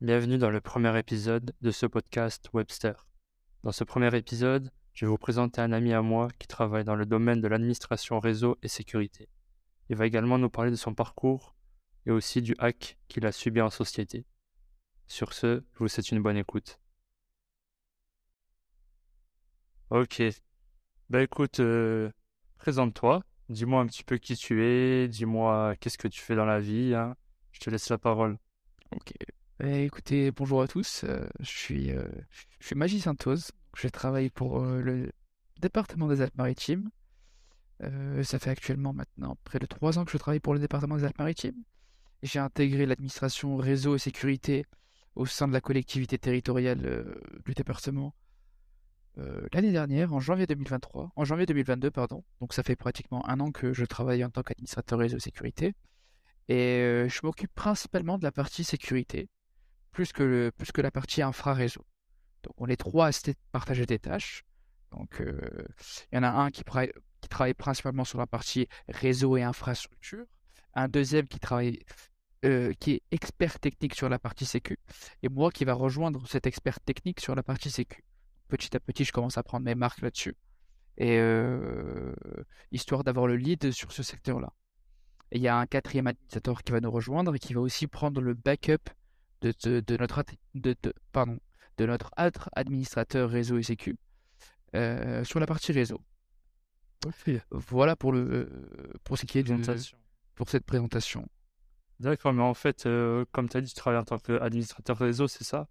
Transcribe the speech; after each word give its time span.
Bienvenue 0.00 0.36
dans 0.38 0.50
le 0.50 0.60
premier 0.60 0.98
épisode 0.98 1.54
de 1.62 1.70
ce 1.70 1.86
podcast 1.86 2.50
Webster. 2.52 3.06
Dans 3.62 3.72
ce 3.72 3.82
premier 3.82 4.14
épisode, 4.16 4.70
je 4.92 5.06
vais 5.06 5.10
vous 5.10 5.16
présenter 5.18 5.60
un 5.60 5.72
ami 5.72 5.92
à 5.92 6.02
moi 6.02 6.28
qui 6.38 6.46
travaille 6.46 6.84
dans 6.84 6.96
le 6.96 7.06
domaine 7.06 7.40
de 7.40 7.48
l'administration 7.48 8.20
réseau 8.20 8.58
et 8.62 8.68
sécurité. 8.68 9.28
Il 9.88 9.96
va 9.96 10.06
également 10.06 10.38
nous 10.38 10.50
parler 10.50 10.70
de 10.70 10.76
son 10.76 10.94
parcours 10.94 11.54
et 12.04 12.10
aussi 12.10 12.42
du 12.42 12.54
hack 12.58 12.98
qu'il 13.08 13.24
a 13.26 13.32
subi 13.32 13.60
en 13.60 13.70
société. 13.70 14.26
Sur 15.06 15.32
ce, 15.32 15.64
je 15.72 15.78
vous 15.78 15.88
souhaite 15.88 16.10
une 16.10 16.22
bonne 16.22 16.36
écoute. 16.36 16.78
Ok. 19.90 20.22
Bah 21.08 21.22
écoute, 21.22 21.60
euh, 21.60 22.10
présente-toi. 22.58 23.22
Dis-moi 23.48 23.80
un 23.80 23.86
petit 23.86 24.04
peu 24.04 24.18
qui 24.18 24.36
tu 24.36 24.62
es. 24.64 25.08
Dis-moi 25.08 25.74
qu'est-ce 25.76 25.98
que 25.98 26.08
tu 26.08 26.20
fais 26.20 26.34
dans 26.34 26.44
la 26.44 26.60
vie. 26.60 26.94
hein. 26.94 27.16
Je 27.52 27.60
te 27.60 27.70
laisse 27.70 27.88
la 27.88 27.98
parole. 27.98 28.36
Ok. 28.92 29.12
Eh, 29.60 29.84
écoutez, 29.84 30.30
bonjour 30.32 30.60
à 30.60 30.68
tous. 30.68 31.04
euh, 31.04 31.26
je 31.40 31.46
suis, 31.50 31.90
euh, 31.90 32.06
je. 32.60 32.74
Je 33.74 33.88
travaille 33.88 34.28
pour 34.30 34.60
euh, 34.60 34.82
le 34.82 35.12
département 35.60 36.08
des 36.08 36.20
Alpes-Maritimes. 36.20 36.90
Euh, 37.82 38.22
ça 38.22 38.38
fait 38.38 38.50
actuellement 38.50 38.92
maintenant 38.92 39.36
près 39.44 39.58
de 39.58 39.66
trois 39.66 39.98
ans 39.98 40.04
que 40.04 40.10
je 40.12 40.18
travaille 40.18 40.40
pour 40.40 40.52
le 40.52 40.60
département 40.60 40.96
des 40.96 41.04
Alpes-Maritimes. 41.04 41.62
J'ai 42.22 42.38
intégré 42.38 42.84
l'administration 42.84 43.56
réseau 43.56 43.94
et 43.96 43.98
sécurité 43.98 44.66
au 45.14 45.24
sein 45.24 45.48
de 45.48 45.54
la 45.54 45.62
collectivité 45.62 46.18
territoriale 46.18 47.06
du 47.46 47.54
département 47.54 48.14
l'année 49.52 49.72
dernière, 49.72 50.12
en 50.12 50.20
janvier 50.20 50.46
2023, 50.46 51.12
en 51.16 51.24
janvier 51.24 51.46
2022, 51.46 51.90
pardon. 51.90 52.22
Donc 52.40 52.52
ça 52.52 52.62
fait 52.62 52.76
pratiquement 52.76 53.26
un 53.28 53.40
an 53.40 53.50
que 53.50 53.72
je 53.72 53.84
travaille 53.86 54.22
en 54.24 54.30
tant 54.30 54.42
qu'administrateur 54.42 54.98
réseau 54.98 55.16
et 55.16 55.20
sécurité. 55.20 55.74
Et 56.48 57.06
je 57.08 57.20
m'occupe 57.22 57.54
principalement 57.54 58.18
de 58.18 58.24
la 58.24 58.32
partie 58.32 58.64
sécurité, 58.64 59.28
plus 59.96 60.12
que, 60.12 60.82
la 60.82 60.90
partie 60.90 61.22
infra-réseau. 61.22 61.82
Donc 62.42 62.52
on 62.58 62.66
est 62.66 62.76
trois 62.76 63.08
à 63.08 63.10
partager 63.50 63.86
des 63.86 63.98
tâches. 63.98 64.44
Donc 64.90 65.22
euh, 65.22 65.40
il 66.12 66.16
y 66.16 66.18
en 66.18 66.22
a 66.22 66.28
un 66.28 66.50
qui, 66.50 66.62
travaille 66.64 67.54
principalement 67.54 68.04
sur 68.04 68.18
la 68.18 68.26
partie 68.26 68.68
réseau 68.88 69.38
et 69.38 69.42
infrastructure, 69.42 70.26
un 70.74 70.88
deuxième 70.88 71.26
qui 71.26 71.40
travaille 71.40 71.80
euh, 72.44 72.74
qui 72.78 72.92
est 72.92 73.02
expert 73.10 73.58
technique 73.58 73.94
sur 73.94 74.10
la 74.10 74.18
partie 74.18 74.44
sécu, 74.44 74.78
et 75.22 75.30
moi 75.30 75.50
qui 75.50 75.64
va 75.64 75.72
rejoindre 75.72 76.28
cet 76.28 76.46
expert 76.46 76.78
technique 76.80 77.20
sur 77.20 77.34
la 77.34 77.42
partie 77.42 77.70
sécu. 77.70 78.04
Petit 78.48 78.76
à 78.76 78.80
petit, 78.80 79.04
je 79.04 79.12
commence 79.12 79.38
à 79.38 79.42
prendre 79.42 79.64
mes 79.64 79.74
marques 79.74 80.02
là-dessus, 80.02 80.36
et 80.98 81.16
euh, 81.18 82.14
histoire 82.70 83.02
d'avoir 83.02 83.26
le 83.26 83.36
lead 83.36 83.72
sur 83.72 83.92
ce 83.92 84.02
secteur-là. 84.02 84.52
Il 85.32 85.40
y 85.40 85.48
a 85.48 85.56
un 85.56 85.66
quatrième 85.66 86.06
administrateur 86.06 86.62
qui 86.62 86.72
va 86.72 86.80
nous 86.80 86.90
rejoindre 86.90 87.34
et 87.34 87.38
qui 87.38 87.54
va 87.54 87.62
aussi 87.62 87.86
prendre 87.86 88.20
le 88.20 88.34
backup 88.34 88.90
de, 89.40 89.52
de, 89.64 89.80
de 89.80 89.96
notre, 89.96 90.24
de, 90.54 90.74
de- 90.82 90.94
pardon, 91.12 91.38
de 91.78 91.86
notre 91.86 92.10
autre 92.18 92.48
administrateur 92.56 93.30
réseau 93.30 93.58
et 93.58 93.62
sécu 93.62 93.96
euh, 94.74 95.24
sur 95.24 95.40
la 95.40 95.46
partie 95.46 95.72
réseau. 95.72 96.00
Voilà 97.50 97.94
pour, 97.96 98.12
le, 98.12 98.20
euh, 98.20 98.92
pour 99.04 99.16
ce 99.18 99.26
qui 99.26 99.38
est 99.38 99.42
de, 99.42 99.48
Présentation. 99.54 99.98
pour 100.34 100.48
cette 100.48 100.64
présentation. 100.64 101.28
D'accord, 102.00 102.32
mais 102.32 102.42
en 102.42 102.54
fait, 102.54 102.86
euh, 102.86 103.24
comme 103.32 103.48
tu 103.48 103.56
as 103.56 103.60
dit, 103.60 103.68
tu 103.68 103.74
travailles 103.74 104.00
en 104.00 104.04
tant 104.04 104.18
qu'administrateur 104.18 104.98
réseau, 104.98 105.28
c'est 105.28 105.44
ça? 105.44 105.68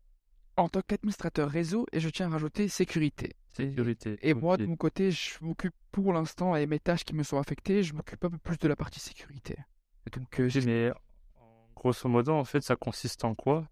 En 0.58 0.70
tant 0.70 0.82
qu'administrateur 0.82 1.50
réseau, 1.50 1.86
et 1.92 2.00
je 2.00 2.10
tiens 2.10 2.28
à 2.28 2.30
rajouter 2.30 2.68
sécurité. 2.70 3.32
Et- 3.60 3.68
Sécurité. 3.70 4.18
Et 4.22 4.34
moi, 4.34 4.58
de 4.58 4.66
mon 4.66 4.76
côté, 4.78 5.12
je 5.12 5.32
m'occupe 5.42 5.74
pour 5.92 6.14
l'instant, 6.14 6.56
et 6.56 6.66
mes 6.66 6.80
tâches 6.80 7.04
qui 7.04 7.14
me 7.14 7.24
sont 7.24 7.38
affectées, 7.38 7.84
je 7.84 7.94
m'occupe 7.94 8.24
un 8.24 8.30
peu 8.30 8.38
plus 8.38 8.58
de 8.58 8.68
la 8.68 8.76
partie 8.76 9.00
sécurité. 9.00 9.58
Donc, 10.14 10.40
euh, 10.40 10.50
Mais 10.66 10.92
grosso 11.76 12.10
modo, 12.10 12.34
en 12.34 12.46
fait, 12.46 12.62
ça 12.62 12.76
consiste 12.76 13.24
en 13.26 13.36
quoi? 13.36 13.68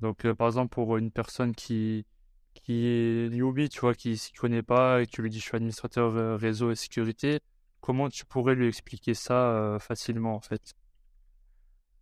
Donc, 0.00 0.24
euh, 0.26 0.34
par 0.34 0.48
exemple, 0.48 0.70
pour 0.70 0.96
une 0.98 1.10
personne 1.10 1.54
qui, 1.54 2.06
qui 2.54 2.86
est 2.86 3.30
newbie, 3.30 3.68
tu 3.68 3.80
vois, 3.80 3.94
qui 3.94 4.16
s'y 4.18 4.32
connaît 4.32 4.62
pas, 4.62 5.02
et 5.02 5.06
tu 5.06 5.22
lui 5.22 5.30
dis 5.30 5.40
je 5.40 5.44
suis 5.44 5.56
administrateur 5.56 6.16
euh, 6.16 6.36
réseau 6.36 6.70
et 6.70 6.76
sécurité, 6.76 7.40
comment 7.80 8.08
tu 8.10 8.24
pourrais 8.26 8.54
lui 8.54 8.68
expliquer 8.68 9.14
ça 9.14 9.50
euh, 9.52 9.78
facilement, 9.78 10.34
en 10.36 10.40
fait? 10.40 10.74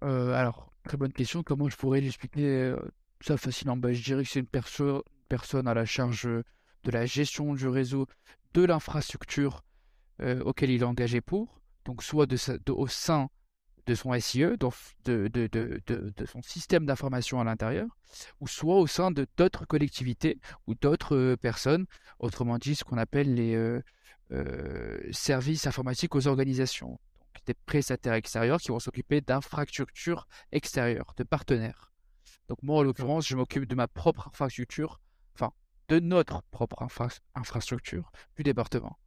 Alors, 0.02 0.70
très 0.84 0.96
bonne 0.96 1.12
question. 1.12 1.42
Comment 1.42 1.68
je 1.68 1.76
pourrais 1.76 2.00
l'expliquer 2.00 2.44
euh, 2.46 2.76
ça 3.20 3.36
facilement? 3.36 3.76
Bah, 3.76 3.92
je 3.92 4.02
dirais 4.02 4.22
que 4.22 4.28
c'est 4.30 4.40
une 4.40 4.46
perso- 4.46 5.02
personne 5.28 5.66
à 5.68 5.74
la 5.74 5.84
charge 5.84 6.24
de 6.26 6.90
la 6.90 7.06
gestion 7.06 7.54
du 7.54 7.66
réseau, 7.68 8.06
de 8.54 8.64
l'infrastructure 8.64 9.62
auquel 10.44 10.70
il 10.70 10.82
est 10.82 10.84
engagé 10.84 11.20
pour. 11.20 11.60
Donc, 11.84 12.02
soit 12.02 12.26
au 12.70 12.86
sein 12.86 13.28
de 13.86 13.94
son 13.94 14.12
SIE, 14.14 14.56
donc 14.58 14.74
de, 15.04 15.28
de, 15.28 15.46
de, 15.46 15.80
de, 15.86 16.12
de 16.16 16.26
son 16.26 16.42
système 16.42 16.86
d'information 16.86 17.40
à 17.40 17.44
l'intérieur, 17.44 17.86
ou 18.40 18.48
soit 18.48 18.76
au 18.76 18.86
sein 18.86 19.10
de 19.10 19.26
d'autres 19.36 19.64
collectivités 19.64 20.40
ou 20.66 20.74
d'autres 20.74 21.16
euh, 21.16 21.36
personnes, 21.36 21.86
autrement 22.18 22.58
dit 22.58 22.74
ce 22.74 22.84
qu'on 22.84 22.98
appelle 22.98 23.34
les 23.34 23.54
euh, 23.54 23.80
euh, 24.32 24.98
services 25.12 25.66
informatiques 25.66 26.14
aux 26.14 26.26
organisations. 26.26 26.98
Donc 27.34 27.44
des 27.46 27.54
prestataires 27.54 28.14
extérieurs 28.14 28.60
qui 28.60 28.68
vont 28.68 28.80
s'occuper 28.80 29.20
d'infrastructures 29.20 30.26
extérieures, 30.52 31.14
de 31.16 31.24
partenaires. 31.24 31.92
Donc 32.48 32.62
moi, 32.62 32.78
en 32.78 32.82
l'occurrence, 32.82 33.26
je 33.26 33.36
m'occupe 33.36 33.66
de 33.66 33.74
ma 33.74 33.88
propre 33.88 34.28
infrastructure, 34.28 35.00
enfin 35.34 35.52
de 35.88 36.00
notre 36.00 36.42
propre 36.50 36.82
infra- 36.82 37.20
infrastructure 37.34 38.10
du 38.36 38.42
département. 38.42 38.98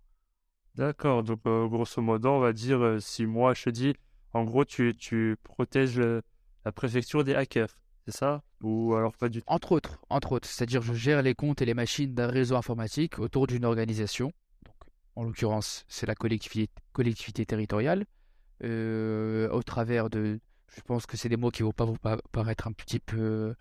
D'accord, 0.75 1.23
donc 1.23 1.41
euh, 1.45 1.68
grosso 1.68 2.01
modo, 2.01 2.29
on 2.29 2.39
va 2.39 2.53
dire, 2.53 2.97
si 3.01 3.25
moi 3.25 3.53
je 3.53 3.63
te 3.66 3.69
dis, 3.72 3.94
en 4.34 4.44
gros, 4.44 4.66
tu, 4.66 4.95
protèges 5.44 6.00
la 6.66 6.72
préfecture 6.72 7.23
des 7.23 7.35
hackers, 7.35 7.79
c'est 8.06 8.16
ça? 8.16 8.44
Ou 8.62 8.94
alors 8.95 9.16
pas 9.16 9.29
du? 9.29 9.41
Entre 9.47 9.72
autres, 9.72 10.00
entre 10.09 10.34
autres, 10.34 10.47
c'est-à-dire 10.47 10.81
je 10.81 10.94
gère 10.94 11.22
les 11.22 11.34
comptes 11.35 11.62
et 11.62 11.66
les 11.66 11.73
machines 11.73 12.13
d'un 12.13 12.28
réseau 12.28 12.56
informatique 12.56 13.19
autour 13.19 13.47
d'une 13.47 13.66
organisation. 13.66 14.34
En 15.16 15.23
l'occurrence, 15.23 15.85
c'est 15.88 16.06
la 16.06 16.16
collectivité, 16.16 17.45
territoriale, 17.45 18.06
euh, 18.63 19.50
au 19.50 19.63
travers 19.63 20.09
de, 20.09 20.39
je 20.75 20.81
pense 20.81 21.06
que 21.06 21.18
c'est 21.18 21.29
des 21.29 21.38
mots 21.38 21.51
qui 21.51 21.63
vont 21.63 21.72
pas 21.72 21.85
vous 21.85 21.97
pa- 21.97 22.19
paraître 22.31 22.68
un 22.68 22.72
petit 22.72 23.00
peu 23.00 23.53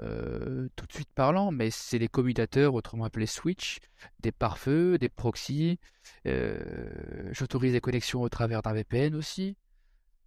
euh, 0.00 0.68
tout 0.76 0.86
de 0.86 0.92
suite 0.92 1.08
parlant, 1.14 1.52
mais 1.52 1.70
c'est 1.70 1.98
des 1.98 2.08
commutateurs, 2.08 2.74
autrement 2.74 3.04
appelés 3.04 3.26
switch, 3.26 3.78
des 4.20 4.32
pare-feux, 4.32 4.98
des 4.98 5.08
proxys. 5.08 5.78
euh, 6.26 7.30
J'autorise 7.32 7.72
les 7.72 7.80
connexions 7.80 8.22
au 8.22 8.28
travers 8.28 8.62
d'un 8.62 8.72
VPN 8.74 9.14
aussi, 9.14 9.56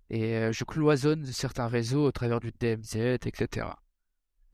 et 0.10 0.36
euh, 0.36 0.52
je 0.52 0.64
cloisonne 0.64 1.26
certains 1.26 1.68
réseaux 1.68 2.06
au 2.06 2.12
travers 2.12 2.40
du 2.40 2.52
DMZ, 2.52 2.96
etc. 3.26 3.68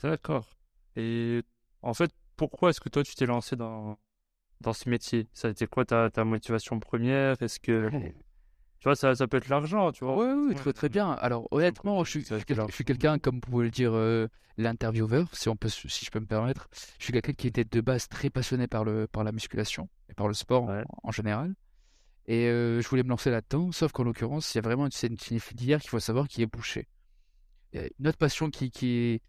D'accord. 0.02 0.50
Et 0.96 1.42
en 1.82 1.94
fait, 1.94 2.12
pourquoi 2.36 2.70
est-ce 2.70 2.82
que 2.82 2.90
toi, 2.90 3.04
tu 3.04 3.16
t'es 3.16 3.26
lancé 3.26 3.56
dans, 3.56 3.98
dans 4.62 4.74
ce 4.74 4.90
métier? 4.90 5.28
Ça 5.34 5.48
a 5.48 5.52
été 5.52 5.68
quoi 5.68 5.86
ta, 5.86 6.10
ta 6.10 6.24
motivation 6.26 6.80
première? 6.80 7.42
Est-ce 7.42 7.60
que, 7.60 7.90
tu 8.80 8.84
vois, 8.84 8.96
ça, 8.96 9.16
ça 9.16 9.28
peut 9.28 9.38
être 9.38 9.48
l'argent, 9.50 9.92
tu 9.92 10.04
vois? 10.04 10.18
Oui, 10.18 10.34
oui, 10.34 10.48
Ouais. 10.50 10.56
très 10.56 10.74
très 10.74 10.90
bien. 10.90 11.12
Alors 11.12 11.48
honnêtement, 11.52 12.04
je 12.04 12.10
suis, 12.12 12.26
je 12.26 12.84
quelqu'un, 12.84 13.18
comme 13.20 13.36
vous 13.36 13.42
pouvez 13.42 13.66
le 13.66 13.72
dire, 13.72 13.94
euh, 13.94 14.28
l'intervieweur, 14.58 15.28
si 15.34 15.50
on 15.50 15.56
peut, 15.56 15.70
se- 15.70 15.88
si 15.88 16.06
je 16.06 16.12
peux 16.12 16.20
me 16.20 16.26
permettre. 16.26 16.68
Je 17.00 17.04
suis 17.06 17.14
quelqu'un 17.14 17.34
qui 17.34 17.48
était 17.48 17.64
de 17.66 17.82
base 17.82 18.08
très 18.08 18.30
passionné 18.30 18.68
par 18.68 18.84
le, 18.84 19.08
par 19.08 19.24
la 19.24 19.32
musculation 19.32 19.90
et 20.10 20.14
par 20.14 20.28
le 20.28 20.34
sport 20.34 20.70
en, 21.04 21.12
général. 21.12 21.56
Et 22.28 22.48
euh, 22.48 22.82
je 22.82 22.88
voulais 22.88 23.04
me 23.04 23.10
lancer 23.10 23.30
là-dedans, 23.30 23.72
sauf 23.72 23.92
qu'en 23.92 24.04
l'occurrence, 24.04 24.54
il 24.54 24.58
y 24.58 24.60
a 24.60 24.62
vraiment 24.62 24.88
une, 24.88 25.18
une 25.32 25.40
filière 25.40 25.80
qu'il 25.80 25.90
faut 25.90 26.00
savoir 26.00 26.28
qui 26.28 26.42
est 26.42 26.48
bouchée. 26.48 26.88
Une 28.00 28.08
autre 28.08 28.18
passion 28.18 28.50
qui, 28.50 29.22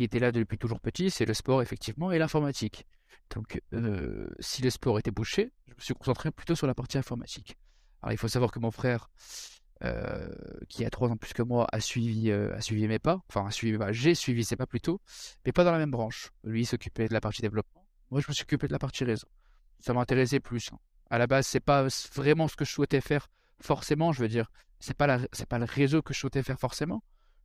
était 0.00 0.18
là 0.18 0.32
depuis 0.32 0.58
toujours 0.58 0.80
petit, 0.80 1.10
c'est 1.10 1.24
le 1.24 1.34
sport 1.34 1.62
effectivement 1.62 2.10
et 2.12 2.18
l'informatique. 2.18 2.84
Donc, 3.34 3.60
euh, 3.72 4.28
si 4.40 4.60
le 4.62 4.70
sport 4.70 4.98
était 4.98 5.10
bouché, 5.10 5.52
je 5.68 5.74
me 5.74 5.80
suis 5.80 5.94
concentré 5.94 6.30
plutôt 6.30 6.54
sur 6.54 6.66
la 6.66 6.74
partie 6.74 6.98
informatique. 6.98 7.56
Alors, 8.02 8.12
il 8.12 8.18
faut 8.18 8.28
savoir 8.28 8.50
que 8.50 8.58
mon 8.58 8.70
frère, 8.70 9.08
euh, 9.84 10.28
qui 10.68 10.84
a 10.84 10.90
trois 10.90 11.08
ans 11.08 11.16
plus 11.16 11.32
que 11.32 11.42
moi, 11.42 11.66
a 11.72 11.80
suivi, 11.80 12.30
a 12.32 12.60
suivi 12.60 12.86
mes 12.88 12.98
pas. 12.98 13.22
Enfin, 13.28 13.46
a 13.46 13.50
suivi, 13.50 13.78
bah, 13.78 13.92
j'ai 13.92 14.14
suivi 14.14 14.44
ses 14.44 14.56
pas 14.56 14.66
plutôt, 14.66 15.00
mais 15.44 15.52
pas 15.52 15.64
dans 15.64 15.72
la 15.72 15.78
même 15.78 15.90
branche. 15.90 16.30
Lui, 16.44 16.62
il 16.62 16.66
s'occupait 16.66 17.08
de 17.08 17.14
la 17.14 17.20
partie 17.20 17.40
développement. 17.40 17.86
Moi, 18.10 18.20
je 18.20 18.26
me 18.28 18.34
suis 18.34 18.42
occupé 18.42 18.66
de 18.66 18.72
la 18.72 18.78
partie 18.78 19.04
réseau. 19.04 19.28
Ça 19.78 19.92
m'intéressait 19.94 20.40
plus. 20.40 20.70
hein. 20.72 20.78
À 21.10 21.18
la 21.18 21.26
base, 21.26 21.46
c'est 21.46 21.60
pas 21.60 21.86
vraiment 22.14 22.48
ce 22.48 22.56
que 22.56 22.64
je 22.64 22.70
souhaitais 22.72 23.00
faire 23.00 23.28
forcément. 23.60 24.12
Je 24.12 24.20
veux 24.22 24.28
dire, 24.28 24.50
c'est 24.80 24.96
pas 24.96 25.18
pas 25.48 25.58
le 25.58 25.64
réseau 25.64 26.02
que 26.02 26.12
je 26.14 26.18
souhaitais 26.20 26.42
faire 26.42 26.58
forcément, 26.58 27.02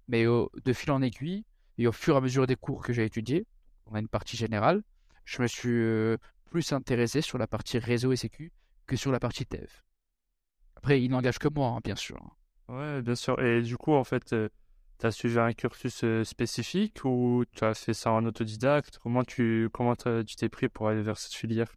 mais 0.07 0.25
au- 0.27 0.51
de 0.63 0.73
fil 0.73 0.91
en 0.91 1.01
aiguille 1.01 1.45
et 1.77 1.87
au 1.87 1.91
fur 1.91 2.15
et 2.15 2.17
à 2.17 2.21
mesure 2.21 2.47
des 2.47 2.55
cours 2.55 2.83
que 2.83 2.93
j'ai 2.93 3.05
étudiés, 3.05 3.45
on 3.85 3.95
a 3.95 3.99
une 3.99 4.07
partie 4.07 4.37
générale. 4.37 4.83
Je 5.25 5.41
me 5.41 5.47
suis 5.47 5.69
euh, 5.69 6.17
plus 6.49 6.71
intéressé 6.73 7.21
sur 7.21 7.37
la 7.37 7.47
partie 7.47 7.77
réseau 7.79 8.11
et 8.11 8.17
sécu 8.17 8.51
que 8.87 8.95
sur 8.95 9.11
la 9.11 9.19
partie 9.19 9.45
dev. 9.49 9.69
Après, 10.75 11.01
il 11.01 11.09
n'engage 11.09 11.39
que 11.39 11.47
moi, 11.47 11.69
hein, 11.69 11.79
bien 11.83 11.95
sûr. 11.95 12.17
Ouais, 12.67 13.01
bien 13.01 13.15
sûr. 13.15 13.39
Et 13.41 13.61
du 13.61 13.77
coup, 13.77 13.93
en 13.93 14.03
fait, 14.03 14.25
tu 14.99 15.05
as 15.05 15.11
suivi 15.11 15.39
un 15.39 15.53
cursus 15.53 16.03
euh, 16.03 16.23
spécifique 16.23 17.03
ou 17.05 17.43
tu 17.51 17.63
as 17.63 17.73
fait 17.73 17.93
ça 17.93 18.11
en 18.11 18.25
autodidacte? 18.25 18.97
Comment 18.99 19.23
tu 19.23 19.69
comment 19.73 19.95
tu 19.95 20.35
t'es 20.35 20.49
pris 20.49 20.69
pour 20.69 20.87
aller 20.87 21.01
vers 21.01 21.17
cette 21.17 21.33
filière? 21.33 21.71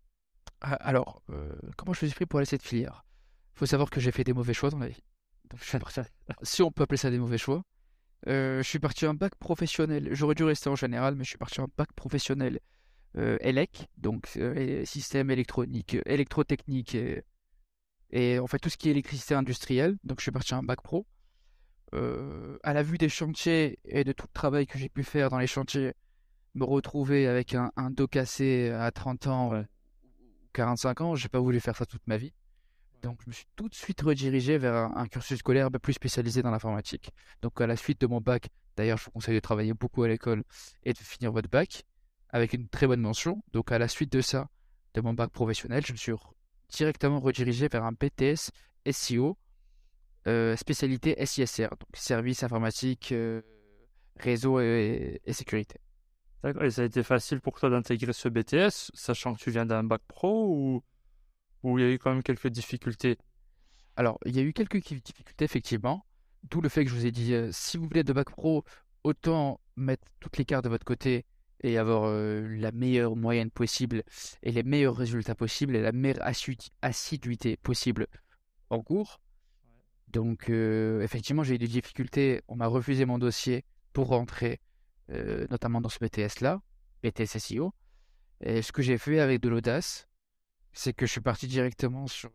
Ah, 0.67 0.75
Alors, 0.81 1.23
euh, 1.31 1.53
comment 1.77 1.93
je 1.93 2.07
suis 2.07 2.15
pris 2.15 2.27
pour 2.27 2.39
aller 2.39 2.47
cette 2.47 2.63
filière? 2.63 3.05
faut 3.57 3.67
savoir 3.67 3.91
que 3.91 4.01
j'ai 4.01 4.11
fait 4.11 4.25
des 4.25 4.33
mauvais 4.33 4.55
choix 4.55 4.71
dans 4.71 4.79
la 4.79 4.89
vie. 4.89 5.03
Donc, 5.51 5.61
je 5.63 5.69
suis 5.69 5.79
parti- 5.79 6.01
si 6.43 6.63
on 6.63 6.73
peut 6.73 6.83
appeler 6.85 6.97
ça 6.97 7.11
des 7.11 7.19
mauvais 7.19 7.39
choix. 7.39 7.63
Euh, 8.29 8.63
je 8.63 8.69
suis 8.69 8.79
parti 8.81 9.07
en 9.07 9.15
bac 9.15 9.35
professionnel. 9.37 10.09
J'aurais 10.13 10.35
dû 10.35 10.45
rester 10.45 10.71
en 10.71 10.77
général, 10.77 11.15
mais 11.17 11.25
je 11.25 11.31
suis 11.31 11.39
parti 11.39 11.61
en 11.61 11.69
bac 11.77 11.93
professionnel 11.95 12.59
euh, 13.19 13.37
ELEC, 13.41 13.89
donc 13.99 14.31
euh, 14.39 14.85
système 14.87 15.31
électronique, 15.31 15.99
électrotechnique 16.07 16.95
et, 16.97 17.23
et 18.11 18.39
en 18.41 18.47
fait 18.47 18.59
tout 18.59 18.71
ce 18.71 18.77
qui 18.79 18.89
est 18.89 18.93
électricité 18.93 19.35
industrielle. 19.35 19.97
Donc 20.05 20.21
je 20.21 20.25
suis 20.25 20.33
parti 20.33 20.55
en 20.55 20.63
bac 20.63 20.81
pro. 20.83 21.07
À 22.65 22.73
la 22.73 22.83
vue 22.83 22.99
des 22.99 23.09
chantiers 23.09 23.79
et 23.85 24.03
de 24.05 24.13
tout 24.13 24.27
le 24.27 24.33
travail 24.33 24.67
que 24.67 24.79
j'ai 24.79 24.89
pu 24.89 25.05
faire 25.05 25.31
dans 25.31 25.39
les 25.39 25.47
chantiers, 25.47 25.93
me 26.55 26.65
retrouver 26.65 27.29
avec 27.29 27.55
un, 27.55 27.71
un 27.77 27.91
dos 27.91 28.09
cassé 28.09 28.71
à 28.71 28.91
30 28.91 29.27
ans, 29.29 29.51
Ouais. 29.51 29.65
45 30.55 31.01
ans, 31.03 31.15
j'ai 31.15 31.29
pas 31.29 31.41
voulu 31.41 31.61
faire 31.61 31.77
ça 31.77 31.85
toute 31.85 32.07
ma 32.07 32.17
vie. 32.17 32.33
Donc 33.03 33.21
je 33.23 33.29
me 33.29 33.33
suis 33.35 33.45
tout 33.57 33.69
de 33.69 33.75
suite 33.75 34.01
redirigé 34.01 34.57
vers 34.57 34.75
un, 34.75 34.93
un 34.97 35.07
cursus 35.07 35.39
scolaire 35.41 35.71
plus 35.71 35.93
spécialisé 35.93 36.41
dans 36.43 36.51
l'informatique. 36.51 37.11
Donc 37.43 37.61
à 37.61 37.67
la 37.67 37.77
suite 37.77 38.01
de 38.01 38.07
mon 38.07 38.21
bac, 38.21 38.49
d'ailleurs 38.77 38.97
je 38.97 39.05
vous 39.05 39.11
conseille 39.11 39.35
de 39.35 39.41
travailler 39.41 39.75
beaucoup 39.75 40.03
à 40.05 40.09
l'école 40.09 40.43
et 40.85 40.93
de 40.95 40.99
finir 40.99 41.31
votre 41.33 41.51
bac 41.51 41.85
avec 42.31 42.55
une 42.55 42.69
très 42.69 42.87
bonne 42.87 43.01
mention. 43.03 43.43
Donc 43.53 43.73
à 43.73 43.79
la 43.79 43.89
suite 43.89 44.11
de 44.13 44.23
ça, 44.23 44.49
de 44.95 45.03
mon 45.03 45.13
bac 45.13 45.31
professionnel, 45.31 45.85
je 45.85 45.93
me 45.93 45.99
suis 45.99 46.13
re- 46.13 46.33
directement 46.71 47.21
redirigé 47.21 47.69
vers 47.69 47.85
un 47.85 47.93
BTS 47.93 48.51
SEO, 48.91 49.37
euh, 50.27 50.57
spécialité 50.57 51.15
SISR, 51.27 51.69
donc 51.71 51.89
service 51.95 52.43
informatique, 52.43 53.13
euh, 53.13 53.43
réseau 54.17 54.61
et, 54.61 55.21
et 55.25 55.33
sécurité. 55.35 55.77
D'accord. 56.45 56.65
Et 56.65 56.71
ça 56.71 56.83
a 56.83 56.85
été 56.85 57.03
facile 57.03 57.41
pour 57.41 57.59
toi 57.59 57.71
d'intégrer 57.71 58.13
ce 58.13 58.29
BTS, 58.29 58.91
sachant 58.93 59.35
que 59.35 59.41
tu 59.41 59.51
viens 59.51 59.65
d'un 59.65 59.83
bac 59.83 60.03
pro 60.07 60.83
ou 61.63 61.79
il 61.79 61.83
y 61.83 61.87
a 61.87 61.91
eu 61.91 61.99
quand 61.99 62.13
même 62.13 62.23
quelques 62.23 62.49
difficultés? 62.49 63.17
Alors, 63.97 64.19
il 64.27 64.37
y 64.37 64.41
a 64.41 64.43
eu 64.43 64.53
quelques 64.53 64.77
difficultés, 64.77 65.47
effectivement, 65.47 66.05
d'où 66.43 66.61
le 66.61 66.69
fait 66.69 66.85
que 66.85 66.91
je 66.91 66.95
vous 66.95 67.07
ai 67.07 67.13
dit, 67.13 67.33
euh, 67.33 67.49
si 67.51 67.79
vous 67.79 67.85
voulez 67.85 68.05
de 68.05 68.13
bac 68.13 68.29
pro, 68.29 68.63
autant 69.05 69.59
mettre 69.77 70.07
toutes 70.21 70.37
les 70.37 70.45
cartes 70.45 70.65
de 70.65 70.69
votre 70.69 70.85
côté 70.85 71.25
et 71.63 71.79
avoir 71.79 72.05
euh, 72.05 72.47
la 72.59 72.73
meilleure 72.73 73.17
moyenne 73.17 73.51
possible 73.51 74.03
et 74.43 74.53
les 74.53 74.65
meilleurs 74.65 74.97
résultats 74.97 75.35
possibles 75.35 75.75
et 75.75 75.81
la 75.81 75.93
meilleure 75.93 76.21
assiduité 76.83 77.57
possible 77.57 78.07
en 78.69 78.83
cours. 78.83 79.19
Donc, 80.09 80.51
euh, 80.51 81.01
effectivement, 81.01 81.43
j'ai 81.43 81.55
eu 81.55 81.59
des 81.59 81.69
difficultés. 81.69 82.43
On 82.49 82.57
m'a 82.57 82.67
refusé 82.67 83.07
mon 83.07 83.19
dossier 83.19 83.65
pour 83.95 84.09
rentrer, 84.09 84.61
euh, 85.11 85.47
notamment 85.51 85.81
dans 85.81 85.89
ce 85.89 85.99
BTS-là, 85.99 86.61
BTS 87.03 87.39
SEO. 87.39 87.75
Et 88.41 88.63
ce 88.63 88.73
que 88.73 88.83
j'ai 88.83 88.99
fait 88.99 89.21
avec 89.21 89.41
de 89.41 89.49
l'audace, 89.49 90.09
c'est 90.73 90.93
que 90.93 91.07
je 91.07 91.13
suis 91.13 91.21
parti 91.21 91.47
directement 91.47 92.07
sur, 92.07 92.31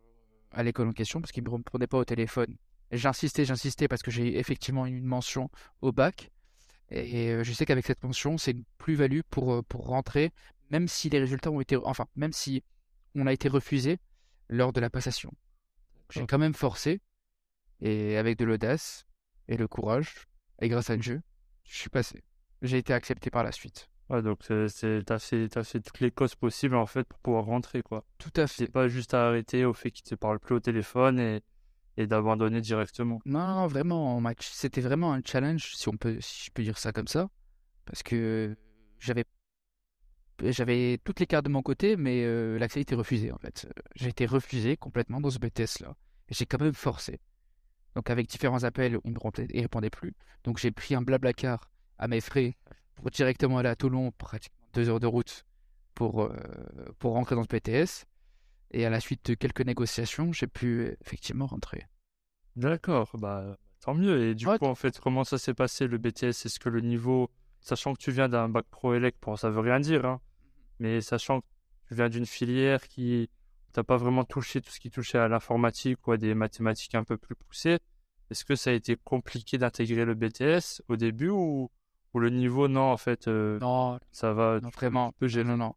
à 0.51 0.63
l'école 0.63 0.87
en 0.87 0.93
question 0.93 1.21
parce 1.21 1.31
qu'ils 1.31 1.43
ne 1.43 1.49
me 1.49 1.63
prenaient 1.63 1.87
pas 1.87 1.97
au 1.97 2.05
téléphone. 2.05 2.55
J'insistais, 2.91 3.45
j'insistais 3.45 3.87
parce 3.87 4.01
que 4.01 4.11
j'ai 4.11 4.39
effectivement 4.39 4.85
une 4.85 5.03
mention 5.03 5.49
au 5.81 5.91
bac. 5.91 6.31
Et 6.91 7.29
euh, 7.29 7.43
je 7.43 7.53
sais 7.53 7.65
qu'avec 7.65 7.85
cette 7.85 8.03
mention, 8.03 8.37
c'est 8.37 8.51
une 8.51 8.63
plus-value 8.79 9.21
pour, 9.29 9.53
euh, 9.53 9.61
pour 9.61 9.85
rentrer, 9.85 10.31
même 10.71 10.87
si 10.87 11.09
les 11.09 11.19
résultats 11.19 11.51
ont 11.51 11.61
été, 11.61 11.75
enfin, 11.75 12.07
même 12.15 12.33
si 12.33 12.63
on 13.13 13.27
a 13.27 13.33
été 13.33 13.47
refusé 13.47 13.99
lors 14.47 14.73
de 14.73 14.79
la 14.79 14.89
passation. 14.89 15.31
J'ai 16.09 16.25
quand 16.25 16.39
même 16.39 16.55
forcé, 16.55 17.01
et 17.81 18.17
avec 18.17 18.39
de 18.39 18.45
l'audace 18.45 19.05
et 19.47 19.57
le 19.57 19.67
courage, 19.67 20.25
et 20.61 20.69
grâce 20.69 20.89
à 20.89 20.97
Dieu, 20.97 21.21
je 21.63 21.77
suis 21.77 21.89
passé. 21.89 22.23
J'ai 22.61 22.77
été 22.77 22.93
accepté 22.93 23.29
par 23.29 23.43
la 23.43 23.51
suite. 23.51 23.89
Ouais, 24.09 24.21
donc 24.23 24.39
t'as 24.39 24.67
fait, 25.19 25.49
t'as 25.49 25.63
fait 25.63 25.79
toutes 25.81 25.99
les 25.99 26.09
causes 26.11 26.33
possibles 26.35 26.75
en 26.75 26.87
fait 26.87 27.03
pour 27.03 27.19
pouvoir 27.19 27.45
rentrer 27.45 27.83
quoi. 27.83 28.03
Tout 28.17 28.31
à 28.35 28.47
fait. 28.47 28.67
pas 28.67 28.87
juste 28.87 29.13
à 29.13 29.27
arrêter 29.27 29.65
au 29.65 29.73
fait 29.73 29.91
qu'ils 29.91 30.03
te 30.03 30.15
parlent 30.15 30.39
plus 30.39 30.55
au 30.55 30.59
téléphone 30.59 31.19
et, 31.19 31.41
et 31.95 32.07
d'abandonner 32.07 32.59
directement. 32.59 33.21
Non, 33.25 33.45
non, 33.47 33.67
vraiment, 33.67 34.21
c'était 34.39 34.81
vraiment 34.81 35.13
un 35.13 35.21
challenge, 35.23 35.75
si 35.75 35.87
on 35.89 35.97
peut, 35.97 36.17
si 36.21 36.45
je 36.45 36.51
peux 36.51 36.63
dire 36.63 36.79
ça 36.79 36.91
comme 36.91 37.07
ça, 37.07 37.29
parce 37.85 38.01
que 38.01 38.57
j'avais, 38.99 39.25
j'avais 40.43 40.99
toutes 41.03 41.19
les 41.19 41.27
cartes 41.27 41.45
de 41.45 41.49
mon 41.51 41.61
côté, 41.61 41.95
mais 41.95 42.23
euh, 42.23 42.57
l'accès 42.57 42.81
était 42.81 42.95
refusé 42.95 43.31
en 43.31 43.37
fait. 43.37 43.67
J'ai 43.95 44.09
été 44.09 44.25
refusé 44.25 44.75
complètement 44.75 45.21
dans 45.21 45.29
ce 45.29 45.37
BTS 45.37 45.81
là, 45.81 45.95
j'ai 46.29 46.45
quand 46.47 46.59
même 46.61 46.73
forcé. 46.73 47.19
Donc 47.95 48.09
avec 48.09 48.27
différents 48.27 48.63
appels, 48.63 48.99
ils 49.03 49.11
me 49.11 49.19
répondait- 49.19 49.89
plus. 49.89 50.15
Donc 50.43 50.57
j'ai 50.57 50.71
pris 50.71 50.95
un 50.95 51.01
blablacar 51.01 51.69
à 51.99 52.07
mes 52.07 52.21
frais 52.21 52.55
pour 52.95 53.09
directement 53.11 53.59
aller 53.59 53.69
à 53.69 53.75
Toulon, 53.75 54.11
pratiquement 54.11 54.57
deux 54.73 54.89
heures 54.89 54.99
de 54.99 55.07
route 55.07 55.45
pour 55.95 56.23
euh, 56.23 56.33
pour 56.99 57.13
rentrer 57.13 57.35
dans 57.35 57.43
ce 57.43 57.47
BTS. 57.49 58.05
Et 58.71 58.85
à 58.85 58.89
la 58.89 58.99
suite 58.99 59.25
de 59.25 59.33
quelques 59.35 59.61
négociations, 59.65 60.31
j'ai 60.31 60.47
pu 60.47 60.95
effectivement 61.01 61.47
rentrer. 61.47 61.85
D'accord, 62.55 63.11
bah 63.17 63.57
tant 63.81 63.93
mieux. 63.93 64.23
Et 64.29 64.35
du 64.35 64.45
Ouais. 64.47 64.57
coup, 64.59 64.65
en 64.65 64.75
fait, 64.75 64.99
comment 64.99 65.23
ça 65.23 65.37
s'est 65.37 65.53
passé 65.53 65.87
le 65.87 65.97
BTS? 65.97 66.45
Est-ce 66.45 66.59
que 66.59 66.69
le 66.69 66.81
niveau, 66.81 67.29
sachant 67.61 67.93
que 67.93 67.99
tu 68.01 68.11
viens 68.11 68.29
d'un 68.29 68.49
bac 68.49 68.65
pro 68.69 68.93
élect, 68.93 69.17
bon, 69.21 69.35
ça 69.35 69.49
veut 69.49 69.59
rien 69.61 69.79
dire, 69.79 70.05
hein, 70.05 70.21
mais 70.79 71.01
sachant 71.01 71.41
que 71.41 71.45
tu 71.87 71.95
viens 71.95 72.09
d'une 72.09 72.25
filière 72.25 72.87
qui 72.87 73.29
t'as 73.73 73.83
pas 73.83 73.97
vraiment 73.97 74.23
touché 74.23 74.61
tout 74.61 74.71
ce 74.71 74.79
qui 74.79 74.89
touchait 74.91 75.19
à 75.19 75.27
l'informatique 75.27 76.05
ou 76.07 76.11
à 76.11 76.17
des 76.17 76.33
mathématiques 76.33 76.95
un 76.95 77.03
peu 77.03 77.17
plus 77.17 77.35
poussées, 77.35 77.77
est-ce 78.31 78.43
que 78.45 78.55
ça 78.55 78.71
a 78.71 78.73
été 78.73 78.95
compliqué 78.97 79.57
d'intégrer 79.57 80.05
le 80.05 80.15
BTS 80.15 80.81
au 80.87 80.95
début 80.95 81.29
ou, 81.29 81.69
ou 82.13 82.19
le 82.19 82.29
niveau, 82.29 82.67
non, 82.67 82.91
en 82.91 82.97
fait, 82.97 83.27
euh, 83.27 83.59
Non, 83.59 83.99
ça 84.11 84.33
va, 84.33 84.59
Non, 84.61 84.69
vraiment. 84.69 85.13
Non, 85.21 85.57
non. 85.57 85.75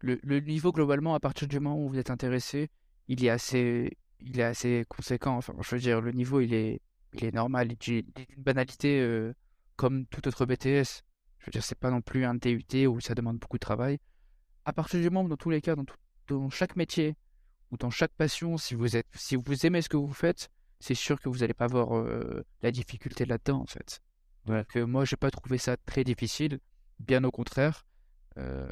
Le, 0.00 0.18
le 0.22 0.40
niveau, 0.40 0.72
globalement, 0.72 1.14
à 1.14 1.20
partir 1.20 1.48
du 1.48 1.60
moment 1.60 1.78
où 1.78 1.88
vous 1.88 1.98
êtes 1.98 2.10
intéressé, 2.10 2.70
il 3.08 3.24
est 3.24 3.30
assez, 3.30 3.96
il 4.20 4.38
est 4.40 4.42
assez 4.44 4.84
conséquent. 4.88 5.36
Enfin, 5.36 5.54
je 5.60 5.74
veux 5.74 5.80
dire, 5.80 6.00
le 6.00 6.12
niveau, 6.12 6.40
il 6.40 6.54
est, 6.54 6.80
il 7.14 7.24
est 7.24 7.32
normal. 7.34 7.68
Il 7.72 7.94
est 7.94 8.02
d'une 8.16 8.42
banalité 8.42 9.00
euh, 9.00 9.32
comme 9.76 10.06
tout 10.06 10.26
autre 10.28 10.46
BTS. 10.46 11.02
Je 11.38 11.46
veux 11.46 11.50
dire, 11.52 11.64
c'est 11.64 11.78
pas 11.78 11.90
non 11.90 12.00
plus 12.02 12.24
un 12.24 12.34
DUT 12.34 12.86
où 12.86 13.00
ça 13.00 13.14
demande 13.14 13.38
beaucoup 13.38 13.56
de 13.58 13.60
travail. 13.60 13.98
À 14.64 14.72
partir 14.72 15.00
du 15.00 15.10
moment, 15.10 15.28
dans 15.28 15.36
tous 15.36 15.50
les 15.50 15.60
cas, 15.60 15.76
dans, 15.76 15.84
tout- 15.84 15.96
dans 16.28 16.50
chaque 16.50 16.76
métier 16.76 17.16
ou 17.72 17.76
dans 17.76 17.90
chaque 17.90 18.12
passion, 18.14 18.58
si 18.58 18.74
vous 18.74 18.96
êtes, 18.96 19.06
si 19.14 19.36
vous 19.36 19.66
aimez 19.66 19.82
ce 19.82 19.88
que 19.88 19.96
vous 19.96 20.12
faites, 20.12 20.50
c'est 20.80 20.94
sûr 20.94 21.20
que 21.20 21.28
vous 21.28 21.38
n'allez 21.38 21.54
pas 21.54 21.66
avoir 21.66 21.96
euh, 21.98 22.44
la 22.62 22.70
difficulté 22.72 23.24
là-dedans, 23.26 23.60
en 23.62 23.66
fait. 23.66 24.00
Donc, 24.46 24.76
euh, 24.76 24.86
moi, 24.86 25.04
j'ai 25.04 25.16
pas 25.16 25.30
trouvé 25.30 25.58
ça 25.58 25.76
très 25.76 26.04
difficile. 26.04 26.58
Bien 26.98 27.24
au 27.24 27.30
contraire. 27.30 27.86
Euh, 28.38 28.66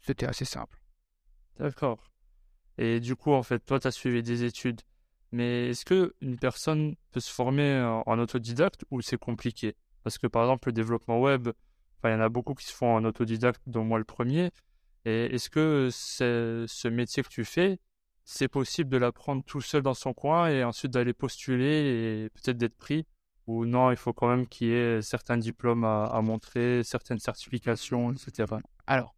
c'était 0.00 0.26
assez 0.26 0.44
simple. 0.44 0.78
D'accord. 1.58 2.02
Et 2.78 3.00
du 3.00 3.16
coup, 3.16 3.32
en 3.32 3.42
fait, 3.42 3.60
toi, 3.60 3.80
tu 3.80 3.86
as 3.86 3.90
suivi 3.90 4.22
des 4.22 4.44
études. 4.44 4.80
Mais 5.32 5.70
est-ce 5.70 5.84
que 5.84 6.14
une 6.20 6.38
personne 6.38 6.94
peut 7.10 7.20
se 7.20 7.30
former 7.30 7.80
en, 8.06 8.18
autodidacte 8.18 8.84
ou 8.90 9.02
c'est 9.02 9.18
compliqué? 9.18 9.76
Parce 10.02 10.16
que 10.16 10.26
par 10.26 10.42
exemple, 10.42 10.68
le 10.68 10.72
développement 10.72 11.20
web, 11.20 11.48
il 12.04 12.10
y 12.10 12.14
en 12.14 12.20
a 12.20 12.28
beaucoup 12.28 12.54
qui 12.54 12.64
se 12.64 12.72
font 12.72 12.94
en 12.94 13.04
autodidacte, 13.04 13.60
dont 13.66 13.84
moi 13.84 13.98
le 13.98 14.04
premier. 14.04 14.50
Et 15.04 15.34
est-ce 15.34 15.50
que 15.50 15.88
ce 15.90 16.88
métier 16.88 17.22
que 17.22 17.28
tu 17.28 17.44
fais, 17.44 17.78
c'est 18.24 18.48
possible 18.48 18.90
de 18.90 18.96
l'apprendre 18.96 19.42
tout 19.44 19.60
seul 19.60 19.82
dans 19.82 19.94
son 19.94 20.14
coin 20.14 20.48
et 20.48 20.64
ensuite 20.64 20.92
d'aller 20.92 21.12
postuler 21.12 22.24
et 22.24 22.30
peut-être 22.30 22.56
d'être 22.56 22.76
pris? 22.76 23.06
Ou 23.48 23.64
non, 23.64 23.90
il 23.90 23.96
faut 23.96 24.12
quand 24.12 24.28
même 24.28 24.46
qu'il 24.46 24.68
y 24.68 24.72
ait 24.72 25.00
certains 25.00 25.38
diplômes 25.38 25.82
à, 25.82 26.04
à 26.04 26.20
montrer, 26.20 26.84
certaines 26.84 27.18
certifications, 27.18 28.12
etc. 28.12 28.44
Alors, 28.86 29.16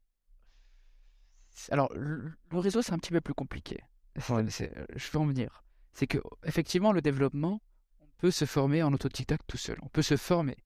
alors 1.71 1.93
le, 1.95 2.33
réseau, 2.53 2.81
c'est 2.81 2.93
un 2.93 2.99
petit 2.99 3.11
peu 3.11 3.21
plus 3.21 3.35
compliqué. 3.35 3.83
Ouais. 4.29 4.45
C'est- 4.49 4.73
je 4.95 5.11
vais 5.11 5.19
en 5.19 5.27
venir. 5.27 5.65
C'est 5.95 6.07
que, 6.07 6.19
effectivement, 6.45 6.93
le 6.93 7.03
développement, 7.03 7.61
on 8.01 8.07
peut 8.19 8.31
se 8.31 8.45
former 8.45 8.85
en 8.85 8.93
autodidacte 8.93 9.43
tout 9.49 9.57
seul. 9.57 9.79
On 9.83 9.89
peut 9.89 10.03
se 10.03 10.17
former. 10.17 10.57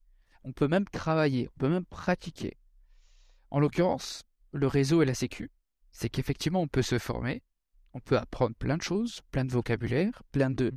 On 0.43 0.51
peut 0.53 0.67
même 0.67 0.85
travailler. 0.85 1.49
On 1.55 1.59
peut 1.59 1.69
même 1.69 1.85
pratiquer. 1.85 2.57
En 3.49 3.59
l'occurrence, 3.59 4.23
le 4.51 4.67
réseau 4.67 5.01
et 5.01 5.05
la 5.05 5.15
sécu, 5.15 5.49
c'est 5.91 6.09
qu'effectivement, 6.09 6.61
on 6.61 6.67
peut 6.67 6.83
se 6.83 6.99
former. 6.99 7.41
On 7.93 7.99
peut 7.99 8.17
apprendre 8.19 8.55
plein 8.55 8.77
de 8.77 8.83
choses, 8.83 9.21
plein 9.31 9.43
de 9.43 9.51
vocabulaire, 9.51 10.21
plein 10.31 10.51
de, 10.51 10.71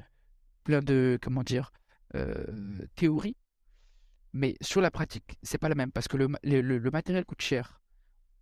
plein 0.64 0.80
de, 0.80 1.18
comment 1.20 1.42
dire, 1.42 1.70
euh, 2.14 2.44
théories. 2.96 3.36
Mais 4.32 4.56
sur 4.60 4.80
la 4.80 4.90
pratique, 4.90 5.38
c'est 5.42 5.58
pas 5.58 5.68
la 5.68 5.74
même 5.74 5.90
parce 5.92 6.08
que 6.08 6.16
le, 6.16 6.28
ma- 6.28 6.38
le- 6.42 6.60
le- 6.60 6.78
le 6.78 6.90
matériel 6.90 7.24
coûte 7.24 7.40
cher. 7.42 7.80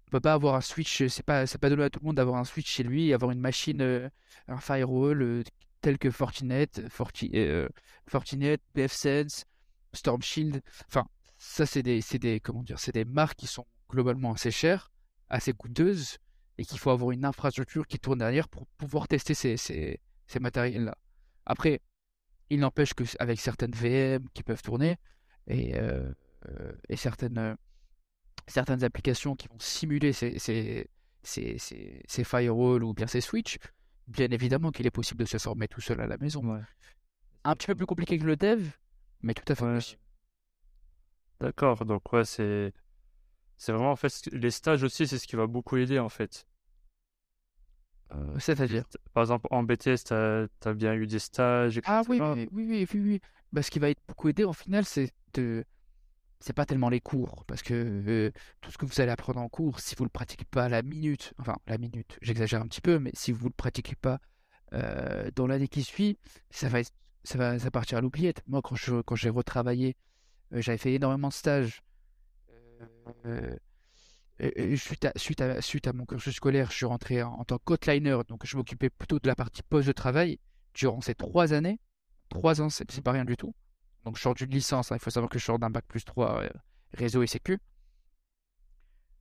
On 0.09 0.11
peut 0.11 0.21
pas 0.21 0.35
avoir 0.35 0.55
un 0.55 0.61
switch, 0.61 1.07
c'est 1.09 1.25
pas, 1.25 1.47
c'est 1.47 1.59
pas 1.59 1.69
donné 1.69 1.85
à 1.85 1.91
tout 1.91 2.01
le 2.01 2.07
monde 2.07 2.17
d'avoir 2.17 2.39
un 2.39 2.45
switch 2.45 2.71
chez 2.71 2.83
lui 2.85 3.13
avoir 3.13 3.31
une 3.33 3.41
machine, 3.41 3.81
euh, 3.81 4.09
un 4.49 4.59
firewall 4.59 5.23
euh, 5.23 5.43
tel 5.81 5.99
que 5.99 6.11
Fortinet, 6.11 6.69
Forti, 6.91 7.31
euh, 7.35 7.69
Fortinet, 8.09 8.59
pfSense, 8.75 9.45
Storm 9.93 10.23
Shield. 10.23 10.63
Enfin, 10.89 11.07
ça 11.39 11.67
c'est 11.67 11.83
des, 11.83 12.01
c'est 12.01 12.19
des, 12.19 12.41
comment 12.41 12.63
dire, 12.63 12.79
c'est 12.79 12.93
des 12.93 13.05
marques 13.05 13.39
qui 13.39 13.47
sont 13.47 13.67
globalement 13.89 14.33
assez 14.35 14.51
chères, 14.51 14.91
assez 15.29 15.53
coûteuses 15.53 16.19
et 16.59 16.65
qu'il 16.65 16.79
faut 16.79 16.91
avoir 16.91 17.11
une 17.11 17.25
infrastructure 17.25 17.87
qui 17.87 17.99
tourne 17.99 18.19
derrière 18.21 18.49
pour 18.49 18.67
pouvoir 18.79 19.09
tester 19.09 19.35
ces, 19.35 19.57
ces, 19.57 20.01
ces 20.27 20.41
matériels-là. 20.41 20.97
Après, 21.45 21.81
il 22.51 22.61
n'empêche 22.61 22.95
que 22.95 23.05
s- 23.05 23.17
avec 23.21 23.41
certaines 23.41 23.73
VM 23.73 24.29
qui 24.35 24.43
peuvent 24.43 24.63
tourner 24.63 24.97
et, 25.47 25.77
euh, 25.77 26.13
euh, 26.49 26.73
et 26.89 26.97
certaines, 26.97 27.39
euh, 27.39 27.55
certaines 28.47 28.85
applications 28.85 29.35
qui 29.37 29.49
vont 29.49 29.59
simuler 29.59 30.13
ces, 30.13 30.39
ces, 30.39 30.89
ces, 31.23 31.59
ces, 31.59 32.03
ces 32.07 32.25
firewalls 32.25 32.85
ou 32.85 32.95
bien 32.95 33.07
ces 33.07 33.21
switches, 33.21 33.59
bien 34.09 34.29
évidemment 34.31 34.71
qu'il 34.71 34.87
est 34.87 34.91
possible 34.91 35.21
de 35.25 35.29
se 35.29 35.39
former 35.39 35.69
tout 35.69 35.81
seul 35.81 36.01
à 36.01 36.07
la 36.07 36.17
maison. 36.19 36.45
Ouais. 36.55 36.61
Un 37.45 37.55
petit 37.57 37.69
peu 37.69 37.75
plus 37.75 37.87
compliqué 37.87 38.19
que 38.19 38.25
le 38.25 38.37
dev, 38.37 38.69
mais 39.23 39.35
tout 39.35 39.51
à 39.53 39.55
fait 39.55 39.65
Ouais. 39.65 39.79
D'accord, 41.41 41.85
donc 41.85 42.13
ouais, 42.13 42.25
c'est 42.25 42.73
c'est 43.59 43.73
vraiment 43.73 43.93
en 43.93 43.97
fait 43.97 44.29
les 44.33 44.51
stages 44.51 44.83
aussi, 44.83 45.07
c'est 45.07 45.19
ce 45.19 45.27
qui 45.27 45.37
va 45.37 45.47
beaucoup 45.47 45.77
aider 45.77 45.99
en 45.99 46.09
fait. 46.09 46.47
Euh, 48.15 48.39
C'est-à-dire? 48.39 48.85
Par 49.13 49.23
exemple, 49.25 49.47
en 49.51 49.63
BTS, 49.63 50.05
t'as 50.05 50.47
as 50.65 50.75
bien 50.75 50.95
eu 50.95 51.07
des 51.07 51.19
stages, 51.19 51.81
Ah 51.85 52.03
oui, 52.09 52.19
oui, 52.53 52.67
oui, 52.71 52.87
oui, 52.95 53.01
oui. 53.01 53.21
Bah, 53.53 53.63
ce 53.63 53.71
qui 53.71 53.79
va 53.79 53.91
être 53.91 54.01
beaucoup 54.09 54.29
aidé, 54.29 54.45
en 54.45 54.53
final, 54.53 54.85
c'est 54.85 55.11
de... 55.35 55.65
c'est 56.41 56.53
pas 56.53 56.67
tellement 56.67 56.89
les 56.89 57.01
cours, 57.01 57.45
parce 57.47 57.63
que 57.63 57.75
euh, 57.75 58.31
tout 58.61 58.71
ce 58.71 58.79
que 58.79 58.87
vous 58.87 59.01
allez 59.01 59.11
apprendre 59.11 59.41
en 59.41 59.49
cours, 59.49 59.81
si 59.81 59.95
vous 59.97 60.05
le 60.05 60.11
pratiquez 60.11 60.45
pas 60.45 60.65
à 60.65 60.69
la 60.69 60.83
minute, 60.83 61.33
enfin, 61.39 61.57
la 61.67 61.79
minute, 61.79 62.19
j'exagère 62.23 62.61
un 62.63 62.67
petit 62.69 62.81
peu, 62.81 62.99
mais 62.99 63.11
si 63.15 63.33
vous 63.33 63.47
le 63.49 63.55
pratiquez 63.57 63.97
pas 63.97 64.19
euh, 64.73 65.31
dans 65.37 65.47
l'année 65.47 65.69
qui 65.69 65.83
suit, 65.83 66.19
ça 66.51 66.69
va 66.69 66.81
être- 66.81 66.93
ça 67.25 67.39
va, 67.39 67.59
ça 67.59 67.71
partir 67.71 67.99
à 67.99 68.01
l'oubliette. 68.01 68.43
Moi, 68.47 68.61
quand 68.63 68.77
je, 68.77 69.01
quand 69.03 69.17
j'ai 69.17 69.31
retravaillé, 69.31 69.97
j'avais 70.53 70.79
fait 70.79 70.93
énormément 70.95 71.29
de 71.29 71.33
stages. 71.33 71.83
Euh, 74.43 74.77
suite 74.77 75.07
à, 75.07 75.13
suite 75.17 75.41
à, 75.41 75.63
suite 75.63 75.87
à 75.87 75.93
mon 75.93 76.05
cursus 76.05 76.35
scolaire, 76.35 76.71
je 76.71 76.77
suis 76.77 76.87
rentré 76.87 77.23
en, 77.23 77.33
en 77.33 77.45
tant 77.45 77.59
qu'outliner, 77.59 78.19
donc 78.29 78.45
je 78.45 78.57
m'occupais 78.57 78.91
plutôt 78.91 79.19
de 79.19 79.27
la 79.27 79.35
partie 79.35 79.63
poste 79.63 79.89
de 79.89 79.93
travail 79.93 80.39
durant 80.75 81.01
ces 81.01 81.15
trois 81.15 81.53
années. 81.55 81.81
Trois 82.29 82.61
ans, 82.61 82.69
c'est 82.69 83.01
pas 83.03 83.13
rien 83.13 83.25
du 83.25 83.37
tout. 83.37 83.55
Donc 84.05 84.17
je 84.17 84.23
sors 84.23 84.35
d'une 84.35 84.51
licence, 84.51 84.93
hein, 84.93 84.97
il 84.97 85.01
faut 85.03 85.11
savoir 85.11 85.29
que 85.29 85.39
je 85.39 85.45
sors 85.45 85.59
d'un 85.59 85.69
bac 85.69 85.85
plus 85.89 86.05
3 86.05 86.43
euh, 86.43 86.49
réseau 86.95 87.25
et 87.25 87.27
sécu. 87.27 87.59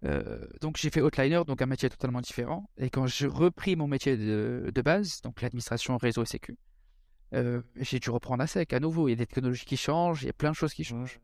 Euh, 0.03 0.45
donc 0.61 0.77
j'ai 0.77 0.91
fait 0.91 1.01
outliner, 1.01 1.41
donc 1.47 1.59
un 1.61 1.65
métier 1.65 1.89
totalement 1.89 2.21
différent. 2.21 2.69
Et 2.77 2.91
quand 2.91 3.07
j'ai 3.07 3.25
repris 3.25 3.75
mon 3.75 3.87
métier 3.87 4.15
de, 4.15 4.71
de 4.73 4.81
base, 4.83 5.21
donc 5.21 5.41
l'administration 5.41 5.97
réseau 5.97 6.21
et 6.21 6.27
sécu, 6.27 6.55
euh, 7.33 7.63
j'ai 7.77 7.99
dû 7.99 8.11
reprendre 8.11 8.43
à 8.43 8.47
sec 8.47 8.73
à 8.73 8.79
nouveau. 8.79 9.07
Il 9.07 9.11
y 9.11 9.13
a 9.13 9.17
des 9.17 9.25
technologies 9.25 9.65
qui 9.65 9.75
changent, 9.75 10.21
il 10.21 10.27
y 10.27 10.29
a 10.29 10.33
plein 10.33 10.51
de 10.51 10.55
choses 10.55 10.75
qui 10.75 10.83
changent. 10.83 11.19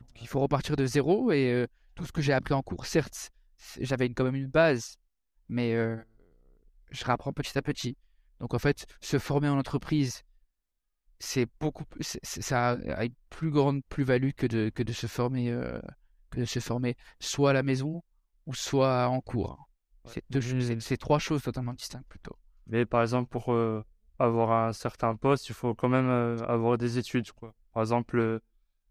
Donc 0.00 0.22
il 0.22 0.26
faut 0.26 0.40
repartir 0.40 0.74
de 0.76 0.86
zéro 0.86 1.30
et 1.30 1.66
tout 1.94 2.04
ce 2.06 2.12
que 2.12 2.22
j'ai 2.22 2.32
appris 2.32 2.54
en 2.54 2.62
cours, 2.62 2.86
certes, 2.86 3.30
j'avais 3.80 4.08
quand 4.10 4.24
même 4.24 4.34
une 4.36 4.48
base, 4.48 4.98
mais 5.48 5.74
euh, 5.74 5.96
je 6.90 7.04
réapprends 7.04 7.32
petit 7.32 7.56
à 7.58 7.62
petit. 7.62 7.96
Donc 8.40 8.54
en 8.54 8.58
fait, 8.58 8.86
se 9.00 9.18
former 9.18 9.48
en 9.48 9.58
entreprise, 9.58 10.24
c'est 11.18 11.46
beaucoup 11.60 11.84
c'est- 12.00 12.20
ça 12.24 12.70
a 12.72 13.04
une 13.04 13.14
plus 13.30 13.50
grande 13.50 13.82
plus-value 13.88 14.30
que 14.36 14.46
de, 14.46 14.70
que 14.74 14.82
de 14.82 14.92
se 14.92 15.06
former, 15.06 15.50
euh, 15.50 15.80
que 16.30 16.40
de 16.40 16.44
se 16.44 16.60
former 16.60 16.96
soit 17.20 17.50
à 17.50 17.52
la 17.52 17.62
maison 17.62 18.02
ou 18.46 18.54
soit 18.54 19.08
en 19.08 19.20
cours. 19.20 19.68
C'est 20.04 20.96
trois 20.98 21.18
choses 21.18 21.42
totalement 21.42 21.72
distinctes 21.72 22.06
plutôt. 22.08 22.36
Mais 22.66 22.84
par 22.84 23.02
exemple, 23.02 23.30
pour 23.30 23.52
euh, 23.52 23.82
avoir 24.18 24.52
un 24.52 24.72
certain 24.72 25.16
poste, 25.16 25.48
il 25.48 25.54
faut 25.54 25.74
quand 25.74 25.88
même 25.88 26.08
euh, 26.08 26.36
avoir 26.46 26.76
des 26.76 26.98
études, 26.98 27.30
quoi. 27.32 27.54
Par 27.72 27.82
exemple, 27.82 28.40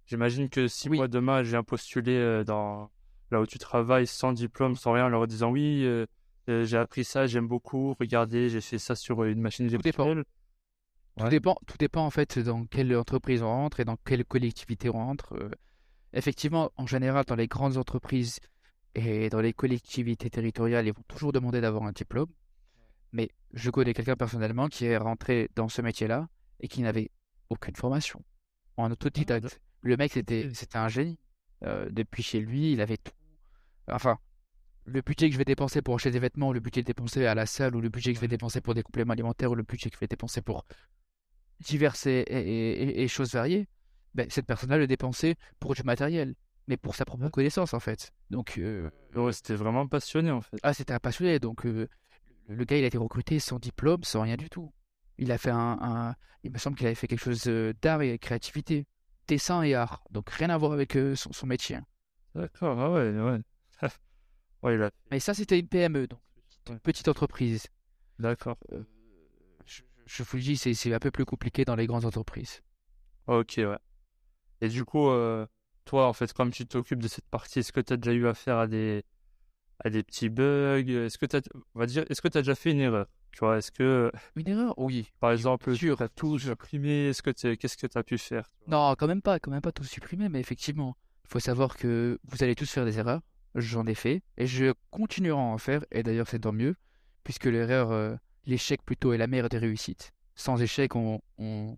j'imagine 0.08 0.50
que 0.50 0.68
si 0.68 0.90
Oui. 0.90 0.98
moi 0.98 1.08
demain, 1.08 1.44
je 1.44 1.52
viens 1.52 1.64
postuler 1.64 2.18
euh, 2.18 2.44
dans 2.44 2.90
là 3.34 3.42
où 3.42 3.46
tu 3.46 3.58
travailles 3.60 4.08
sans 4.08 4.32
diplôme, 4.34 4.76
sans 4.76 4.94
rien, 4.94 5.06
en 5.06 5.10
leur 5.10 5.28
disant 5.28 5.52
oui, 5.52 5.84
euh, 5.84 6.06
euh, 6.50 6.64
j'ai 6.66 6.78
appris 6.78 7.04
ça, 7.04 7.28
j'aime 7.28 7.48
beaucoup, 7.48 7.96
regardez, 8.00 8.50
j'ai 8.50 8.62
fait 8.62 8.80
ça 8.80 8.96
sur 8.96 9.24
une 9.26 9.42
machine 9.42 9.68
virtuelle. 9.68 10.24
Tout 11.18 11.24
Ouais. 11.26 11.30
dépend, 11.30 11.58
tout 11.68 11.78
dépend 11.78 12.06
en 12.06 12.10
fait 12.10 12.40
dans 12.40 12.66
quelle 12.66 12.96
entreprise 12.96 13.44
on 13.44 13.48
rentre 13.48 13.80
et 13.80 13.86
dans 13.86 13.98
quelle 13.98 14.26
collectivité 14.26 14.90
on 14.90 14.94
rentre. 14.94 15.34
Euh, 15.36 15.52
effectivement, 16.14 16.72
en 16.76 16.88
général, 16.88 17.24
dans 17.26 17.36
les 17.36 17.48
grandes 17.48 17.78
entreprises 17.78 18.40
et 18.96 19.30
dans 19.30 19.42
les 19.42 19.54
collectivités 19.54 20.30
territoriales, 20.32 20.88
ils 20.88 20.94
vont 20.94 21.04
toujours 21.08 21.32
demander 21.32 21.62
d'avoir 21.62 21.84
un 21.84 21.92
diplôme. 21.92 22.30
Mais 23.12 23.30
je 23.54 23.70
connais 23.70 23.94
quelqu'un 23.94 24.16
personnellement 24.16 24.68
qui 24.70 24.86
est 24.86 24.98
rentré 24.98 25.50
dans 25.56 25.70
ce 25.70 25.84
métier-là 25.84 26.30
et 26.62 26.68
qui 26.68 26.82
n'avait 26.82 27.12
aucune 27.50 27.76
formation. 27.76 28.24
En 28.78 28.90
autodidacte. 28.90 29.62
Le 29.82 29.98
mec, 29.98 30.14
c'était, 30.14 30.50
c'était 30.54 30.80
un 30.80 30.88
génie. 30.88 31.20
Euh, 31.64 31.90
depuis 31.92 32.24
chez 32.24 32.40
lui, 32.40 32.72
il 32.74 32.82
avait 32.82 32.98
tout. 32.98 33.14
Enfin, 33.92 34.18
le 34.86 35.02
budget 35.02 35.28
que 35.30 35.34
je 35.34 35.38
vais 35.38 35.46
dépenser 35.46 35.82
pour 35.82 35.96
acheter 35.96 36.12
des 36.12 36.20
vêtements, 36.20 36.54
le 36.54 36.60
budget 36.60 36.84
dépensé 36.84 37.26
à 37.26 37.36
la 37.36 37.46
salle, 37.46 37.76
ou 37.76 37.82
le 37.82 37.90
budget 37.90 38.12
que 38.12 38.18
je 38.18 38.22
vais 38.22 38.28
dépenser 38.28 38.62
pour 38.62 38.74
des 38.74 38.84
compléments 38.84 39.14
alimentaires, 39.14 39.52
ou 39.52 39.56
le 39.56 39.64
budget 39.64 39.90
que 39.90 39.96
je 39.96 40.00
vais 40.00 40.08
dépenser 40.08 40.42
pour 40.42 40.66
diverses 41.60 42.06
et, 42.08 42.24
et- 42.28 42.84
et- 42.84 43.04
et 43.04 43.08
choses 43.08 43.34
variées, 43.34 43.68
ben, 44.14 44.30
cette 44.30 44.46
personne-là 44.46 44.78
le 44.78 44.88
dépensait 44.88 45.36
pour 45.60 45.74
du 45.76 45.84
matériel, 45.84 46.36
mais 46.68 46.78
pour 46.78 46.96
sa 46.96 47.06
propre 47.06 47.30
connaissance 47.30 47.74
en 47.74 47.80
fait. 47.80 48.12
Donc, 48.30 48.58
euh, 48.58 48.90
Ouais, 49.16 49.32
c'était 49.34 49.56
vraiment 49.56 49.88
passionné 49.88 50.32
en 50.32 50.42
fait. 50.42 50.58
ah, 50.64 50.74
c'était 50.74 50.94
un 50.94 51.00
passionné. 51.00 51.40
Donc, 51.40 51.66
euh, 51.66 51.88
le 52.48 52.66
gars, 52.66 52.78
il 52.78 52.84
a 52.84 52.88
été 52.88 52.98
recruté 52.98 53.40
sans 53.40 53.60
diplôme, 53.60 54.04
sans 54.04 54.22
rien 54.22 54.36
du 54.38 54.50
tout. 54.50 54.74
Il 55.18 55.32
a 55.32 55.38
fait 55.38 55.52
un, 55.52 55.78
un- 55.82 56.16
il 56.44 56.52
me 56.52 56.58
semble 56.58 56.76
qu'il 56.76 56.86
avait 56.88 56.96
fait 56.96 57.08
quelque 57.08 57.24
chose 57.24 57.44
euh, 57.48 57.74
d'art 57.82 58.02
et 58.02 58.18
créativité, 58.20 58.88
dessin 59.28 59.64
et 59.64 59.76
art. 59.76 60.04
Donc, 60.12 60.30
rien 60.32 60.50
à 60.50 60.58
voir 60.58 60.74
avec 60.74 60.96
euh, 60.98 61.16
son, 61.16 61.32
son 61.32 61.48
métier. 61.48 61.78
D'accord, 62.36 62.80
ah 62.80 62.92
ouais, 62.92 63.12
ouais. 63.12 63.40
Ouais, 64.62 64.82
a... 64.82 64.92
Mais 65.12 65.20
ça, 65.20 65.34
c'était 65.34 65.60
une 65.60 65.68
PME, 65.68 66.08
donc 66.08 66.20
Ouais. 66.70 66.80
petite 66.80 67.08
entreprise. 67.10 67.68
D'accord. 68.20 68.58
Euh, 68.72 68.84
je, 69.66 69.82
je 70.06 70.24
vous 70.24 70.38
le 70.38 70.44
dis, 70.44 70.56
c'est 70.58 70.74
c'est 70.74 70.94
un 70.94 71.00
peu 71.00 71.12
plus 71.12 71.26
compliqué 71.26 71.66
dans 71.66 71.76
les 71.76 71.88
grandes 71.88 72.06
entreprises. 72.06 72.62
Ok, 73.28 73.56
ouais. 73.58 73.78
Et 74.62 74.70
du 74.70 74.86
coup, 74.86 75.10
euh, 75.10 75.46
toi, 75.84 76.08
en 76.08 76.14
fait, 76.14 76.32
comme 76.32 76.52
tu 76.52 76.66
t'occupes 76.66 77.02
de 77.02 77.10
cette 77.10 77.28
partie, 77.28 77.60
est-ce 77.60 77.74
que 77.74 77.82
tu 77.82 77.92
as 77.94 77.98
déjà 77.98 78.14
eu 78.14 78.28
affaire 78.28 78.58
à 78.58 78.68
des, 78.68 79.04
à 79.84 79.90
des 79.90 80.04
petits 80.04 80.30
bugs? 80.30 80.86
Est-ce 80.88 81.18
que 81.18 81.26
tu 81.26 81.38
on 81.76 81.80
va 81.80 81.86
dire, 81.86 82.06
est-ce 82.10 82.22
que 82.22 82.30
tu 82.30 82.38
as 82.38 82.42
déjà 82.42 82.56
fait 82.56 82.72
une 82.72 82.80
erreur? 82.80 83.08
Tu 83.34 83.40
vois, 83.40 83.58
est-ce 83.58 83.72
que, 83.72 84.12
Une 84.38 84.48
erreur? 84.48 84.74
Oui. 84.78 85.12
par 85.20 85.32
exemple, 85.34 85.76
tu 85.76 85.92
as 85.92 86.08
tout 86.08 86.38
supprimé? 86.40 87.08
Est-ce 87.10 87.22
que 87.22 87.32
qu'est-ce 87.56 87.76
que 87.78 87.88
tu 87.88 87.98
as 87.98 88.04
pu 88.04 88.18
faire? 88.18 88.50
Non, 88.68 88.94
quand 88.98 89.08
même 89.08 89.22
pas, 89.24 89.40
quand 89.40 89.52
même 89.52 89.62
pas 89.62 89.72
tout 89.74 89.84
supprimer, 89.84 90.30
mais 90.30 90.40
effectivement, 90.40 90.96
il 91.26 91.30
faut 91.30 91.40
savoir 91.40 91.76
que 91.76 92.20
vous 92.26 92.44
allez 92.44 92.56
tous 92.56 92.70
faire 92.72 92.86
des 92.86 93.00
erreurs. 93.00 93.22
J'en 93.56 93.86
ai 93.86 93.94
fait 93.96 94.22
et 94.38 94.48
je 94.48 94.74
continuerai 94.90 95.40
à 95.40 95.44
en 95.44 95.58
faire. 95.58 95.84
Et 95.92 96.04
d'ailleurs, 96.04 96.28
c'est 96.28 96.40
tant 96.40 96.52
mieux, 96.52 96.76
puisque 97.24 97.46
l'erreur, 97.46 97.92
euh, 97.92 98.16
l'échec 98.46 98.82
plutôt 98.84 99.14
est 99.14 99.18
la 99.18 99.28
mère 99.28 99.50
des 99.50 99.58
réussites. 99.60 100.12
Sans 100.36 100.62
échec, 100.62 100.96
on, 100.96 101.22
on- 101.38 101.78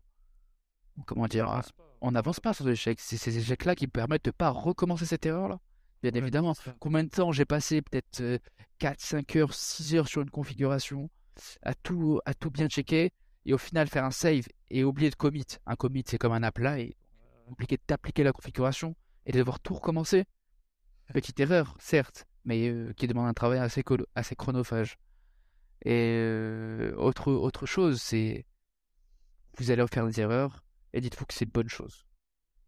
comment 1.06 1.28
dire, 1.28 1.62
on 2.02 2.12
n'avance 2.12 2.40
pas 2.40 2.54
sans 2.54 2.68
échec. 2.68 3.00
C'est 3.02 3.18
ces 3.18 3.38
échecs-là 3.38 3.76
qui 3.76 3.88
permettent 3.88 4.26
de 4.26 4.32
pas 4.32 4.50
recommencer 4.50 5.06
cette 5.06 5.26
erreur-là. 5.26 5.60
Bien 6.02 6.12
Ouais, 6.12 6.20
évidemment. 6.20 6.54
Combien 6.80 7.04
de 7.04 7.10
temps 7.10 7.32
j'ai 7.32 7.46
passé 7.46 7.82
Peut-être 7.82 8.22
euh, 8.22 8.38
4, 8.80 9.00
5 9.02 9.36
heures, 9.36 9.54
6 9.54 9.96
heures 9.96 10.08
sur 10.08 10.22
une 10.22 10.30
configuration, 10.30 11.10
à 11.64 11.74
tout, 11.74 12.20
à 12.26 12.34
tout 12.34 12.52
bien 12.52 12.68
checker, 12.68 13.12
et 13.46 13.54
au 13.54 13.58
final 13.58 13.88
faire 13.88 14.06
un 14.06 14.12
save 14.12 14.46
et 14.70 14.84
oublier 14.84 15.10
de 15.10 15.16
commit. 15.16 15.46
Un 15.66 15.76
commit, 15.76 16.04
c'est 16.06 16.18
comme 16.18 16.32
un 16.34 16.44
apply, 16.44 16.82
et 16.82 16.96
compliqué 17.48 17.78
d'appliquer 17.88 18.24
la 18.24 18.32
configuration 18.32 18.96
et 19.26 19.32
de 19.32 19.40
devoir 19.40 19.60
tout 19.60 19.74
recommencer. 19.74 20.26
Petite 21.14 21.40
erreur, 21.40 21.76
certes, 21.80 22.28
mais 22.46 22.70
euh, 22.70 22.94
qui 22.94 23.08
demande 23.08 23.28
un 23.28 23.34
travail 23.34 23.60
assez, 23.60 23.84
chronophage. 23.84 24.98
Et 25.84 26.18
euh, 26.20 26.96
autre, 26.96 27.32
autre 27.32 27.66
chose, 27.66 28.02
c'est 28.02 28.46
vous 29.58 29.72
allez 29.72 29.86
faire 29.88 30.06
des 30.06 30.20
erreurs 30.20 30.64
et 30.94 31.02
dites-vous 31.02 31.26
que 31.26 31.34
c'est 31.34 31.46
une 31.46 31.52
bonne 31.52 31.70
chose. 31.70 32.06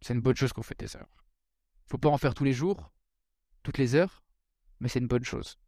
C'est 0.00 0.14
une 0.14 0.20
bonne 0.20 0.36
chose 0.36 0.52
qu'on 0.52 0.62
fait 0.62 0.78
des 0.78 0.94
erreurs. 0.94 1.26
Faut 1.86 1.98
pas 1.98 2.08
en 2.08 2.18
faire 2.18 2.34
tous 2.34 2.44
les 2.44 2.52
jours, 2.52 2.92
toutes 3.62 3.78
les 3.78 3.94
heures, 3.94 4.22
mais 4.80 4.88
c'est 4.88 5.00
une 5.00 5.08
bonne 5.08 5.24
chose. 5.24 5.58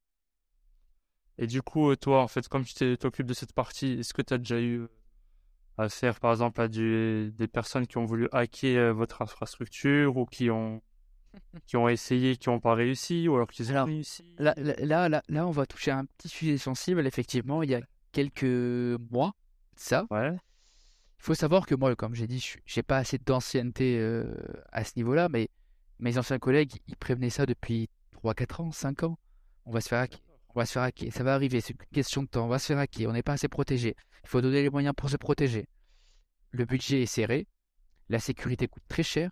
Et 1.39 1.47
du 1.47 1.63
coup, 1.63 1.91
euh, 1.91 1.97
toi, 1.97 2.23
en 2.23 2.29
fait, 2.29 2.47
comme 2.49 2.65
tu 2.65 2.97
t'occupes 2.99 3.27
de 3.27 3.35
cette 3.35 3.53
partie, 3.53 3.93
est-ce 3.93 4.15
que 4.15 4.23
tu 4.23 4.35
as 4.35 4.39
déjà 4.39 4.61
eu 4.61 4.87
affaire, 5.79 6.21
par 6.21 6.31
exemple, 6.33 6.61
à 6.61 6.69
des 6.69 7.49
personnes 7.53 7.87
qui 7.87 7.97
ont 7.99 8.05
voulu 8.05 8.29
hacker 8.33 8.95
votre 8.95 9.23
infrastructure 9.23 10.17
ou 10.17 10.27
qui 10.27 10.51
ont, 10.51 10.83
qui 11.67 11.77
ont 11.77 11.89
essayé, 11.89 12.37
qui 12.37 12.49
n'ont 12.49 12.61
pas 12.61 12.75
réussi, 12.75 13.29
ou 13.29 13.35
alors 13.37 13.49
qu'ils 13.49 13.73
ont 13.73 13.85
réussi? 13.85 14.25
Là, 14.39 14.55
là, 14.57 15.09
là, 15.09 15.47
on 15.47 15.51
va 15.51 15.67
toucher 15.67 15.91
à 15.91 15.99
un 15.99 16.05
petit 16.05 16.29
sujet 16.29 16.59
sensible. 16.59 17.07
Effectivement, 17.07 17.63
il 17.63 17.71
y 17.71 17.75
a 17.75 17.81
quelques 18.13 19.01
mois, 19.11 19.33
ça, 19.77 20.07
Ouais. 20.11 20.37
Il 21.21 21.25
faut 21.25 21.35
savoir 21.35 21.67
que 21.67 21.75
moi, 21.75 21.95
comme 21.97 22.15
j'ai 22.15 22.27
dit, 22.27 22.39
je 22.39 22.57
j'ai 22.65 22.83
pas 22.83 22.97
assez 22.97 23.19
d'ancienneté 23.19 23.99
euh, 23.99 24.35
à 24.73 24.85
ce 24.85 24.93
niveau-là, 24.97 25.29
mais 25.29 25.51
mes 25.99 26.17
anciens 26.17 26.39
collègues, 26.39 26.73
ils 26.87 26.97
prévenaient 26.97 27.29
ça 27.29 27.45
depuis 27.45 27.91
3, 28.13 28.33
4 28.33 28.61
ans, 28.63 28.73
5 28.73 29.03
ans. 29.03 29.19
On 29.67 29.71
va 29.71 29.83
se 29.83 29.89
faire 29.89 29.99
hacker, 30.01 30.21
on 30.55 30.61
va 30.61 30.65
se 30.65 30.73
faire 30.73 30.83
hacker, 30.83 31.13
ça 31.13 31.23
va 31.23 31.35
arriver, 31.35 31.61
c'est 31.61 31.75
une 31.75 31.87
question 31.93 32.23
de 32.23 32.27
temps, 32.27 32.47
on 32.47 32.49
va 32.49 32.59
se 32.59 32.67
faire 32.67 32.79
hacker, 32.79 33.11
on 33.11 33.13
n'est 33.13 33.23
pas 33.23 33.35
assez 33.35 33.49
protégé. 33.49 33.95
Il 34.25 34.29
faut 34.31 34.41
donner 34.41 34.63
les 34.63 34.71
moyens 34.71 34.95
pour 34.97 35.11
se 35.11 35.19
protéger. 35.19 35.69
Le 36.53 36.65
budget 36.65 37.03
est 37.03 37.07
serré, 37.07 37.47
la 38.09 38.19
sécurité 38.19 38.67
coûte 38.67 38.83
très 38.89 39.03
cher. 39.03 39.31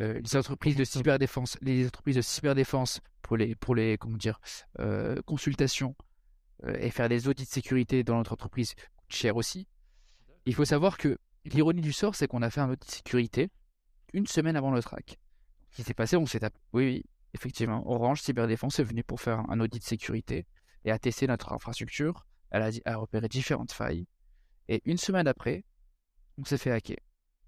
Euh, 0.00 0.20
les 0.20 0.36
entreprises 0.36 0.76
de 0.76 0.84
cyberdéfense, 0.84 1.56
les 1.60 1.86
entreprises 1.86 2.16
de 2.16 2.22
cyberdéfense 2.22 3.00
pour 3.22 3.36
les, 3.36 3.54
pour 3.54 3.74
les, 3.74 3.96
comment 3.96 4.16
dire, 4.16 4.40
euh, 4.80 5.20
consultations 5.22 5.94
euh, 6.64 6.76
et 6.80 6.90
faire 6.90 7.08
des 7.08 7.28
audits 7.28 7.44
de 7.44 7.48
sécurité 7.48 8.02
dans 8.02 8.16
notre 8.16 8.32
entreprise 8.32 8.74
coûte 8.74 9.12
cher 9.12 9.36
aussi. 9.36 9.68
Il 10.46 10.54
faut 10.54 10.64
savoir 10.64 10.98
que 10.98 11.18
l'ironie 11.44 11.80
du 11.80 11.92
sort, 11.92 12.14
c'est 12.14 12.26
qu'on 12.26 12.42
a 12.42 12.50
fait 12.50 12.60
un 12.60 12.70
audit 12.70 12.86
de 12.86 12.92
sécurité 12.92 13.50
une 14.12 14.26
semaine 14.26 14.56
avant 14.56 14.70
le 14.70 14.82
track. 14.82 15.18
Ce 15.70 15.76
qui 15.76 15.82
s'est 15.82 15.94
passé, 15.94 16.16
on 16.16 16.26
s'est 16.26 16.40
tapé. 16.40 16.58
Oui, 16.72 17.04
effectivement. 17.34 17.82
Orange 17.90 18.20
Cyberdéfense 18.22 18.78
est 18.78 18.84
venu 18.84 19.02
pour 19.02 19.20
faire 19.20 19.40
un 19.50 19.60
audit 19.60 19.80
de 19.80 19.84
sécurité 19.84 20.46
et 20.84 20.90
a 20.90 20.98
testé 20.98 21.26
notre 21.26 21.52
infrastructure. 21.52 22.26
Elle 22.50 22.80
a 22.84 22.96
repéré 22.96 23.28
différentes 23.28 23.72
failles. 23.72 24.06
Et 24.68 24.82
une 24.84 24.98
semaine 24.98 25.26
après, 25.26 25.64
on 26.38 26.44
s'est 26.44 26.58
fait 26.58 26.70
hacker. 26.70 26.98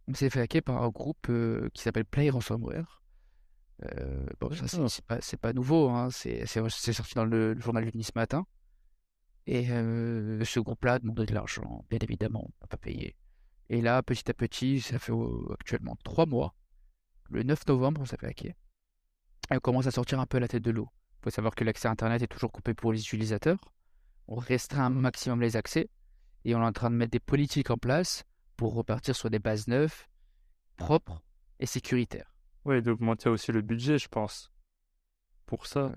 On 0.08 0.14
s'est 0.14 0.30
fait 0.30 0.40
hacker 0.40 0.62
par 0.62 0.82
un 0.82 0.88
groupe 0.88 1.28
euh, 1.28 1.68
qui 1.74 1.82
s'appelle 1.82 2.04
Play 2.04 2.30
Ransomware. 2.30 3.02
Euh, 3.84 4.26
bon, 4.40 4.50
ça, 4.52 4.66
c'est- 5.20 5.36
pas, 5.36 5.52
nouveau, 5.52 5.90
hein, 5.90 6.08
c'est 6.10 6.46
sorti 6.46 7.14
dans 7.14 7.24
le, 7.24 7.54
le 7.54 7.60
journal 7.60 7.90
du 7.90 8.02
ce 8.02 8.12
matin. 8.14 8.46
Et 9.46 9.70
euh, 9.70 10.44
ce 10.44 10.58
groupe-là 10.60 10.94
a 10.94 10.98
demandé 10.98 11.24
de 11.26 11.34
l'argent, 11.34 11.84
bien 11.88 11.98
évidemment, 12.00 12.44
on 12.46 12.52
n'a 12.62 12.66
pas 12.68 12.76
payé. 12.78 13.16
Et 13.68 13.80
là, 13.80 14.02
petit 14.02 14.28
à 14.30 14.34
petit, 14.34 14.80
ça 14.80 14.98
fait 14.98 15.12
euh, 15.12 15.52
actuellement 15.52 15.96
trois 16.04 16.26
mois. 16.26 16.54
Le 17.30 17.42
9 17.42 17.66
novembre, 17.66 18.00
on 18.00 18.04
s'est 18.04 18.16
fait 18.16 18.26
hacker. 18.26 18.54
Et 19.50 19.56
on 19.56 19.60
commence 19.60 19.86
à 19.86 19.90
sortir 19.90 20.18
un 20.20 20.26
peu 20.26 20.38
la 20.38 20.48
tête 20.48 20.62
de 20.62 20.70
l'eau. 20.70 20.88
Il 21.20 21.24
faut 21.24 21.30
savoir 21.30 21.54
que 21.54 21.64
l'accès 21.64 21.88
à 21.88 21.90
Internet 21.90 22.22
est 22.22 22.26
toujours 22.28 22.52
coupé 22.52 22.74
pour 22.74 22.92
les 22.92 23.00
utilisateurs. 23.00 23.58
On 24.28 24.36
restreint 24.36 24.86
un 24.86 24.90
maximum 24.90 25.40
les 25.40 25.56
accès. 25.56 25.88
Et 26.44 26.54
on 26.54 26.62
est 26.62 26.64
en 26.64 26.72
train 26.72 26.90
de 26.90 26.96
mettre 26.96 27.10
des 27.12 27.20
politiques 27.20 27.70
en 27.70 27.76
place 27.76 28.24
pour 28.56 28.74
repartir 28.74 29.14
sur 29.14 29.30
des 29.30 29.38
bases 29.38 29.68
neuves, 29.68 30.06
propres 30.76 31.22
et 31.58 31.66
sécuritaires. 31.66 32.32
Ouais, 32.64 32.82
d'augmenter 32.82 33.28
aussi 33.28 33.52
le 33.52 33.62
budget, 33.62 33.98
je 33.98 34.08
pense. 34.08 34.50
Pour 35.46 35.66
ça. 35.66 35.92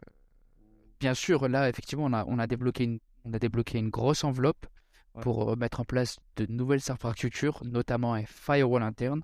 Bien 1.00 1.14
sûr, 1.14 1.48
là, 1.48 1.70
effectivement, 1.70 2.06
on 2.06 2.14
a, 2.14 2.26
on 2.26 2.38
a, 2.40 2.48
débloqué, 2.48 2.84
une, 2.84 3.00
on 3.26 3.34
a 3.34 3.40
débloqué 3.40 3.80
une 3.80 3.90
grosse 3.90 4.24
enveloppe 4.24 4.68
Ouais. 5.16 5.24
pour 5.24 5.50
euh, 5.50 5.56
mettre 5.56 5.80
en 5.80 5.86
place 5.86 6.20
de 6.36 6.46
nouvelles 6.46 6.92
infrastructures, 6.92 7.64
notamment 7.66 8.14
un 8.14 8.26
firewall 8.26 8.84
interne 8.84 9.24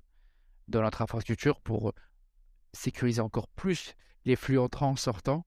dans 0.66 0.82
notre 0.82 1.00
infrastructure 1.02 1.60
pour 1.60 1.90
euh, 1.90 1.92
sécuriser 2.72 3.20
encore 3.20 3.46
plus 3.48 3.94
les 4.24 4.34
flux 4.34 4.58
entrants 4.58 4.96
sortants 4.96 5.46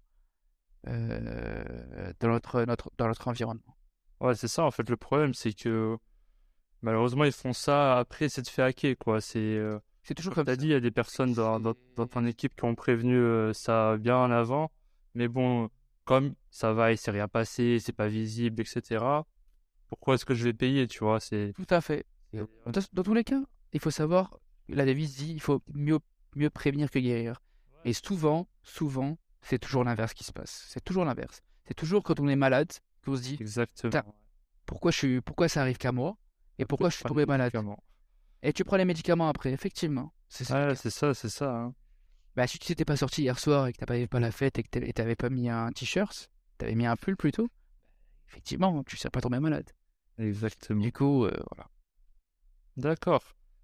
euh, 0.88 2.14
dans, 2.22 2.30
notre, 2.30 2.64
notre, 2.64 2.90
dans 2.98 3.08
notre 3.08 3.28
environnement. 3.28 3.76
Ouais, 4.22 4.34
c'est 4.34 4.48
ça, 4.48 4.64
en 4.64 4.72
fait, 4.72 4.90
le 4.90 4.96
problème, 4.96 5.34
c'est 5.34 5.52
que 5.52 5.98
malheureusement, 6.82 7.24
ils 7.26 7.32
font 7.32 7.54
ça 7.54 7.98
après 8.00 8.30
s'être 8.30 8.50
fait 8.50 8.62
hacker, 8.64 8.96
quoi. 8.98 9.22
C'est, 9.22 9.40
euh, 9.40 9.80
C'est 10.04 10.14
toujours 10.14 10.34
comme 10.34 10.46
comme 10.46 10.46
tu 10.46 10.52
as 10.52 10.56
ça. 10.56 10.62
dit, 10.62 10.68
il 10.68 10.72
y 10.72 10.76
a 10.76 10.80
des 10.80 10.92
personnes 10.92 11.34
dans, 11.34 11.60
dans, 11.60 11.74
dans 11.96 12.08
ton 12.08 12.26
équipe 12.26 12.56
qui 12.56 12.64
ont 12.66 12.76
prévenu 12.76 13.16
euh, 13.16 13.54
ça 13.54 13.98
bien 13.98 14.18
en 14.18 14.32
avant, 14.32 14.72
mais 15.16 15.28
bon, 15.28 15.70
comme 16.06 16.34
ça 16.50 16.74
va, 16.74 16.92
il 16.92 16.98
s'est 16.98 17.12
rien 17.12 17.28
passé, 17.28 17.80
c'est 17.80 17.94
pas 17.94 18.08
visible, 18.08 18.62
etc. 18.62 19.26
Pourquoi 19.88 20.16
est-ce 20.16 20.26
que 20.26 20.34
je 20.36 20.44
vais 20.44 20.54
payer, 20.54 20.88
tu 20.88 21.00
vois? 21.00 21.20
C'est. 21.20 21.54
Tout 21.56 21.66
à 21.70 21.82
fait. 21.82 22.06
c'est- 22.34 22.40
Dans, 22.66 22.82
dans 22.94 23.04
tous 23.04 23.14
les 23.14 23.24
cas, 23.24 23.42
il 23.74 23.80
faut 23.80 23.92
savoir, 23.92 24.40
la 24.68 24.86
devise 24.86 25.16
dit, 25.18 25.32
il 25.34 25.42
faut 25.42 25.62
mieux, 25.74 26.00
mieux 26.36 26.50
prévenir 26.50 26.90
que 26.92 27.00
guérir. 27.00 27.42
Et 27.86 27.94
souvent, 27.94 28.48
souvent, 28.62 29.18
c'est 29.42 29.58
toujours 29.60 29.84
l'inverse 29.84 30.14
qui 30.14 30.24
se 30.24 30.32
passe. 30.34 30.66
C'est 30.68 30.84
toujours 30.84 31.06
l'inverse. 31.06 31.42
C'est 31.66 31.74
toujours 31.74 32.04
quand 32.04 32.20
on 32.20 32.28
est 32.28 32.36
malade 32.36 32.72
qu'on 33.06 33.16
se 33.16 33.22
dit 33.22 33.38
Exactement. 33.40 34.04
Pourquoi, 34.66 34.92
je 34.92 34.98
suis, 34.98 35.22
pourquoi 35.22 35.48
ça 35.48 35.62
arrive 35.62 35.78
qu'à 35.78 35.92
moi? 35.92 36.18
Et 36.60 36.66
pourquoi 36.66 36.90
je 36.90 36.96
suis 36.98 37.06
tombé 37.06 37.26
malade. 37.26 37.52
Et 38.42 38.54
tu 38.54 38.64
prends 38.64 38.78
les 38.78 38.86
médicaments 38.86 39.28
après, 39.30 39.52
effectivement. 39.52 40.14
C'est 40.28 40.44
ça. 40.44 40.76
C'est 40.76 40.90
ça, 40.90 41.14
c'est 41.14 41.30
ça. 41.30 41.52
hein. 41.56 41.76
Bah, 42.36 42.48
si 42.48 42.60
tu 42.60 42.68
t'étais 42.68 42.86
pas 42.86 42.96
sorti 42.96 43.24
hier 43.24 43.38
soir 43.40 43.68
et 43.68 43.74
que 43.74 43.84
t'avais 43.84 44.08
pas 44.08 44.20
la 44.20 44.32
fête 44.32 44.60
et 44.60 44.64
que 44.64 44.92
t'avais 44.92 45.16
pas 45.16 45.30
mis 45.30 45.50
un 45.50 45.72
t-shirt, 45.72 46.30
t'avais 46.58 46.76
mis 46.76 46.86
un 46.86 46.96
pull 46.96 47.18
plutôt, 47.18 47.50
effectivement, 48.30 48.84
tu 48.84 48.96
serais 48.98 49.10
pas 49.10 49.20
tombé 49.22 49.40
malade. 49.40 49.70
Exactement. 50.18 50.82
Du 50.82 50.92
coup, 50.94 51.26
euh, 51.26 51.36
voilà. 51.52 51.70
D'accord. 52.78 53.24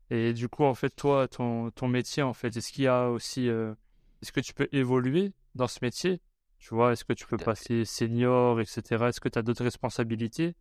Et 0.10 0.34
du 0.34 0.50
coup, 0.50 0.64
en 0.64 0.74
fait, 0.76 0.90
toi, 0.90 1.28
ton, 1.28 1.72
ton 1.72 1.88
métier, 1.88 2.24
en 2.24 2.34
fait, 2.34 2.56
est-ce 2.58 2.72
qu'il 2.72 2.84
y 2.84 2.88
a 2.88 3.10
aussi, 3.10 3.48
euh, 3.50 3.74
est-ce 4.22 4.32
que 4.32 4.40
tu 4.42 4.54
peux 4.54 4.68
évoluer 4.72 5.34
dans 5.56 5.68
ce 5.68 5.80
métier? 5.82 6.22
Tu 6.58 6.74
vois, 6.74 6.92
est-ce 6.94 7.06
que 7.06 7.14
tu 7.14 7.26
peux 7.28 7.38
passer 7.38 7.86
senior, 7.86 8.60
etc. 8.60 9.10
Est-ce 9.10 9.20
que 9.22 9.30
tu 9.30 9.40
as 9.40 9.42
d'autres 9.42 9.64
responsabilités? 9.64 10.56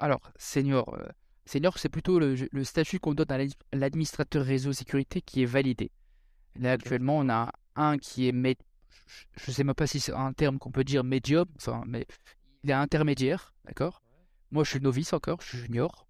Alors, 0.00 0.20
senior, 0.36 0.94
euh, 0.94 1.06
senior, 1.44 1.78
c'est 1.78 1.88
plutôt 1.88 2.18
le, 2.18 2.34
le 2.50 2.64
statut 2.64 2.98
qu'on 3.00 3.14
donne 3.14 3.30
à 3.30 3.38
l'ad- 3.38 3.54
l'administrateur 3.72 4.44
réseau 4.44 4.72
sécurité 4.72 5.20
qui 5.20 5.42
est 5.42 5.46
validé. 5.46 5.90
Là, 6.56 6.72
actuellement, 6.72 7.18
on 7.18 7.28
a 7.30 7.52
un 7.76 7.98
qui 7.98 8.28
est, 8.28 8.32
je 9.36 9.50
sais 9.50 9.64
même 9.64 9.74
pas 9.74 9.86
si 9.86 10.00
c'est 10.00 10.12
un 10.12 10.32
terme 10.32 10.58
qu'on 10.58 10.70
peut 10.72 10.84
dire 10.84 11.04
médium, 11.04 11.46
enfin, 11.56 11.82
mais 11.86 12.06
il 12.64 12.70
est 12.70 12.74
intermédiaire, 12.74 13.54
d'accord? 13.64 14.02
Moi, 14.52 14.64
je 14.64 14.70
suis 14.70 14.80
novice 14.80 15.12
encore, 15.12 15.40
je 15.42 15.48
suis 15.48 15.58
junior. 15.58 16.06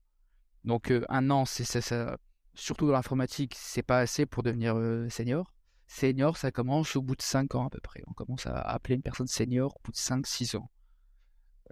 Donc, 0.65 0.91
euh, 0.93 1.05
un 1.09 1.31
an, 1.31 1.45
c'est 1.47 1.65
ça, 1.65 1.81
ça- 1.81 2.19
surtout 2.55 2.87
dans 2.89 2.93
l'informatique, 2.95 3.55
c'est 3.57 3.83
pas 3.83 4.01
assez 4.01 4.27
pour 4.27 4.43
devenir 4.43 4.77
euh, 4.77 5.09
senior. 5.11 5.53
Senior, 5.89 6.37
ça 6.37 6.51
commence 6.53 6.97
au 6.97 7.03
bout 7.03 7.17
de 7.17 7.23
5 7.23 7.55
ans 7.55 7.67
à 7.67 7.71
peu 7.71 7.81
près. 7.81 8.03
On 8.09 8.12
commence 8.15 8.47
à 8.47 8.61
appeler 8.61 8.97
une 8.97 9.03
personne 9.03 9.29
senior 9.29 9.77
au 9.77 9.81
bout 9.85 9.93
de 9.93 9.97
5-6 9.97 10.57
ans. 10.57 10.71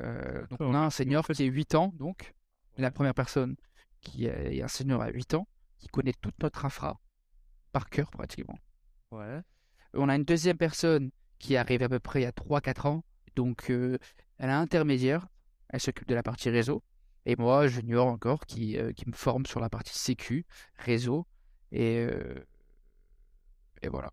Euh, 0.01 0.47
donc, 0.49 0.61
on 0.61 0.75
a 0.75 0.79
un 0.79 0.91
senior 0.91 1.27
qui 1.27 1.43
est 1.43 1.47
8 1.47 1.75
ans, 1.75 1.93
donc, 1.97 2.35
la 2.77 2.91
première 2.91 3.15
personne 3.15 3.57
qui 4.01 4.27
est 4.27 4.63
un 4.63 4.69
senior 4.69 5.01
à 5.01 5.09
8 5.09 5.35
ans, 5.35 5.49
qui 5.79 5.89
connaît 5.89 6.15
toute 6.21 6.39
notre 6.43 6.65
infra, 6.65 7.01
par 7.73 7.89
cœur 7.89 8.11
pratiquement. 8.11 8.59
Ouais. 9.11 9.41
On 9.95 10.09
a 10.09 10.17
une 10.17 10.25
deuxième 10.25 10.59
personne 10.59 11.11
qui 11.39 11.57
arrive 11.57 11.83
à 11.83 11.89
peu 11.89 12.01
près 12.01 12.25
à 12.25 12.33
3-4 12.33 12.87
ans, 12.89 13.05
donc 13.37 13.71
euh, 13.71 13.99
elle 14.39 14.51
est 14.51 14.53
intermédiaire, 14.53 15.27
elle 15.71 15.81
s'occupe 15.81 16.09
de 16.09 16.15
la 16.15 16.23
partie 16.23 16.51
réseau, 16.51 16.83
et 17.27 17.37
moi, 17.37 17.67
junior 17.69 18.07
encore, 18.07 18.45
qui, 18.47 18.77
euh, 18.77 18.93
qui 18.93 19.09
me 19.09 19.15
forme 19.15 19.47
sur 19.47 19.61
la 19.61 19.71
partie 19.71 19.99
sécu, 19.99 20.45
réseau, 20.77 21.27
et, 21.73 22.07
et 23.83 23.89
voilà. 23.89 24.11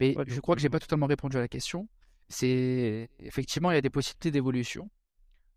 Mais 0.00 0.16
Ouais, 0.16 0.24
je 0.26 0.40
crois 0.40 0.54
que 0.54 0.60
j'ai 0.60 0.70
pas 0.70 0.78
totalement 0.78 1.06
répondu 1.06 1.36
à 1.36 1.40
la 1.40 1.48
question. 1.48 1.88
C'est 2.28 3.08
effectivement, 3.20 3.70
il 3.70 3.74
y 3.74 3.78
a 3.78 3.82
des 3.82 3.90
possibilités 3.90 4.30
d'évolution. 4.30 4.90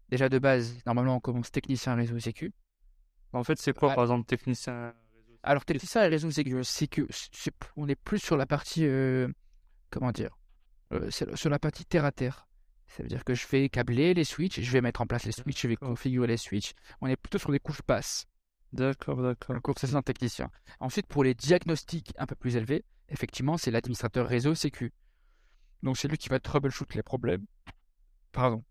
Déjà 0.10 0.30
de 0.30 0.40
base, 0.40 0.78
normalement, 0.86 1.16
on 1.16 1.20
commence 1.20 1.52
technicien 1.52 1.96
réseau 1.96 2.20
sécu. 2.20 2.54
En 3.34 3.44
fait, 3.44 3.60
c'est 3.60 3.74
quoi, 3.74 3.94
par 3.94 4.04
exemple, 4.04 4.26
technicien 4.26 4.94
réseau? 5.14 5.40
Alors, 5.44 5.66
technicien 5.66 6.02
réseau 6.10 6.32
sécu, 6.32 6.56
c'est 6.64 6.88
que 6.88 7.08
on 7.76 7.88
est 7.88 7.96
plus 7.96 8.20
sur 8.20 8.36
la 8.38 8.46
partie, 8.46 8.86
euh, 8.86 9.28
comment 9.92 10.12
dire, 10.12 10.38
euh, 10.94 11.12
sur 11.12 11.50
la 11.50 11.60
partie 11.60 11.86
terre 11.86 12.06
à 12.06 12.12
terre. 12.12 12.48
Ça 12.88 13.04
veut 13.04 13.10
dire 13.10 13.24
que 13.24 13.36
je 13.36 13.48
vais 13.48 13.70
câbler 13.70 14.16
les 14.16 14.24
switches, 14.24 14.60
je 14.62 14.72
vais 14.72 14.82
mettre 14.82 15.02
en 15.02 15.06
place 15.06 15.24
les 15.26 15.32
switches, 15.32 15.62
je 15.62 15.68
vais 15.68 15.76
configurer 15.76 16.26
les 16.26 16.38
switches. 16.38 16.74
On 17.02 17.08
est 17.08 17.16
plutôt 17.16 17.38
sur 17.38 17.52
les 17.52 17.60
couches 17.60 17.84
basses. 17.88 18.26
D'accord, 18.74 19.22
d'accord. 19.22 19.76
C'est 19.78 19.94
un 19.94 20.02
technicien. 20.02 20.50
Ensuite, 20.80 21.06
pour 21.06 21.24
les 21.24 21.36
diagnostics 21.36 22.14
un 22.18 22.26
peu 22.26 22.36
plus 22.36 22.56
élevés, 22.56 22.84
effectivement, 23.10 23.58
c'est 23.58 23.70
l'administrateur 23.70 24.28
réseau 24.28 24.56
sécu. 24.56 24.92
Donc, 25.84 25.98
c'est 25.98 26.08
lui 26.08 26.18
qui 26.18 26.30
va 26.30 26.40
troubleshoot 26.40 26.96
les 26.96 27.04
problèmes. 27.04 27.46
Pardon. 28.32 28.64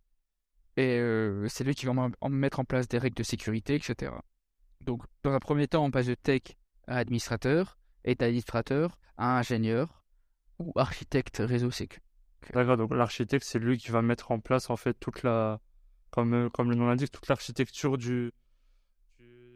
Et 0.78 0.98
euh, 0.98 1.48
c'est 1.48 1.64
lui 1.64 1.74
qui 1.74 1.86
va 1.86 1.92
en- 2.20 2.28
mettre 2.30 2.60
en 2.60 2.64
place 2.64 2.86
des 2.86 2.98
règles 2.98 3.16
de 3.16 3.24
sécurité, 3.24 3.74
etc. 3.74 4.12
Donc, 4.80 5.02
dans 5.24 5.32
un 5.32 5.40
premier 5.40 5.66
temps, 5.66 5.84
on 5.84 5.90
passe 5.90 6.06
de 6.06 6.14
tech 6.14 6.42
à 6.86 6.98
administrateur, 6.98 7.76
et 8.04 8.14
d'administrateur 8.14 8.98
à 9.16 9.38
ingénieur 9.38 10.04
ou 10.60 10.72
architecte 10.76 11.42
réseau 11.44 11.72
sécu. 11.72 12.00
D'accord, 12.54 12.76
donc 12.76 12.94
l'architecte, 12.94 13.44
c'est 13.44 13.58
lui 13.58 13.76
qui 13.76 13.90
va 13.90 14.02
mettre 14.02 14.30
en 14.30 14.38
place, 14.38 14.70
en 14.70 14.76
fait, 14.76 14.94
toute 14.94 15.24
la, 15.24 15.60
comme, 16.10 16.32
euh, 16.32 16.48
comme 16.48 16.70
le 16.70 16.76
nom 16.76 16.86
l'indique, 16.86 17.10
toute 17.10 17.26
l'architecture 17.28 17.98
du, 17.98 18.32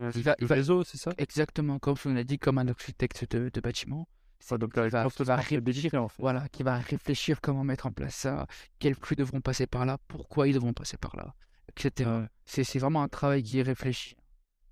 réseau, 0.01 0.83
c'est 0.83 0.99
ça? 0.99 1.13
Exactement 1.19 1.79
comme 1.79 1.95
on 2.05 2.17
a 2.17 2.25
dit, 2.25 2.39
comme 2.39 2.59
un 2.59 2.67
architecte 2.67 3.31
de, 3.31 3.49
de 3.49 3.61
bâtiment. 3.61 4.09
Donc 4.51 4.77
va- 4.77 5.03
grosse 5.03 5.15
qui 5.17 5.23
va 5.25 5.37
réfléchir, 5.37 5.95
en 5.95 6.09
fait. 6.09 6.23
voilà, 6.23 6.49
qui 6.49 6.63
va 6.63 6.77
réfléchir 6.79 7.41
comment 7.41 7.65
mettre 7.65 7.87
en 7.87 7.93
place 7.93 8.15
ça, 8.15 8.47
quels 8.79 8.95
flux 8.95 9.17
devront 9.17 9.41
passer 9.41 9.67
par 9.67 9.87
là, 9.87 9.99
pourquoi 10.09 10.49
ils 10.49 10.55
devront 10.55 10.73
passer 10.73 10.97
par 10.97 11.17
là, 11.17 11.35
etc. 11.69 12.21
Ouais. 12.21 12.27
C'est 12.45 12.65
c'est 12.65 12.79
vraiment 12.79 13.03
un 13.03 13.09
travail 13.09 13.43
qui 13.43 13.59
est 13.59 13.63
réfléchi. 13.63 14.17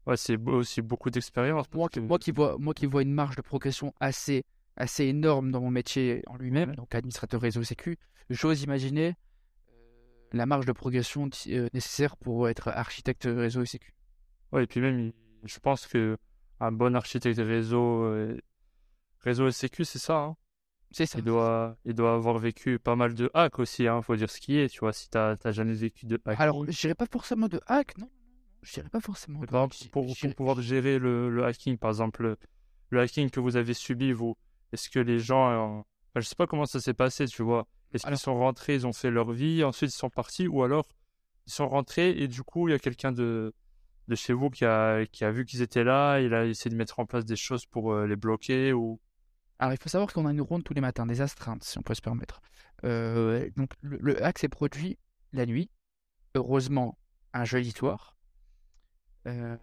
Ouais, 0.07 0.17
c'est 0.17 0.37
aussi 0.37 0.83
beaucoup 0.83 1.11
d'expérience. 1.11 1.67
Moi, 1.73 1.89
que- 1.89 2.01
moi, 2.01 2.19
qui 2.19 2.33
vois, 2.33 2.57
moi 2.59 2.75
qui 2.75 2.87
vois 2.87 3.03
une 3.03 3.13
marge 3.13 3.37
de 3.37 3.43
progression 3.43 3.93
assez, 4.01 4.45
assez 4.77 5.05
énorme 5.05 5.51
dans 5.53 5.61
mon 5.61 5.71
métier 5.71 6.23
en 6.27 6.37
lui-même, 6.37 6.75
donc 6.75 6.95
administrateur 6.95 7.41
réseau 7.41 7.63
sécu, 7.63 7.99
j'ose 8.31 8.63
imaginer 8.63 9.15
euh, 9.71 9.73
la 10.33 10.47
marge 10.47 10.67
de 10.67 10.73
progression 10.73 11.29
euh, 11.49 11.69
nécessaire 11.75 12.17
pour 12.17 12.49
être 12.49 12.69
architecte 12.69 13.25
réseau 13.31 13.63
et 13.63 13.67
sécu. 13.67 13.93
Ouais, 14.53 14.65
et 14.65 14.67
puis 14.67 14.81
même, 14.81 15.13
je 15.45 15.59
pense 15.61 15.87
que 15.87 16.17
un 16.61 16.73
bon 16.73 16.95
architecte 16.97 17.39
réseau, 17.39 18.05
euh, 18.05 18.37
réseau 19.23 19.51
sécu, 19.51 19.85
c'est 19.85 19.99
ça, 19.99 20.17
hein? 20.19 20.37
C'est 20.93 21.07
ça. 21.07 21.19
Il 21.19 21.25
doit, 21.25 21.77
il 21.85 21.95
doit 21.95 22.15
avoir 22.15 22.39
vécu 22.39 22.81
pas 22.81 22.97
mal 22.97 23.15
de 23.15 23.31
hacks 23.33 23.61
aussi, 23.61 23.87
hein, 23.87 24.03
faut 24.03 24.17
dire 24.17 24.29
ce 24.29 24.41
qui 24.41 24.57
est, 24.59 24.69
tu 24.69 24.81
vois, 24.81 24.93
si 24.93 25.09
t'as 25.09 25.37
jamais 25.53 25.75
vécu 25.75 26.05
de 26.05 26.21
hacking. 26.25 26.43
Alors, 26.43 26.65
je 26.69 26.81
dirais 26.81 26.97
pas 26.97 27.07
forcément 27.07 27.47
de 27.47 27.61
hack, 27.69 27.97
non, 27.99 28.11
je 28.63 28.73
dirais 28.75 28.89
pas 28.89 29.01
forcément 29.01 29.41
de 29.41 29.47
par 29.47 29.63
hack, 29.63 29.73
exemple, 29.73 29.91
pour, 29.93 30.07
pour 30.07 30.35
pouvoir 30.35 30.61
gérer 30.61 30.99
le, 30.99 31.31
le 31.31 31.45
hacking, 31.45 31.79
par 31.79 31.91
exemple, 31.91 32.23
le, 32.23 32.37
le 32.89 33.01
hacking 33.01 33.31
que 33.31 33.39
vous 33.39 33.55
avez 33.55 33.73
subi, 33.73 34.11
vous, 34.11 34.37
est-ce 34.73 34.91
que 34.91 34.99
les 34.99 35.21
gens, 35.21 35.51
euh, 35.51 35.59
enfin, 35.59 35.85
je 36.17 36.23
sais 36.23 36.35
pas 36.35 36.49
comment 36.49 36.67
ça 36.67 36.81
s'est 36.81 36.95
passé, 36.95 37.27
tu 37.27 37.45
vois, 37.45 37.69
est-ce 37.93 38.05
qu'ils 38.05 38.19
sont 38.19 38.35
rentrés, 38.35 38.75
ils 38.75 38.85
ont 38.85 38.93
fait 38.93 39.13
leur 39.13 39.31
vie, 39.31 39.63
ensuite 39.63 39.95
ils 39.95 39.97
sont 39.97 40.11
partis, 40.11 40.49
ou 40.49 40.65
alors 40.65 40.89
ils 41.47 41.53
sont 41.53 41.69
rentrés 41.69 42.11
et 42.11 42.27
du 42.27 42.43
coup, 42.43 42.67
il 42.67 42.73
y 42.73 42.75
a 42.75 42.81
quelqu'un 42.81 43.13
de, 43.13 43.55
de 44.09 44.15
chez 44.17 44.33
vous 44.33 44.51
qui 44.51 44.65
a, 44.65 45.07
qui 45.07 45.25
a 45.25 45.31
vu 45.31 45.45
qu'ils 45.45 45.63
étaient 45.63 45.85
là, 45.85 46.19
il 46.19 46.35
a 46.35 46.47
essayé 46.47 46.69
de 46.69 46.77
mettre 46.77 46.99
en 46.99 47.07
place 47.07 47.25
des 47.25 47.37
choses 47.37 47.65
pour 47.65 47.93
euh, 47.93 48.09
les 48.09 48.17
bloquer, 48.17 48.73
ou... 48.73 48.99
Alors, 49.61 49.75
il 49.75 49.79
faut 49.81 49.89
savoir 49.91 50.11
qu'on 50.13 50.25
a 50.27 50.31
une 50.31 50.41
ronde 50.41 50.65
tous 50.65 50.73
les 50.75 50.81
matins, 50.81 51.05
des 51.07 51.21
astreintes, 51.21 51.63
si 51.65 51.77
on 51.79 51.83
peut 51.83 51.95
se 51.95 52.01
permettre. 52.01 52.41
Euh, 52.85 53.49
donc, 53.57 53.73
le, 53.83 53.99
le 54.01 54.25
hack 54.25 54.39
s'est 54.39 54.49
produit 54.49 54.99
la 55.35 55.45
nuit, 55.45 55.71
heureusement, 56.35 56.97
un 57.35 57.45
jeudi 57.45 57.71
soir. 57.71 58.17
Euh, 59.27 59.57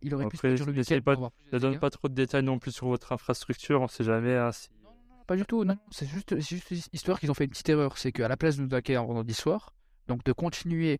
il 0.00 0.12
aurait 0.14 0.24
pu 0.28 0.36
se 0.36 0.40
Après, 0.40 0.50
le 0.96 1.02
pas- 1.02 1.14
Ne 1.52 1.58
donne 1.60 1.78
pas 1.78 1.90
trop 1.90 2.08
de 2.08 2.14
détails 2.14 2.42
non 2.42 2.58
plus 2.58 2.72
sur 2.72 2.88
votre 2.88 3.12
infrastructure, 3.12 3.80
on 3.80 3.86
sait 3.88 4.02
jamais. 4.02 4.34
hein, 4.36 4.50
si- 4.50 4.68
Non, 4.82 4.90
non, 4.90 5.18
non, 5.18 5.24
pas 5.24 5.36
du 5.36 5.44
tout. 5.46 5.64
C'est 5.92 6.06
juste, 6.06 6.36
juste 6.40 6.88
histoire 6.92 7.20
qu'ils 7.20 7.30
ont 7.30 7.34
fait 7.34 7.44
une 7.44 7.50
petite 7.50 7.68
erreur. 7.68 7.98
C'est 7.98 8.10
qu'à 8.10 8.26
la 8.26 8.36
place 8.36 8.56
de 8.56 8.62
nous 8.62 8.66
attaquer 8.66 8.96
un 8.96 9.04
vendredi 9.04 9.34
soir, 9.34 9.72
donc 10.08 10.24
de 10.24 10.32
continuer 10.32 10.98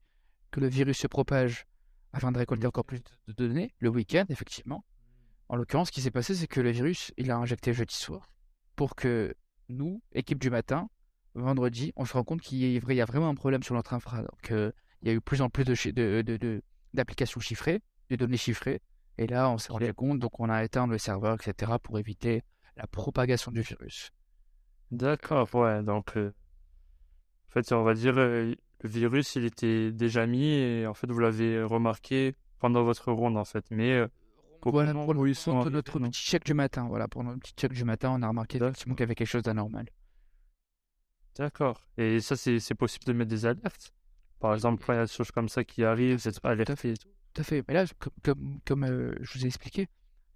que 0.52 0.60
le 0.60 0.68
virus 0.68 0.98
se 0.98 1.08
propage 1.08 1.66
afin 2.12 2.30
de 2.30 2.38
récolter 2.38 2.68
encore 2.68 2.84
plus 2.84 3.00
de 3.26 3.32
données, 3.32 3.74
le 3.80 3.88
week-end, 3.88 4.26
effectivement. 4.28 4.84
En 5.52 5.56
l'occurrence, 5.56 5.88
ce 5.88 5.92
qui 5.92 6.00
s'est 6.00 6.10
passé, 6.10 6.34
c'est 6.34 6.46
que 6.46 6.62
le 6.62 6.70
virus, 6.70 7.12
il 7.18 7.30
a 7.30 7.36
injecté 7.36 7.74
jeudi 7.74 7.94
soir 7.94 8.30
pour 8.74 8.94
que 8.94 9.34
nous, 9.68 10.00
équipe 10.12 10.38
du 10.38 10.48
matin, 10.48 10.88
vendredi, 11.34 11.92
on 11.94 12.06
se 12.06 12.14
rend 12.14 12.24
compte 12.24 12.40
qu'il 12.40 12.56
y 12.58 13.00
a 13.02 13.04
vraiment 13.04 13.28
un 13.28 13.34
problème 13.34 13.62
sur 13.62 13.74
notre 13.74 13.92
infra. 13.92 14.22
Donc, 14.22 14.50
euh, 14.50 14.72
il 15.02 15.08
y 15.08 15.10
a 15.10 15.14
eu 15.14 15.20
plus 15.20 15.42
en 15.42 15.50
plus 15.50 15.64
de, 15.64 15.74
chi- 15.74 15.92
de, 15.92 16.22
de- 16.24 16.38
de- 16.38 16.62
d'applications 16.94 17.38
chiffrées, 17.38 17.82
de 18.08 18.16
données 18.16 18.38
chiffrées. 18.38 18.80
Et 19.18 19.26
là, 19.26 19.50
on 19.50 19.58
s'est 19.58 19.70
rendu 19.72 19.92
compte, 19.92 20.18
donc 20.20 20.40
on 20.40 20.48
a 20.48 20.64
éteint 20.64 20.86
le 20.86 20.96
serveur, 20.96 21.34
etc., 21.38 21.78
pour 21.78 21.98
éviter 21.98 22.42
la 22.78 22.86
propagation 22.86 23.52
du 23.52 23.60
virus. 23.60 24.10
D'accord, 24.90 25.54
ouais. 25.54 25.82
Donc, 25.82 26.16
euh, 26.16 26.32
en 27.48 27.52
fait, 27.52 27.72
on 27.72 27.82
va 27.82 27.92
dire, 27.92 28.16
euh, 28.16 28.54
le 28.80 28.88
virus, 28.88 29.36
il 29.36 29.44
était 29.44 29.92
déjà 29.92 30.26
mis 30.26 30.46
et 30.46 30.86
en 30.86 30.94
fait, 30.94 31.10
vous 31.10 31.18
l'avez 31.18 31.62
remarqué 31.62 32.36
pendant 32.58 32.84
votre 32.84 33.12
ronde, 33.12 33.36
en 33.36 33.44
fait. 33.44 33.66
Mais 33.70 34.02
Voilà, 34.70 34.92
pour 34.92 35.14
notre 35.70 35.98
non. 35.98 36.10
petit 36.10 36.22
check 36.22 36.44
du 36.44 36.54
matin. 36.54 36.86
Voilà, 36.88 37.08
pour 37.08 37.24
notre 37.24 37.40
petit 37.40 37.54
check 37.54 37.72
du 37.72 37.84
matin, 37.84 38.10
on 38.16 38.22
a 38.22 38.28
remarqué 38.28 38.58
effectivement 38.58 38.94
qu'il 38.94 39.02
y 39.02 39.04
avait 39.04 39.14
quelque 39.14 39.26
chose 39.28 39.42
d'anormal. 39.42 39.86
D'accord. 41.36 41.80
Et 41.96 42.20
ça, 42.20 42.36
c'est 42.36 42.58
c'est 42.60 42.74
possible 42.74 43.04
de 43.06 43.12
mettre 43.12 43.30
des 43.30 43.46
alertes? 43.46 43.92
Par 44.38 44.54
exemple, 44.54 44.84
quand 44.84 44.92
il 44.92 44.96
y 44.96 44.98
a 45.00 45.06
des 45.06 45.12
choses 45.12 45.30
comme 45.30 45.48
ça 45.48 45.64
qui 45.64 45.84
arrivent, 45.84 46.22
d'être 46.22 46.44
alerté 46.44 46.96
tout. 46.96 47.08
Tout 47.34 47.40
à 47.40 47.44
fait. 47.44 47.64
Mais 47.68 47.74
là, 47.74 47.84
comme, 47.98 48.12
comme, 48.22 48.60
comme, 48.66 48.84
euh, 48.84 49.14
je 49.20 49.38
vous 49.38 49.44
ai 49.44 49.48
expliqué, 49.48 49.88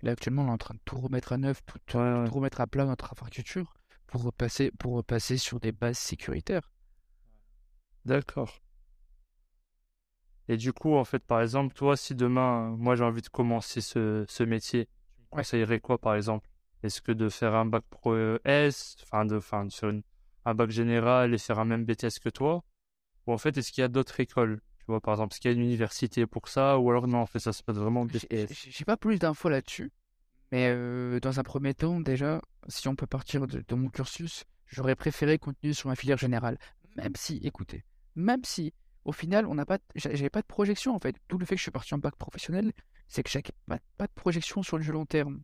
là 0.03 0.13
actuellement, 0.13 0.43
on 0.45 0.49
est 0.49 0.51
en 0.53 0.59
train 0.59 0.75
de 0.75 0.81
tout 0.85 0.99
remettre 0.99 1.33
à 1.33 1.39
neuf, 1.39 1.61
tout, 1.67 1.79
tout- 1.87 1.99
Ouais, 1.99 2.03
ouais. 2.21 2.27
tout 2.27 2.35
remettre 2.35 2.61
à 2.61 2.67
plat 2.67 2.85
notre 2.87 3.13
infrastructure 3.13 3.75
pour 4.07 4.23
repasser, 4.23 4.71
pour 4.79 4.95
repasser 4.95 5.37
sur 5.37 5.61
des 5.61 5.73
bases 5.73 5.99
sécuritaires. 5.99 6.71
D'accord. 8.07 8.63
Et 10.49 10.57
du 10.57 10.73
coup, 10.73 10.95
en 10.95 11.05
fait, 11.05 11.21
par 11.25 11.41
exemple, 11.43 11.75
toi, 11.75 11.97
si 11.97 12.15
demain, 12.15 12.71
moi, 12.79 12.95
j'ai 12.97 13.05
envie 13.05 13.23
de 13.23 13.29
commencer 13.29 13.81
ce, 13.81 14.25
ce 14.29 14.43
métier, 14.45 14.87
tu 15.17 15.23
me 15.23 15.27
conseillerais 15.31 15.81
quoi, 15.81 15.99
par 15.99 16.15
exemple? 16.15 16.49
Est-ce 16.83 17.01
que 17.03 17.13
de 17.13 17.29
faire 17.29 17.55
un 17.55 17.67
bac 17.67 17.83
pro 17.91 18.13
euh, 18.15 18.39
S, 18.45 18.97
enfin, 19.03 19.25
de, 19.25 19.37
enfin, 19.37 19.67
une- 19.83 20.03
un 20.45 20.55
bac 20.55 20.71
général 20.71 21.35
et 21.35 21.39
faire 21.39 21.59
un 21.59 21.65
même 21.65 21.85
BTS 21.85 22.19
que 22.21 22.29
toi? 22.29 22.63
Ou 23.27 23.33
en 23.33 23.39
fait, 23.39 23.57
est-ce 23.59 23.73
qu'il 23.73 23.83
y 23.83 23.85
a 23.85 23.89
d'autres 23.89 24.21
écoles? 24.21 24.61
Tu 24.79 24.85
vois, 24.89 25.01
par 25.01 25.15
exemple, 25.15 25.35
est-ce 25.35 25.41
qu'il 25.41 25.51
y 25.51 25.55
a 25.55 25.57
une 25.57 25.65
université 25.65 26.27
pour 26.27 26.49
ça? 26.49 26.79
Ou 26.79 26.91
alors, 26.91 27.09
non, 27.09 27.19
en 27.19 27.27
fait, 27.27 27.41
ça 27.41 27.53
se 27.53 27.63
passe 27.63 27.77
vraiment 27.77 28.05
BTS. 28.05 28.53
J'ai 28.71 28.85
pas 28.85 28.97
plus 28.97 29.19
d'infos 29.19 29.49
là-dessus, 29.49 29.91
mais 30.53 30.69
euh, 30.71 31.21
dans 31.21 31.41
un 31.41 31.43
premier 31.43 31.75
temps, 31.75 32.01
déjà, 32.01 32.41
si 32.69 32.89
on 32.89 32.97
peut 32.97 33.07
partir 33.07 33.47
de, 33.47 33.65
de 33.67 33.75
mon 33.75 33.89
cursus, 33.91 34.45
j'aurais 34.67 34.97
préféré 34.97 35.39
continuer 35.39 35.75
sur 35.75 35.89
ma 35.89 35.97
filière 35.97 36.19
générale. 36.19 36.59
Même 36.97 37.15
si, 37.17 37.39
écoutez, 37.43 37.85
même 38.15 38.45
si, 38.45 38.73
au 39.07 39.13
final, 39.13 39.47
on 39.47 39.55
n'a 39.55 39.65
pas, 39.65 39.79
j'a- 39.95 40.15
j'avais 40.15 40.31
pas 40.31 40.43
de 40.43 40.47
projection 40.47 40.95
en 40.95 40.99
fait. 40.99 41.17
Tout 41.29 41.39
le 41.39 41.47
fait 41.47 41.55
que 41.55 41.59
je 41.59 41.63
suis 41.63 41.71
parti 41.71 41.95
en 41.95 41.99
bac 41.99 42.17
professionnel, 42.17 42.73
c'est 43.09 43.23
que 43.23 43.31
j'avais 43.31 43.45
pas, 43.67 43.79
pas 43.97 44.07
de 44.07 44.13
projection 44.13 44.63
sur 44.63 44.79
le 44.79 44.85
long 44.85 45.07
terme. 45.07 45.43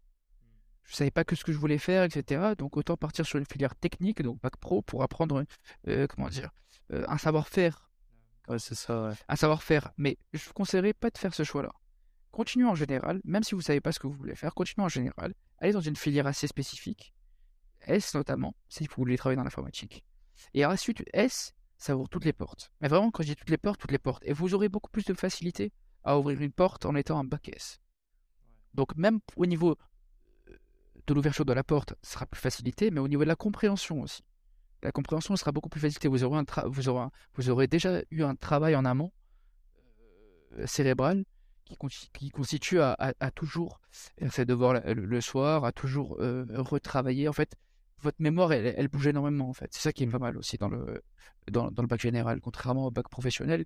Je 0.85 0.95
savais 0.97 1.13
pas 1.13 1.25
que 1.25 1.37
ce 1.37 1.45
que 1.45 1.53
je 1.53 1.59
voulais 1.59 1.79
faire, 1.79 2.03
etc. 2.03 2.55
Donc 2.59 2.77
autant 2.77 2.97
partir 2.97 3.25
sur 3.25 3.39
une 3.39 3.47
filière 3.47 3.75
technique, 3.77 4.21
donc 4.21 4.41
bac 4.41 4.57
pro, 4.57 4.83
pour 4.83 5.03
apprendre, 5.03 5.45
euh, 5.89 6.07
comment 6.09 6.29
dire, 6.29 6.51
euh, 6.93 7.05
un 7.09 7.19
savoir-faire 7.19 7.89
Ouais, 8.49 8.59
c'est 8.59 8.75
ça, 8.75 9.05
ouais. 9.11 9.15
un 9.29 9.37
savoir-faire. 9.37 9.93
Mais 9.97 10.19
je 10.33 10.45
vous 10.45 10.53
conseillerais 10.53 10.93
pas 10.95 11.11
de 11.11 11.17
faire 11.19 11.33
ce 11.33 11.45
choix-là. 11.45 11.71
Continuez 12.33 12.67
en 12.67 12.75
général, 12.75 13.21
même 13.25 13.45
si 13.45 13.55
vous 13.55 13.61
savez 13.61 13.81
pas 13.81 13.93
ce 13.93 14.01
que 14.01 14.09
vous 14.09 14.15
voulez 14.15 14.35
faire, 14.35 14.53
continuez 14.55 14.85
en 14.85 14.89
général. 14.89 15.35
Allez 15.59 15.73
dans 15.73 15.81
une 15.81 15.95
filière 15.95 16.27
assez 16.27 16.49
spécifique, 16.49 17.15
S 17.83 18.15
notamment, 18.15 18.57
si 18.69 18.87
vous 18.89 18.95
voulez 18.97 19.17
travailler 19.17 19.37
dans 19.37 19.45
l'informatique. 19.45 20.05
Et 20.55 20.65
ensuite, 20.67 21.05
S, 21.13 21.55
ça 21.83 21.97
ouvre 21.97 22.09
toutes 22.09 22.25
les 22.25 22.33
portes. 22.33 22.71
Mais 22.81 22.89
vraiment, 22.89 23.11
quand 23.11 23.25
je 23.25 23.29
dis 23.29 23.37
toutes 23.37 23.51
les 23.51 23.59
portes, 23.59 23.81
toutes 23.81 23.91
les 23.91 23.99
portes. 23.99 24.23
Et 24.25 24.33
vous 24.33 24.55
aurez 24.55 24.69
beaucoup 24.69 24.91
plus 24.91 25.05
de 25.05 25.15
facilité 25.15 25.73
à 26.05 26.17
ouvrir 26.17 26.41
une 26.41 26.53
porte 26.53 26.87
en 26.87 26.95
étant 26.95 27.19
un 27.19 27.25
bac 27.25 27.49
S. 27.49 27.81
Donc 28.73 28.97
même 28.97 29.19
au 29.37 29.47
niveau 29.47 29.77
euh, 30.49 30.57
de 31.07 31.15
l'ouverture 31.15 31.45
de 31.45 31.53
la 31.53 31.65
porte, 31.65 31.95
ce 32.03 32.13
sera 32.13 32.27
plus 32.27 32.41
facilité, 32.41 32.93
mais 32.93 33.01
au 33.01 33.09
niveau 33.09 33.25
de 33.25 33.29
la 33.29 33.37
compréhension 33.37 34.01
aussi. 34.01 34.23
La 34.85 34.93
compréhension 34.93 35.35
sera 35.35 35.51
beaucoup 35.51 35.69
plus 35.69 35.81
facilitée. 35.81 36.09
Vous 36.09 36.23
aurez, 36.23 37.67
déjà 37.67 38.03
eu 38.11 38.23
un 38.23 38.37
travail 38.37 38.77
en 38.77 38.85
amont 38.85 39.13
euh, 40.53 40.67
cérébral 40.67 41.25
qui, 41.65 41.75
consti- 41.75 42.11
qui 42.13 42.31
constitue 42.31 42.81
à, 42.81 43.15
toujours 43.35 43.81
faire 43.91 44.33
ses 44.33 44.45
devoirs 44.45 44.81
le, 44.85 45.21
soir, 45.21 45.65
à 45.65 45.73
toujours 45.73 46.17
euh, 46.21 46.47
retravailler. 46.57 47.29
En 47.29 47.33
fait, 47.33 47.57
votre 48.03 48.21
mémoire, 48.21 48.53
elle, 48.53 48.75
elle 48.77 48.89
bouge 48.89 49.07
énormément. 49.07 49.49
En 49.49 49.53
fait, 49.53 49.73
c'est 49.73 49.81
ça 49.81 49.93
qui 49.93 50.03
est 50.05 50.07
pas 50.07 50.19
mal 50.19 50.37
aussi 50.37 50.59
dans 50.59 50.69
le, 50.69 51.03
dans, 51.51 51.71
dans 51.71 51.83
le 51.83 51.89
bac 51.89 52.01
général, 52.01 52.41
contrairement 52.41 52.87
au 52.87 52.91
bac 52.91 53.09
professionnel. 53.09 53.65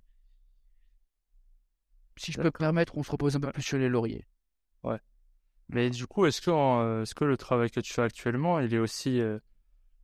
Si 2.17 2.31
je 2.31 2.37
peux 2.37 2.45
me 2.45 2.51
permettre, 2.51 2.97
on 2.97 3.03
se 3.03 3.11
repose 3.11 3.35
un 3.35 3.39
peu 3.39 3.47
Ouais. 3.47 3.53
plus 3.53 3.61
sur 3.63 3.77
les 3.77 3.89
lauriers. 3.89 4.25
Mais 5.69 5.89
du 5.89 6.07
coup, 6.07 6.25
est-ce 6.25 6.39
que, 6.39 6.49
en, 6.49 6.81
euh, 6.81 7.01
est-ce 7.01 7.13
que 7.13 7.25
le 7.25 7.35
travail 7.35 7.69
que 7.69 7.81
tu 7.81 7.91
fais 7.91 8.01
actuellement, 8.01 8.59
il 8.61 8.73
est 8.73 8.77
aussi, 8.77 9.19
euh, 9.19 9.35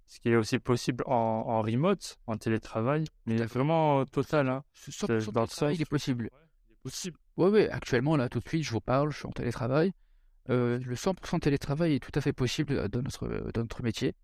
est-ce 0.06 0.20
qu'il 0.20 0.34
est 0.34 0.36
aussi 0.36 0.60
possible 0.60 1.06
en, 1.08 1.14
en 1.14 1.62
remote, 1.62 2.18
en 2.28 2.36
télétravail, 2.38 3.06
mais 3.26 3.38
fait. 3.38 3.46
vraiment 3.46 4.02
euh, 4.02 4.04
total, 4.04 4.50
hein? 4.50 4.66
Ce 4.74 4.92
C'est 4.92 5.06
100% 5.20 5.32
dans 5.32 5.42
le 5.42 5.48
sens 5.48 5.74
il 5.74 5.82
est 5.82 5.86
possible. 5.90 6.26
Ouais, 6.26 6.40
il 6.70 6.74
est 6.74 6.80
possible. 6.84 7.18
Oui, 7.38 7.50
oui, 7.50 7.62
actuellement, 7.68 8.18
là, 8.18 8.28
tout 8.28 8.40
de 8.42 8.48
suite, 8.50 8.64
je 8.64 8.72
vous 8.72 8.82
parle, 8.82 9.12
je 9.12 9.20
suis 9.20 9.26
en 9.26 9.32
télétravail. 9.32 9.94
Euh, 10.50 10.80
le 10.80 10.96
100% 10.96 11.40
télétravail 11.40 11.94
est 11.96 12.00
tout 12.00 12.12
à 12.14 12.20
fait 12.20 12.34
possible 12.34 12.74
euh, 12.74 12.88
dans 12.90 13.02
notre, 13.02 13.26
euh, 13.26 13.50
dans 13.54 13.62
notre 13.62 13.84
métier. 13.84 14.16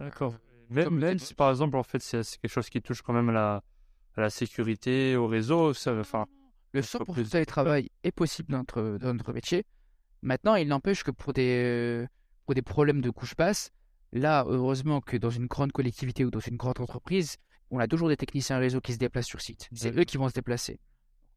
D'accord. 0.00 0.34
Même, 0.70 1.18
si 1.18 1.34
par 1.34 1.50
exemple, 1.50 1.76
en 1.76 1.82
fait, 1.82 2.00
c'est 2.00 2.22
quelque 2.40 2.50
chose 2.50 2.70
qui 2.70 2.80
touche 2.80 3.02
quand 3.02 3.12
même 3.12 3.28
à 3.28 3.32
la, 3.32 3.62
à 4.16 4.20
la 4.20 4.30
sécurité, 4.30 5.16
au 5.16 5.26
réseau, 5.26 5.74
ça, 5.74 5.94
enfin, 5.94 6.26
Le 6.72 6.80
Entreprise 6.80 7.26
100% 7.26 7.26
de 7.26 7.30
télétravail 7.30 7.90
est 8.02 8.12
possible 8.12 8.52
dans 8.52 8.58
notre, 8.58 8.98
dans 8.98 9.12
notre 9.12 9.32
métier. 9.32 9.66
Maintenant, 10.22 10.54
il 10.54 10.68
n'empêche 10.68 11.02
que 11.02 11.10
pour 11.10 11.32
des, 11.32 12.06
pour 12.46 12.54
des 12.54 12.62
problèmes 12.62 13.00
de 13.00 13.10
couche 13.10 13.36
basse, 13.36 13.70
là, 14.12 14.44
heureusement 14.46 15.00
que 15.00 15.16
dans 15.16 15.30
une 15.30 15.46
grande 15.46 15.72
collectivité 15.72 16.24
ou 16.24 16.30
dans 16.30 16.40
une 16.40 16.56
grande 16.56 16.80
entreprise, 16.80 17.36
on 17.70 17.78
a 17.78 17.86
toujours 17.86 18.08
des 18.08 18.16
techniciens 18.16 18.58
réseau 18.58 18.80
qui 18.80 18.92
se 18.92 18.98
déplacent 18.98 19.26
sur 19.26 19.40
site. 19.40 19.68
C'est 19.72 19.96
eux 19.96 20.04
qui 20.04 20.16
vont 20.16 20.28
se 20.28 20.34
déplacer. 20.34 20.80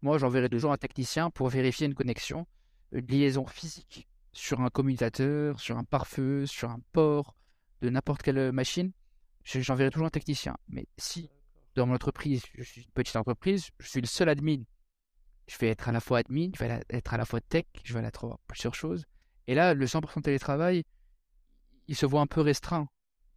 Moi, 0.02 0.18
j'enverrai 0.18 0.50
toujours 0.50 0.72
un 0.72 0.78
technicien 0.78 1.30
pour 1.30 1.50
vérifier 1.50 1.88
une 1.88 1.96
connexion, 1.96 2.46
une 2.92 3.06
liaison 3.08 3.46
physique 3.46 4.08
sur 4.32 4.62
un 4.62 4.70
commutateur, 4.70 5.60
sur 5.60 5.78
un 5.78 5.84
pare-feu, 5.84 6.46
sur 6.46 6.70
un 6.70 6.80
port 6.92 7.36
de 7.84 7.90
n'importe 7.90 8.22
quelle 8.24 8.52
machine. 8.52 8.92
Je- 9.44 9.60
J'enverrai 9.60 9.92
toujours 9.92 10.08
un 10.08 10.10
technicien. 10.10 10.56
Mais 10.70 10.88
si 10.98 11.30
dans 11.76 11.86
mon 11.86 11.96
entreprise, 11.96 12.44
je 12.56 12.64
suis 12.64 12.82
une 12.82 12.92
petite 12.92 13.16
entreprise, 13.16 13.70
je 13.80 13.88
suis 13.88 14.02
le 14.02 14.08
seul 14.08 14.30
admin 14.30 14.64
je 15.46 15.58
vais 15.58 15.68
être 15.68 15.90
à 15.90 15.92
la 15.92 16.00
fois 16.00 16.20
admin, 16.20 16.50
je 16.56 16.60
vais 16.64 16.80
être 16.90 17.14
à 17.14 17.18
la 17.18 17.26
fois 17.26 17.42
tech, 17.42 17.66
je 17.84 17.94
vais 17.94 18.00
être 18.06 18.26
à 18.26 18.38
plusieurs 18.48 18.74
choses. 18.74 19.04
Et 19.48 19.56
là, 19.56 19.74
le 19.74 19.86
100% 19.86 20.22
télétravail, 20.22 20.84
il 21.90 21.96
se 21.98 22.06
voit 22.06 22.22
un 22.22 22.28
peu 22.28 22.40
restreint. 22.40 22.88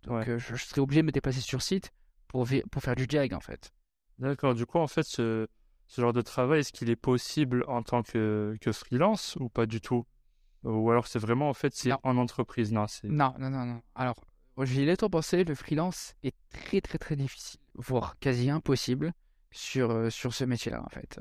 Donc, 0.05 0.19
Ouais. 0.19 0.29
euh, 0.29 0.39
je, 0.39 0.55
je 0.55 0.65
serai 0.65 0.81
obligé 0.81 1.01
de 1.03 1.07
me 1.07 1.11
déplacer 1.11 1.41
sur 1.41 1.63
site 1.63 1.91
pour, 2.29 2.47
faire 2.47 2.95
du 2.95 3.07
jag, 3.11 3.33
en 3.35 3.41
fait. 3.41 3.73
d'accord. 4.21 4.55
Du 4.55 4.67
coup, 4.67 4.79
en 4.79 4.87
fait, 4.87 5.03
ce, 5.03 5.49
ce 5.89 6.01
genre 6.01 6.13
de 6.13 6.23
travail, 6.23 6.61
est-ce 6.61 6.73
qu'il 6.73 6.91
est 6.91 6.95
possible 6.97 7.65
en 7.67 7.83
tant 7.83 8.05
que, 8.05 8.57
que 8.61 8.71
freelance 8.71 9.35
ou 9.41 9.49
pas 9.49 9.67
du 9.67 9.81
tout? 9.81 10.07
Ou 10.63 10.89
alors 10.93 11.09
c'est 11.09 11.19
vraiment, 11.19 11.49
en 11.49 11.55
fait, 11.55 11.75
c'est 11.75 11.91
en 12.05 12.17
entreprise, 12.19 12.73
non. 12.73 12.87
Non, 13.03 13.35
non, 13.41 13.51
non, 13.51 13.67
non. 13.67 13.83
Alors, 13.97 14.25
j'y 14.65 14.83
ai 14.83 14.87
longtemps 14.87 15.11
pensé, 15.11 15.45
le 15.45 15.55
freelance 15.55 16.15
est 16.23 16.35
très, 16.51 16.81
très, 16.81 16.99
très 16.99 17.17
difficile, 17.17 17.61
voire 17.75 18.19
quasi 18.19 18.49
impossible 18.51 19.13
sur, 19.51 19.91
euh, 19.91 20.11
sur 20.11 20.33
ce 20.33 20.45
métier-là, 20.45 20.83
en 20.83 20.89
fait. 20.89 21.21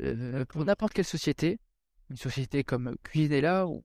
Euh, 0.00 0.44
pour 0.46 0.64
n'importe 0.64 0.92
quelle 0.92 1.04
société, 1.04 1.60
une 2.10 2.16
société 2.16 2.64
comme 2.64 2.96
Cuisinella, 3.04 3.66
ou, 3.66 3.84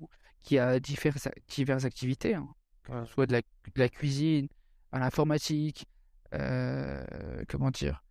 ou- 0.00 0.08
qui 0.42 0.58
a 0.58 0.78
diverses, 0.80 1.28
diverses 1.48 1.84
activités, 1.84 2.34
hein, 2.34 2.48
Ouais. 2.88 3.04
soit 3.06 3.26
de 3.26 3.32
la, 3.32 3.40
de 3.40 3.46
la 3.80 3.88
cuisine, 3.88 4.48
à 4.92 5.00
l'informatique, 5.00 5.86
euh, 6.34 7.04
comment 7.48 7.70
dire, 7.72 8.04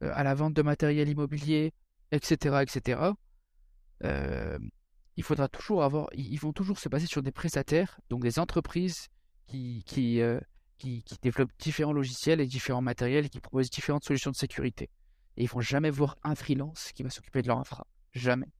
à 0.00 0.22
la 0.24 0.34
vente 0.34 0.54
de 0.54 0.62
matériel 0.62 1.08
immobilier, 1.08 1.72
etc., 2.10 2.62
etc. 2.62 3.14
euh, 4.04 4.58
il 5.16 5.22
faudra 5.22 5.48
toujours 5.48 5.84
avoir, 5.84 6.08
ils 6.14 6.38
vont 6.40 6.52
toujours 6.52 6.78
se 6.78 6.88
baser 6.88 7.06
sur 7.06 7.22
des 7.22 7.32
prestataires, 7.32 8.00
donc 8.10 8.22
des 8.22 8.38
entreprises 8.38 9.08
qui, 9.46 9.82
qui, 9.86 10.20
euh, 10.20 10.40
qui, 10.78 11.02
qui 11.02 11.16
développent 11.22 11.52
différents 11.58 11.92
logiciels 11.92 12.40
et 12.40 12.46
différents 12.46 12.82
matériels 12.82 13.26
et 13.26 13.28
qui 13.28 13.40
proposent 13.40 13.70
différentes 13.70 14.04
solutions 14.04 14.30
de 14.30 14.36
sécurité. 14.36 14.90
Et 15.36 15.44
ils 15.44 15.48
vont 15.48 15.60
jamais 15.60 15.90
voir 15.90 16.16
un 16.22 16.34
freelance 16.34 16.92
qui 16.92 17.02
va 17.02 17.10
s'occuper 17.10 17.42
de 17.42 17.48
leur 17.48 17.58
infra. 17.58 17.86
Jamais. 18.12 18.52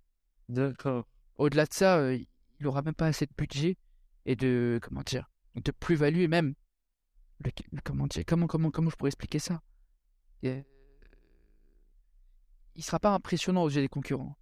D'accord. 0.48 1.06
Au-delà 1.36 1.66
de 1.66 1.72
ça, 1.72 1.98
euh, 1.98 2.18
il 2.60 2.66
aura 2.66 2.82
même 2.82 2.94
pas 2.94 3.06
assez 3.06 3.26
de 3.26 3.32
budget 3.36 3.76
et 4.26 4.36
de 4.36 4.78
comment 4.82 5.02
dire, 5.02 5.30
de 5.54 5.70
plus-value 5.70 6.20
et 6.20 6.28
même 6.28 6.54
le- 7.40 7.50
comment 7.82 8.06
dire, 8.06 8.24
comment 8.26 8.46
comment 8.46 8.70
comment 8.70 8.90
je 8.90 8.96
pourrais 8.96 9.08
expliquer 9.08 9.38
ça? 9.38 9.60
Euh, 10.44 10.62
Il 12.76 12.82
sera 12.84 12.98
pas 12.98 13.12
impressionnant 13.14 13.62
aux 13.62 13.70
yeux 13.70 13.82
des 13.82 13.88
concurrents. 13.88 14.36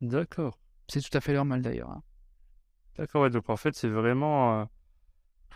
D'accord. 0.00 0.58
C'est 0.88 1.00
tout 1.00 1.16
à 1.16 1.20
fait 1.20 1.34
normal 1.34 1.62
d'ailleurs. 1.62 1.90
hein. 1.90 2.02
D'accord, 2.96 3.22
ouais, 3.22 3.30
donc 3.30 3.48
en 3.50 3.56
fait, 3.56 3.74
c'est 3.74 3.88
vraiment. 3.88 4.68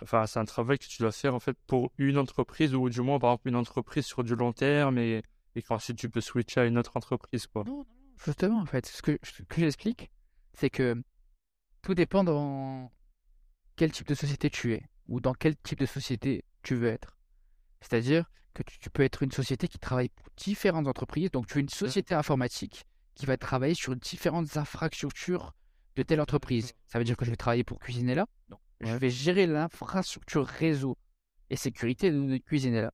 Enfin, 0.02 0.26
c'est 0.26 0.38
un 0.38 0.44
travail 0.44 0.78
que 0.78 0.86
tu 0.86 1.00
dois 1.02 1.12
faire 1.12 1.34
en 1.34 1.40
fait 1.40 1.56
pour 1.66 1.92
une 1.98 2.18
entreprise 2.18 2.74
ou 2.74 2.88
du 2.88 3.00
moins 3.00 3.18
par 3.18 3.30
exemple 3.30 3.48
une 3.48 3.56
entreprise 3.56 4.04
sur 4.04 4.24
du 4.24 4.34
long 4.34 4.52
terme 4.52 4.98
et, 4.98 5.22
et 5.54 5.62
qu'ensuite 5.62 5.96
tu 5.96 6.10
peux 6.10 6.20
switcher 6.20 6.60
à 6.60 6.64
une 6.64 6.78
autre 6.78 6.96
entreprise, 6.96 7.46
quoi. 7.46 7.64
Non, 7.64 7.72
non, 7.72 7.78
non, 7.78 8.14
justement, 8.24 8.60
en 8.60 8.66
fait, 8.66 8.86
ce 8.86 9.02
que, 9.02 9.18
ce 9.22 9.42
que 9.42 9.60
j'explique, 9.60 10.10
c'est 10.52 10.70
que 10.70 11.02
tout 11.82 11.94
dépend 11.94 12.24
dans 12.24 12.90
quel 13.76 13.92
type 13.92 14.08
de 14.08 14.14
société 14.14 14.50
tu 14.50 14.72
es 14.72 14.82
ou 15.08 15.20
dans 15.20 15.34
quel 15.34 15.56
type 15.56 15.78
de 15.78 15.86
société 15.86 16.44
tu 16.62 16.74
veux 16.74 16.88
être. 16.88 17.16
C'est-à-dire 17.80 18.30
que 18.54 18.62
tu, 18.62 18.78
tu 18.78 18.90
peux 18.90 19.02
être 19.02 19.22
une 19.22 19.32
société 19.32 19.68
qui 19.68 19.78
travaille 19.78 20.08
pour 20.08 20.26
différentes 20.36 20.86
entreprises, 20.86 21.30
donc 21.30 21.46
tu 21.46 21.58
es 21.58 21.60
une 21.60 21.68
société 21.68 22.14
informatique 22.14 22.84
qui 23.14 23.26
va 23.26 23.36
travailler 23.36 23.74
sur 23.74 23.94
différentes 23.96 24.56
infrastructures 24.56 25.54
de 25.96 26.02
telle 26.02 26.20
entreprise. 26.20 26.72
Ça 26.86 26.98
veut 26.98 27.04
dire 27.04 27.16
que 27.16 27.24
je 27.24 27.30
vais 27.30 27.36
travailler 27.36 27.64
pour 27.64 27.78
Cuisinella, 27.78 28.26
donc 28.48 28.60
je 28.84 28.96
vais 28.96 29.10
gérer 29.10 29.46
l'infrastructure 29.46 30.46
réseau 30.46 30.96
et 31.50 31.56
sécurité 31.56 32.10
de, 32.12 32.20
de 32.26 32.36
Cuisinella. 32.38 32.92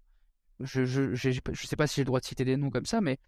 Je 0.61 0.85
je, 0.85 1.15
j'ai 1.15 1.41
pas- 1.41 1.53
je 1.55 1.67
sais 1.67 1.77
pas 1.77 1.87
si 1.87 1.97
j'ai 1.97 2.03
le 2.03 2.07
droit 2.07 2.21
de 2.21 2.27
citer 2.27 2.45
des 2.45 2.57
noms 2.57 2.71
comme 2.71 2.87
ça, 2.87 3.01
mais 3.01 3.19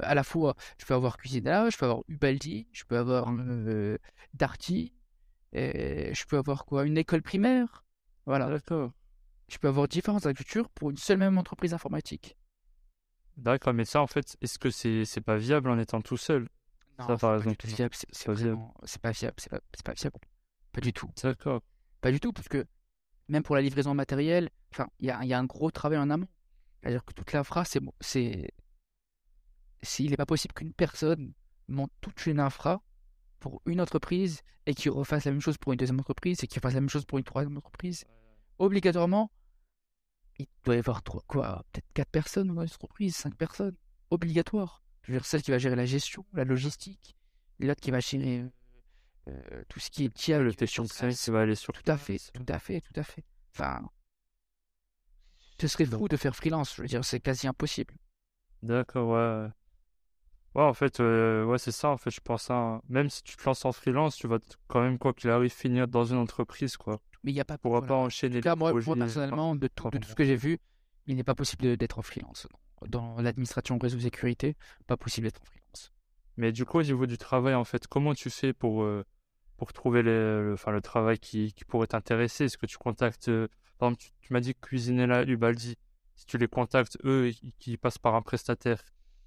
à 0.00 0.14
la 0.14 0.24
fois, 0.24 0.54
je 0.78 0.86
peux 0.86 0.94
avoir 0.94 1.18
Cuisinella, 1.18 1.70
je 1.70 1.78
peux 1.78 1.86
avoir 1.86 2.02
Ubaldi, 2.08 2.68
je 2.72 2.84
peux 2.84 2.98
avoir 2.98 3.28
euh, 3.38 3.98
Darty, 4.34 4.92
et 5.52 6.12
je 6.14 6.24
peux 6.26 6.38
avoir 6.38 6.64
quoi? 6.66 6.86
Une 6.86 6.98
école 6.98 7.22
primaire? 7.22 7.84
Voilà. 8.26 8.48
D'accord. 8.48 8.92
Je 9.48 9.58
peux 9.58 9.68
avoir 9.68 9.86
différentes 9.88 10.24
agricultures 10.24 10.70
pour 10.70 10.90
une 10.90 10.96
seule 10.96 11.18
même 11.18 11.36
entreprise 11.36 11.74
informatique. 11.74 12.36
D'accord, 13.36 13.72
mais 13.74 13.84
ça 13.84 14.00
en 14.02 14.06
fait, 14.06 14.36
est-ce 14.40 14.58
que 14.58 14.70
c'est 14.70 15.04
c'est 15.04 15.20
pas 15.20 15.36
viable 15.36 15.70
en 15.70 15.78
étant 15.78 16.00
tout 16.00 16.16
seul? 16.16 16.48
Non, 16.98 17.06
c'est 17.18 17.20
pas 17.20 17.38
viable. 17.38 17.94
C'est 18.12 18.26
pas 18.26 18.34
viable. 18.34 18.60
c'est 18.84 19.00
pas 19.02 19.10
viable. 19.12 19.34
C'est 19.38 19.50
pas, 19.50 19.60
c'est 19.74 19.84
pas 19.84 19.94
viable. 19.94 20.18
Pas 20.72 20.80
du 20.80 20.92
tout. 20.92 21.10
D'accord. 21.22 21.62
Pas 22.00 22.10
du 22.10 22.20
tout, 22.20 22.32
parce 22.32 22.48
que 22.48 22.66
même 23.28 23.42
pour 23.42 23.54
la 23.54 23.62
livraison 23.62 23.94
matérielle, 23.94 24.50
il 24.98 25.06
y 25.06 25.10
a, 25.10 25.38
un 25.38 25.44
gros 25.44 25.70
travail 25.70 25.98
en 25.98 26.10
amont. 26.10 26.28
C'est-à-dire 26.80 27.04
que 27.04 27.12
toute 27.12 27.32
l'infra, 27.32 27.64
c'est, 27.64 27.80
c'est, 28.00 28.50
c'est- 29.82 30.04
il 30.04 30.10
n'est 30.10 30.16
pas 30.16 30.26
possible 30.26 30.54
qu'une 30.54 30.72
personne 30.72 31.32
monte 31.68 31.92
toute 32.00 32.26
une 32.26 32.40
infra 32.40 32.82
pour 33.38 33.62
une 33.66 33.80
entreprise 33.80 34.40
et 34.66 34.74
qu'il 34.74 34.90
refasse 34.90 35.24
la 35.24 35.32
même 35.32 35.40
chose 35.40 35.58
pour 35.58 35.72
une 35.72 35.78
deuxième 35.78 36.00
entreprise 36.00 36.42
et 36.42 36.46
qu'il 36.46 36.60
fasse 36.60 36.74
la 36.74 36.80
même 36.80 36.90
chose 36.90 37.04
pour 37.04 37.18
une 37.18 37.24
troisième 37.24 37.56
entreprise. 37.56 38.04
Obligatoirement, 38.58 39.30
il 40.38 40.46
doit 40.64 40.76
y 40.76 40.78
avoir 40.78 41.02
trois, 41.02 41.22
quoi, 41.26 41.64
peut-être 41.72 41.92
quatre 41.94 42.10
personnes 42.10 42.48
dans 42.48 42.54
une 42.54 42.60
entreprise, 42.62 43.16
cinq 43.16 43.34
personnes, 43.34 43.76
obligatoire. 44.10 44.82
Je 45.02 45.18
celle 45.20 45.42
qui 45.42 45.50
va 45.50 45.58
gérer 45.58 45.76
la 45.76 45.86
gestion, 45.86 46.24
la 46.32 46.44
logistique, 46.44 47.16
l'autre 47.58 47.80
qui 47.80 47.90
va 47.90 48.00
gérer 48.00 48.44
euh, 49.28 49.62
tout 49.68 49.80
ce 49.80 49.90
qui 49.90 50.04
est 50.04 50.14
tiers, 50.14 50.42
Le 50.42 50.52
qui 50.52 51.30
va 51.30 51.40
aller 51.40 51.54
sur 51.54 51.72
tout 51.72 51.90
à 51.90 51.96
fait, 51.96 52.18
tout 52.32 52.46
à 52.48 52.58
fait, 52.58 52.80
tout 52.80 52.98
à 52.98 53.02
fait. 53.02 53.24
Enfin, 53.54 53.82
ce 55.60 55.68
serait 55.68 55.84
fou 55.84 56.08
de 56.08 56.16
faire 56.16 56.34
freelance. 56.34 56.74
Je 56.76 56.82
veux 56.82 56.88
dire, 56.88 57.04
c'est 57.04 57.20
quasi 57.20 57.46
impossible. 57.46 57.94
D'accord, 58.62 59.10
ouais. 59.10 59.48
Ouais, 60.54 60.64
en 60.64 60.74
fait, 60.74 60.98
euh, 60.98 61.44
ouais, 61.44 61.58
c'est 61.58 61.70
ça, 61.70 61.90
en 61.90 61.96
fait, 61.96 62.10
je 62.10 62.20
pense, 62.20 62.50
hein. 62.50 62.82
Même 62.88 63.08
si 63.08 63.22
tu 63.22 63.36
te 63.36 63.44
lances 63.44 63.64
en 63.64 63.72
freelance, 63.72 64.16
tu 64.16 64.26
vas 64.26 64.38
quand 64.66 64.80
même, 64.80 64.98
quoi 64.98 65.12
qu'il 65.12 65.30
arrive, 65.30 65.52
finir 65.52 65.86
dans 65.86 66.04
une 66.04 66.16
entreprise, 66.16 66.76
quoi. 66.76 67.00
Mais 67.22 67.30
il 67.30 67.34
n'y 67.34 67.40
a 67.40 67.44
pas. 67.44 67.58
Pourras 67.58 67.78
voilà. 67.78 67.88
pas 67.88 67.94
En 67.96 68.04
enchaîner 68.06 68.40
tout 68.40 68.44
cas, 68.44 68.56
moi, 68.56 68.72
personnellement, 68.72 69.54
de 69.54 69.68
tout, 69.68 69.90
de 69.90 69.98
tout 69.98 70.08
ce 70.08 70.14
que 70.14 70.24
j'ai 70.24 70.36
vu, 70.36 70.58
il 71.06 71.16
n'est 71.16 71.24
pas 71.24 71.34
possible 71.34 71.76
d'être 71.76 71.98
en 71.98 72.02
freelance. 72.02 72.48
Dans 72.88 73.20
l'administration 73.20 73.78
réseau 73.78 74.00
sécurité, 74.00 74.56
pas 74.86 74.96
possible 74.96 75.26
d'être 75.26 75.40
en 75.42 75.44
freelance. 75.44 75.92
Mais 76.40 76.52
du 76.52 76.64
coup, 76.64 76.78
au 76.78 76.82
niveau 76.82 77.04
du 77.06 77.18
travail, 77.18 77.54
en 77.54 77.64
fait, 77.64 77.86
comment 77.86 78.14
tu 78.14 78.30
fais 78.30 78.54
pour, 78.54 78.82
euh, 78.82 79.04
pour 79.58 79.74
trouver 79.74 80.02
les- 80.02 80.10
le, 80.10 80.52
enfin, 80.54 80.70
le 80.72 80.80
travail 80.80 81.18
qui, 81.18 81.52
qui 81.52 81.66
pourrait 81.66 81.86
t'intéresser? 81.86 82.44
Est-ce 82.46 82.56
que 82.56 82.64
tu 82.64 82.78
contactes, 82.78 83.28
euh, 83.28 83.46
par 83.78 83.88
exemple, 83.90 84.02
tu, 84.04 84.10
tu 84.22 84.32
m'as 84.32 84.40
dit 84.40 84.54
Cuisinella, 84.54 85.24
Ubaldi. 85.24 85.76
Si 86.14 86.24
tu 86.24 86.38
les 86.38 86.48
contactes, 86.48 86.96
eux, 87.04 87.30
qui 87.58 87.76
passent 87.76 87.98
par 87.98 88.14
un 88.14 88.22
prestataire, 88.22 88.82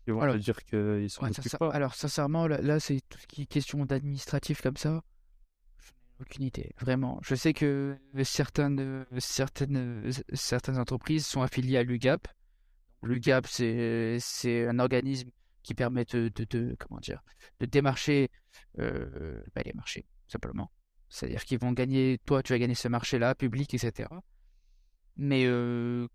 ils 0.08 0.13
vont 0.13 0.21
Alors, 0.21 0.36
te 0.36 0.39
dire 0.39 0.63
qu'ils 0.65 1.08
s'en 1.10 1.23
Ouais, 1.26 1.32
pas. 1.60 1.69
alors, 1.69 1.93
sincèrement, 1.93 2.47
là, 2.47 2.60
là, 2.62 2.80
c'est 2.80 2.99
tout 3.10 3.19
ce 3.19 3.28
qui 3.28 3.43
est 3.43 3.45
question 3.45 3.86
d'administratif 3.86 4.62
comme 4.63 4.78
ça. 4.78 5.04
Je 5.78 5.91
n'ai 5.91 6.21
aucune 6.21 6.45
idée, 6.45 6.71
vraiment. 6.80 7.19
Je 7.23 7.36
sais 7.36 7.54
que 7.54 7.95
certaines, 8.23 9.06
certaines, 9.19 10.12
certaines 10.34 10.80
entreprises 10.80 11.28
sont 11.28 11.43
affiliées 11.43 11.78
à 11.78 11.84
l'UGAP. 11.84 12.28
L'UGAP, 13.04 13.45
c'est 13.47 14.67
un 14.67 14.80
organisme 14.80 15.30
qui 15.63 15.73
permet 15.73 16.06
de, 16.06 16.30
de, 16.36 16.43
de- 16.45 16.76
comment 16.80 16.99
dire, 16.99 17.23
de 17.60 17.65
démarcher 17.65 18.30
euh, 18.80 19.41
bah, 19.56 19.62
les 19.65 19.73
marchés, 19.73 20.06
simplement. 20.28 20.71
C'est-à-dire 21.10 21.43
qu'ils 21.45 21.60
vont 21.60 21.71
gagner, 21.71 22.19
toi, 22.26 22.43
tu 22.43 22.54
vas 22.54 22.60
gagner 22.60 22.76
ce 22.76 22.88
marché-là, 22.88 23.36
public, 23.36 23.73
etc. 23.73 24.10
Mais 25.15 25.45
euh, 25.45 26.08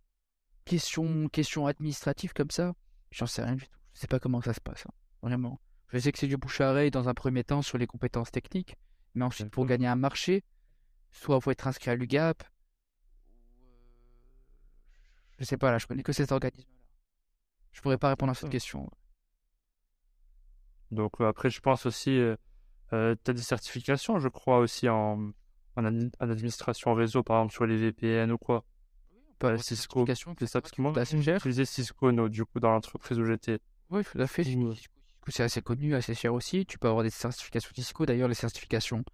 question, 0.65 1.29
question 1.29 1.67
administrative 1.67 2.33
comme 2.33 2.51
ça, 2.51 2.75
j'en 3.11 3.27
sais 3.27 3.43
rien 3.43 3.57
du 3.57 3.67
tout. 3.69 3.79
Je 3.95 4.01
sais 4.01 4.07
pas 4.07 4.21
comment 4.21 4.41
ça 4.41 4.53
se 4.53 4.61
passe, 4.61 4.85
hein, 4.87 4.93
vraiment. 5.23 5.61
Je 5.89 5.99
sais 5.99 6.13
que 6.13 6.19
c'est 6.19 6.27
du 6.27 6.37
bouche 6.37 6.61
à 6.61 6.71
oreille 6.71 6.91
dans 6.91 7.09
un 7.09 7.15
premier 7.15 7.45
temps 7.45 7.63
sur 7.63 7.79
les 7.79 7.87
compétences 7.87 8.31
techniques, 8.31 8.77
mais 9.15 9.25
ensuite 9.25 9.51
pour 9.51 9.67
gagner 9.67 9.87
un 9.87 9.97
marché, 9.97 10.45
soit 11.11 11.41
faut 11.41 11.51
être 11.51 11.67
inscrit 11.67 11.91
à 11.91 11.95
l'UGAP, 11.95 12.43
je 15.39 15.45
sais 15.45 15.57
pas 15.57 15.71
là, 15.71 15.79
je 15.79 15.87
connais 15.87 16.03
que 16.03 16.13
cet 16.13 16.33
organisme-là. 16.33 16.77
Je 17.73 17.81
pourrais 17.81 17.99
pas 17.99 18.09
répondre 18.09 18.33
à 18.33 18.35
cette 18.35 18.51
question. 18.51 18.91
Donc, 20.91 21.21
euh, 21.21 21.29
après, 21.29 21.51
je 21.51 21.61
pense 21.61 21.87
aussi, 21.87 22.19
euh, 22.19 22.37
euh, 22.93 23.15
tu 23.25 23.31
as 23.31 23.35
des 23.35 23.43
certifications, 23.43 24.19
je 24.19 24.29
crois, 24.29 24.59
aussi 24.59 24.89
en, 24.89 25.33
en, 25.77 25.83
admi- 25.83 26.11
en 26.21 26.31
administration 26.31 26.95
réseau, 26.95 27.23
par 27.23 27.39
exemple, 27.39 27.55
sur 27.55 27.67
les 27.67 27.77
VPN 27.77 28.33
ou 28.33 28.39
quoi. 28.39 28.65
Avoir 29.41 29.57
des 29.57 29.63
Cisco, 29.63 30.05
c'est 30.39 30.47
ça, 30.47 30.61
parce 30.61 30.73
que 30.73 30.83
moi, 30.83 30.93
chères. 31.05 31.21
j'utilisais 31.37 31.65
Cisco, 31.65 32.11
no, 32.11 32.29
du 32.29 32.45
coup, 32.45 32.59
dans 32.59 32.71
l'entreprise 32.71 33.19
où 33.21 33.25
j'étais. 33.25 33.59
Oui, 33.91 34.03
tout 34.05 34.21
à 34.21 34.27
fait. 34.27 34.43
Cisco, 34.43 34.75
c'est 35.29 35.45
assez 35.45 35.63
connu, 35.63 35.95
assez 35.95 36.15
cher 36.15 36.35
aussi. 36.35 36.67
Tu 36.67 36.79
peux 36.79 36.89
avoir 36.89 37.05
des 37.05 37.11
certifications 37.11 37.71
Cisco. 37.75 38.05
D'ailleurs, 38.07 38.29
les 38.29 38.35
certifications 38.35 39.05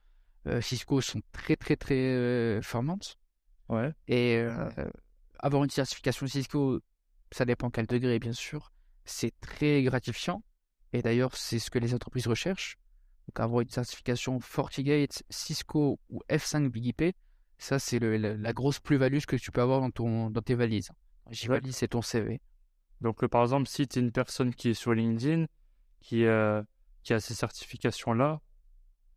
euh, 0.46 0.60
Cisco 0.60 1.00
sont 1.00 1.20
très 1.32 1.56
très 1.56 1.76
très 1.76 1.94
euh, 1.94 2.62
formantes. 2.62 3.18
Ouais. 3.68 3.92
Et 4.08 4.36
euh, 4.38 4.68
avoir 5.38 5.64
une 5.64 5.70
certification 5.70 6.26
Cisco, 6.26 6.80
ça 7.30 7.44
dépend 7.44 7.70
quel 7.70 7.86
degré, 7.86 8.18
bien 8.18 8.32
sûr. 8.32 8.72
C'est 9.04 9.38
très 9.40 9.82
gratifiant. 9.82 10.42
Et 10.94 11.02
d'ailleurs, 11.02 11.36
c'est 11.36 11.58
ce 11.58 11.70
que 11.70 11.80
les 11.80 11.92
entreprises 11.92 12.28
recherchent. 12.28 12.78
Donc, 13.26 13.40
avoir 13.40 13.62
une 13.62 13.68
certification 13.68 14.38
FortiGate, 14.38 15.24
Cisco 15.28 15.98
ou 16.08 16.20
F5 16.30 16.68
Big 16.68 16.86
IP, 16.86 17.16
ça, 17.58 17.80
c'est 17.80 17.98
la, 17.98 18.52
grosse 18.52 18.78
plus-value 18.78 19.18
que 19.26 19.34
tu 19.34 19.50
peux 19.50 19.60
avoir 19.60 19.80
dans, 19.80 19.90
ton, 19.90 20.30
dans 20.30 20.40
tes 20.40 20.54
valises. 20.54 20.90
J-valise, 21.30 21.74
c'est 21.74 21.88
ton 21.88 22.00
CV. 22.00 22.40
Donc, 23.00 23.24
euh, 23.24 23.28
par 23.28 23.42
exemple, 23.42 23.68
si 23.68 23.88
tu 23.88 23.98
es 23.98 24.02
une 24.02 24.12
personne 24.12 24.54
qui 24.54 24.70
est 24.70 24.74
sur 24.74 24.94
LinkedIn, 24.94 25.46
qui, 26.00 26.26
euh, 26.26 26.62
qui 27.02 27.12
a 27.12 27.18
ces 27.18 27.34
certifications-là, 27.34 28.40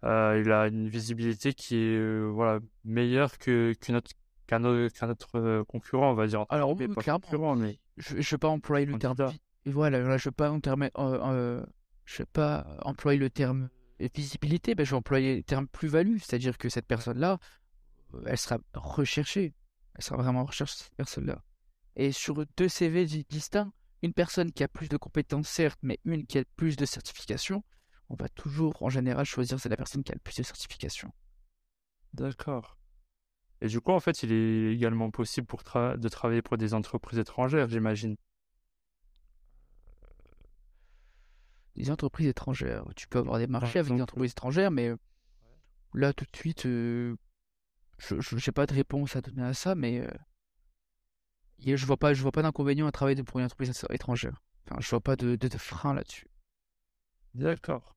euh, 0.03 0.41
il 0.43 0.51
a 0.51 0.67
une 0.67 0.89
visibilité 0.89 1.53
qui 1.53 1.75
est 1.75 2.21
voilà, 2.27 2.59
meilleure 2.85 3.37
que, 3.37 3.73
qu'un 3.79 4.63
autre, 4.63 5.63
concurrent, 5.65 6.09
on 6.09 6.15
va 6.15 6.25
dire. 6.25 6.45
Alors, 6.49 6.75
Mais 6.75 6.87
pas 6.87 7.01
clairement. 7.01 7.19
concurrent, 7.19 7.55
mais 7.55 7.77
je 7.97 8.15
ne 8.15 8.21
vais 8.21 8.37
pas 8.39 8.47
employer 8.47 8.87
le 8.87 8.97
terme. 8.97 9.15
Et 9.67 9.71
voilà, 9.71 9.99
là, 9.99 10.17
je 10.17 10.29
ne 10.29 10.31
pas 10.31 10.49
euh, 10.49 10.89
euh, 10.97 11.65
vais 12.17 12.25
pas 12.25 12.65
employer 12.83 13.19
le 13.19 13.29
terme 13.29 13.67
visibilité, 14.15 14.75
mais 14.77 14.85
je 14.85 14.91
vais 14.91 14.95
employer 14.95 15.35
le 15.35 15.43
terme 15.43 15.67
plus-value, 15.67 16.19
c'est-à-dire 16.19 16.57
que 16.57 16.69
cette 16.69 16.85
personne-là, 16.87 17.37
euh, 18.13 18.23
elle 18.27 18.37
sera 18.37 18.59
recherchée. 18.73 19.53
Elle 19.95 20.05
sera 20.05 20.15
vraiment 20.23 20.45
recherchée, 20.45 20.77
cette 20.77 20.95
personne-là. 20.95 21.43
Et 21.97 22.13
sur 22.13 22.45
deux 22.55 22.69
CV 22.69 23.05
di- 23.05 23.25
distincts, 23.29 23.73
une 24.03 24.13
personne 24.13 24.53
qui 24.53 24.63
a 24.63 24.69
plus 24.69 24.87
de 24.87 24.95
compétences, 24.95 25.49
certes, 25.49 25.79
mais 25.81 25.99
une 26.05 26.25
qui 26.25 26.37
a 26.37 26.45
plus 26.55 26.77
de 26.77 26.85
certifications, 26.85 27.61
on 28.07 28.15
va 28.15 28.29
toujours, 28.29 28.81
en 28.81 28.87
général, 28.87 29.25
choisir 29.25 29.59
c'est 29.59 29.67
la 29.67 29.75
personne 29.75 30.01
qui 30.01 30.13
a 30.13 30.15
le 30.15 30.21
plus 30.21 30.37
de 30.37 30.43
certifications. 30.43 31.11
D'accord. 32.13 32.77
Et 33.59 33.67
du 33.67 33.81
coup, 33.81 33.91
en 33.91 33.99
fait, 33.99 34.23
il 34.23 34.31
est 34.31 34.71
également 34.71 35.11
possible 35.11 35.45
pour 35.45 35.61
de 35.97 36.07
travailler 36.07 36.41
pour 36.41 36.57
des 36.57 36.73
entreprises 36.73 37.19
étrangères, 37.19 37.67
j'imagine. 37.67 38.15
Des 41.77 41.91
entreprises 41.91 42.27
étrangères, 42.27 42.83
tu 42.95 43.07
peux 43.07 43.19
avoir 43.19 43.37
des 43.37 43.45
marchés 43.45 43.77
avec 43.77 43.93
des 43.93 44.01
entreprises 44.01 44.31
étrangères, 44.31 44.71
mais 44.71 44.87
euh, 44.87 44.97
là, 45.93 46.11
tout 46.11 46.25
de 46.25 46.35
suite, 46.35 46.65
euh, 46.65 47.15
je 47.99 48.35
n'ai 48.35 48.51
pas 48.51 48.65
de 48.65 48.73
réponse 48.73 49.15
à 49.15 49.21
donner 49.21 49.43
à 49.43 49.53
ça, 49.53 49.75
mais 49.75 50.01
euh, 50.01 50.07
je 51.63 51.85
vois 51.85 51.97
pas, 51.97 52.15
je 52.15 52.21
vois 52.23 52.31
pas 52.31 52.41
d'inconvénient 52.41 52.87
à 52.87 52.91
travailler 52.91 53.21
pour 53.21 53.37
une 53.37 53.45
entreprise 53.45 53.71
étrangère. 53.91 54.41
Enfin, 54.65 54.81
je 54.81 54.89
vois 54.89 55.01
pas 55.01 55.15
de, 55.15 55.35
de, 55.35 55.47
de 55.47 55.57
frein 55.59 55.93
là-dessus. 55.93 56.27
D'accord. 57.35 57.95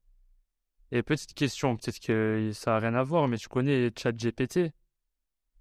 Et 0.92 1.02
petite 1.02 1.32
question, 1.32 1.76
peut-être 1.76 2.00
que 2.00 2.50
ça 2.52 2.72
n'a 2.72 2.78
rien 2.80 2.94
à 2.94 3.02
voir, 3.02 3.28
mais 3.28 3.38
tu 3.38 3.48
connais 3.48 3.90
ChatGPT? 3.96 4.72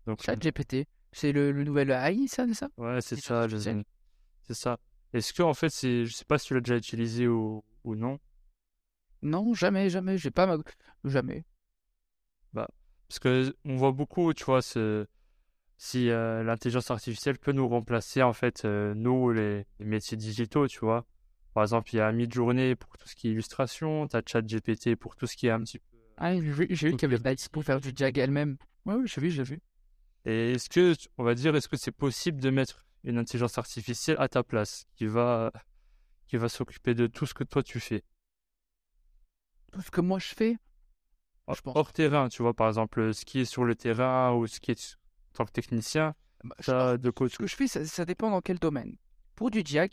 Donc, 0.08 0.21
Chat 0.23 0.36
GPT, 0.36 0.88
c'est 1.13 1.32
le, 1.32 1.53
le 1.53 1.63
nouvel 1.63 1.91
AI, 1.91 2.27
ça, 2.27 2.45
c'est 2.47 2.53
ça? 2.53 2.69
Ouais, 2.77 2.99
c'est 2.99 3.15
ça. 3.15 3.47
C'est 4.43 4.53
ça. 4.55 4.77
Est-ce 5.13 5.32
que, 5.34 5.41
en 5.41 5.53
fait, 5.53 5.69
je 5.69 6.12
sais 6.12 6.25
pas 6.25 6.38
si 6.38 6.47
tu 6.47 6.55
l'as 6.55 6.62
déjà 6.62 6.75
utilisé 6.75 7.27
ou, 7.27 7.63
ou 7.83 7.95
non, 7.95 8.19
Non, 9.21 9.53
jamais, 9.53 9.89
jamais. 9.89 10.17
J'ai 10.17 10.31
pas 10.31 10.45
ma... 10.45 10.57
Jamais. 11.03 11.43
Parce 12.53 13.19
que 13.19 13.55
on 13.65 13.75
voit 13.75 13.91
beaucoup, 13.91 14.33
tu 14.35 14.43
vois, 14.43 14.61
ce... 14.61 15.07
si 15.77 16.11
euh, 16.11 16.43
l'intelligence 16.43 16.91
artificielle 16.91 17.39
peut 17.39 17.51
nous 17.51 17.67
remplacer, 17.67 18.21
en 18.21 18.33
fait, 18.33 18.65
euh, 18.65 18.93
nous, 18.93 19.31
les, 19.31 19.65
les 19.79 19.85
métiers 19.85 20.15
digitaux, 20.15 20.67
tu 20.67 20.79
vois. 20.79 21.07
Par 21.55 21.63
exemple, 21.63 21.89
il 21.93 21.97
y 21.97 22.01
a 22.01 22.11
Midjourney 22.11 22.75
pour 22.75 22.95
tout 22.99 23.07
ce 23.07 23.15
qui 23.15 23.27
est 23.27 23.31
illustration, 23.31 24.07
tu 24.07 24.15
as 24.15 24.21
ChatGPT 24.23 24.95
pour 24.95 25.15
tout 25.15 25.25
ce 25.25 25.35
qui 25.35 25.47
est 25.47 25.51
un 25.51 25.61
petit 25.61 25.79
peu. 25.79 25.85
Ah, 26.17 26.35
j'ai 26.35 26.41
vu, 26.41 26.67
j'ai 26.69 26.89
vu 26.89 26.97
qu'il 26.97 27.11
y 27.11 27.15
avait 27.15 27.35
pour 27.51 27.63
faire 27.63 27.81
du 27.81 27.91
jag 27.95 28.15
elle-même. 28.19 28.57
Ouais, 28.85 28.93
oui, 28.93 29.07
j'ai 29.07 29.21
vu, 29.21 29.31
j'ai 29.31 29.43
vu. 29.43 29.59
Et 30.25 30.51
est-ce 30.51 30.69
que, 30.69 30.93
on 31.17 31.23
va 31.23 31.33
dire, 31.33 31.55
est-ce 31.55 31.67
que 31.67 31.77
c'est 31.77 31.91
possible 31.91 32.39
de 32.39 32.51
mettre 32.51 32.85
une 33.03 33.17
intelligence 33.17 33.57
artificielle 33.57 34.17
à 34.19 34.27
ta 34.27 34.43
place 34.43 34.85
qui 34.95 35.07
va, 35.07 35.51
qui 36.29 36.37
va 36.37 36.47
s'occuper 36.47 36.93
de 36.93 37.07
tout 37.07 37.25
ce 37.25 37.33
que 37.33 37.43
toi 37.43 37.63
tu 37.63 37.79
fais 37.79 38.03
Tout 39.71 39.81
ce 39.81 39.91
que 39.91 40.01
moi 40.01 40.19
je 40.19 40.27
fais, 40.35 40.57
hors, 41.47 41.55
Je 41.55 41.61
pense. 41.61 41.75
hors 41.75 41.91
terrain, 41.91 42.29
tu 42.29 42.41
vois, 42.43 42.53
par 42.53 42.67
exemple, 42.67 43.13
ce 43.13 43.25
qui 43.25 43.39
est 43.39 43.45
sur 43.45 43.63
le 43.65 43.75
terrain 43.75 44.33
ou 44.33 44.47
ce 44.47 44.59
qui 44.59 44.71
est 44.71 44.97
en 45.33 45.37
tant 45.37 45.45
que 45.45 45.51
technicien, 45.51 46.13
bah, 46.43 46.55
je 46.59 46.65
ça 46.65 46.97
de 46.97 47.07
Ce 47.07 47.11
côté. 47.11 47.35
que 47.37 47.47
je 47.47 47.55
fais, 47.55 47.67
ça, 47.67 47.83
ça 47.85 48.05
dépend 48.05 48.29
dans 48.29 48.41
quel 48.41 48.59
domaine. 48.59 48.95
Pour 49.35 49.49
du 49.51 49.63
diag, 49.63 49.91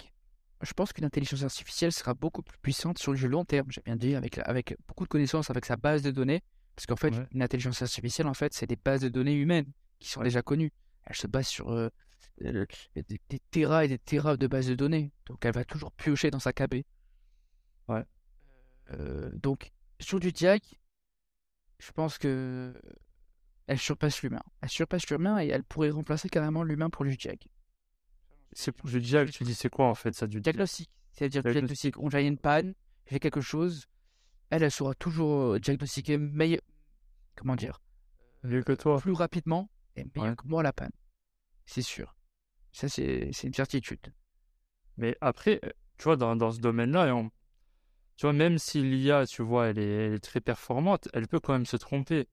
je 0.62 0.72
pense 0.75 0.92
qu'une 0.92 1.05
intelligence 1.05 1.42
artificielle 1.42 1.92
sera 1.92 2.14
beaucoup 2.14 2.42
plus 2.42 2.59
puissante 2.59 2.99
sur 2.99 3.14
du 3.14 3.29
long 3.29 3.44
terme, 3.44 3.70
j'ai 3.70 3.83
bien 3.83 3.96
dit, 3.96 4.14
avec, 4.14 4.38
avec 4.38 4.77
beaucoup 4.88 5.05
de 5.05 5.09
connaissances, 5.09 5.51
avec 5.51 5.64
sa 5.64 5.77
base 5.77 6.03
de 6.03 6.11
données. 6.11 6.42
Parce 6.75 6.87
qu'en 6.87 6.96
fait, 6.96 7.14
Ouais. 7.14 7.27
une 7.33 7.42
intelligence 7.42 7.81
artificielle, 7.81 8.27
en 8.27 8.35
fait, 8.35 8.53
c'est 8.53 8.66
des 8.66 8.77
bases 8.77 9.01
de 9.01 9.09
données 9.09 9.35
humaines 9.35 9.70
qui 9.99 10.09
sont 10.11 10.22
déjà 10.22 10.42
connues. 10.42 10.72
Elle 11.05 11.16
se 11.16 11.27
base 11.27 11.46
sur 11.46 11.70
euh, 11.72 11.88
des, 12.40 12.64
des 13.29 13.38
terras 13.51 13.85
et 13.85 13.88
des 13.88 13.99
terras 13.99 14.37
de 14.37 14.46
bases 14.46 14.68
de 14.68 14.75
données. 14.75 15.12
Donc, 15.27 15.44
elle 15.44 15.55
va 15.55 15.64
toujours 15.64 15.92
piocher 15.92 16.31
dans 16.31 16.38
sa 16.38 16.53
KB. 16.53 16.83
Ouais. 17.88 18.05
Euh, 18.92 19.31
donc, 19.35 19.72
sur 20.01 20.20
du 20.20 20.33
diag, 20.33 20.61
je 21.79 21.90
pense 21.92 22.18
que 22.18 22.75
elle 23.66 23.79
surpasse 23.79 24.22
l'humain. 24.22 24.42
Elle 24.61 24.68
surpasse 24.68 25.09
l'humain 25.11 25.40
et 25.42 25.49
elle 25.49 25.64
pourrait 25.64 25.90
remplacer 25.90 26.29
carrément 26.29 26.62
l'humain 26.62 26.90
pour 26.90 27.05
du 27.05 27.16
diag. 27.16 27.38
C'est 28.53 28.72
pour 28.72 28.88
je 28.88 28.99
dis, 28.99 29.14
tu 29.33 29.44
dis 29.44 29.55
c'est 29.55 29.68
quoi 29.68 29.87
en 29.88 29.94
fait 29.94 30.14
ça 30.14 30.27
du 30.27 30.40
Diagnostic. 30.40 30.88
C'est-à-dire 31.12 31.42
Diagnostic. 31.42 31.92
diagnostic. 31.94 31.99
On 31.99 32.16
a 32.16 32.20
une 32.20 32.38
panne, 32.38 32.75
j'ai 33.07 33.18
quelque 33.18 33.40
chose. 33.40 33.87
Elle, 34.51 34.62
elle 34.62 34.70
saura 34.70 34.94
toujours 34.94 35.55
euh, 35.55 35.59
diagnostiquer 35.61 36.16
meilleur. 36.18 36.61
Comment 37.35 37.57
dire 37.57 37.81
mieux 38.44 38.62
que 38.62 38.72
toi. 38.72 38.99
Plus 39.01 39.12
rapidement 39.12 39.68
et 39.96 40.05
meilleur 40.14 40.31
Ouais. 40.31 40.37
que 40.37 40.46
moi 40.46 40.62
la 40.62 40.72
panne. 40.72 40.92
C'est 41.66 41.83
sûr. 41.83 42.14
Ça, 42.77 42.91
c'est 42.91 43.31
c'est 43.33 43.47
une 43.47 43.55
certitude. 43.55 44.12
Mais 44.99 45.17
après, 45.23 45.61
euh, 45.65 45.71
tu 45.97 46.05
vois, 46.05 46.17
dans, 46.17 46.37
dans 46.37 46.53
ce 46.53 46.61
domaine-là, 46.61 47.15
on- 47.15 47.31
tu 48.17 48.27
vois, 48.27 48.35
même 48.35 48.59
si 48.59 48.83
l'IA, 48.83 49.27
tu 49.27 49.41
vois, 49.43 49.69
elle 49.69 49.79
est, 49.79 50.07
elle 50.07 50.12
est 50.15 50.19
très 50.25 50.41
performante, 50.43 51.09
elle 51.15 51.27
peut 51.27 51.41
quand 51.41 51.55
même 51.55 51.65
se 51.65 51.79
tromper. 51.79 52.29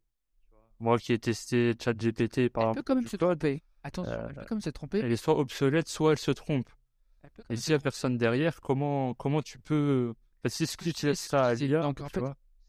Moi 0.79 0.97
qui 0.99 1.13
ai 1.13 1.19
testé 1.19 1.73
ChatGPT, 1.81 2.49
par 2.49 2.63
Elle 2.63 2.69
exemple, 2.71 2.75
peut 2.75 2.83
quand 2.83 2.95
même 2.95 3.07
se 3.07 3.15
code, 3.15 3.39
tromper. 3.39 3.63
Attention, 3.83 4.11
euh, 4.11 4.27
elle 4.27 4.35
peut 4.35 4.45
quand 4.49 4.55
même 4.55 4.61
se 4.61 4.69
tromper. 4.69 4.99
elle 4.99 5.11
est 5.13 5.15
soit 5.15 5.37
obsolète, 5.37 5.87
soit 5.87 6.11
elle 6.11 6.17
se 6.19 6.31
trompe. 6.31 6.69
Elle 7.23 7.29
peut 7.29 7.43
quand 7.47 7.53
Et 7.53 7.57
s'il 7.57 7.71
n'y 7.71 7.75
a 7.77 7.79
personne 7.79 8.17
derrière, 8.17 8.59
comment, 8.59 9.13
comment 9.13 9.41
tu 9.41 9.59
peux. 9.59 10.13
Enfin, 10.43 10.49
si 10.49 10.67
tu 10.67 10.89
utilises 10.89 11.19
ça 11.19 11.45
à 11.45 11.55
C'est- 11.55 11.67
l'IA, 11.67 11.93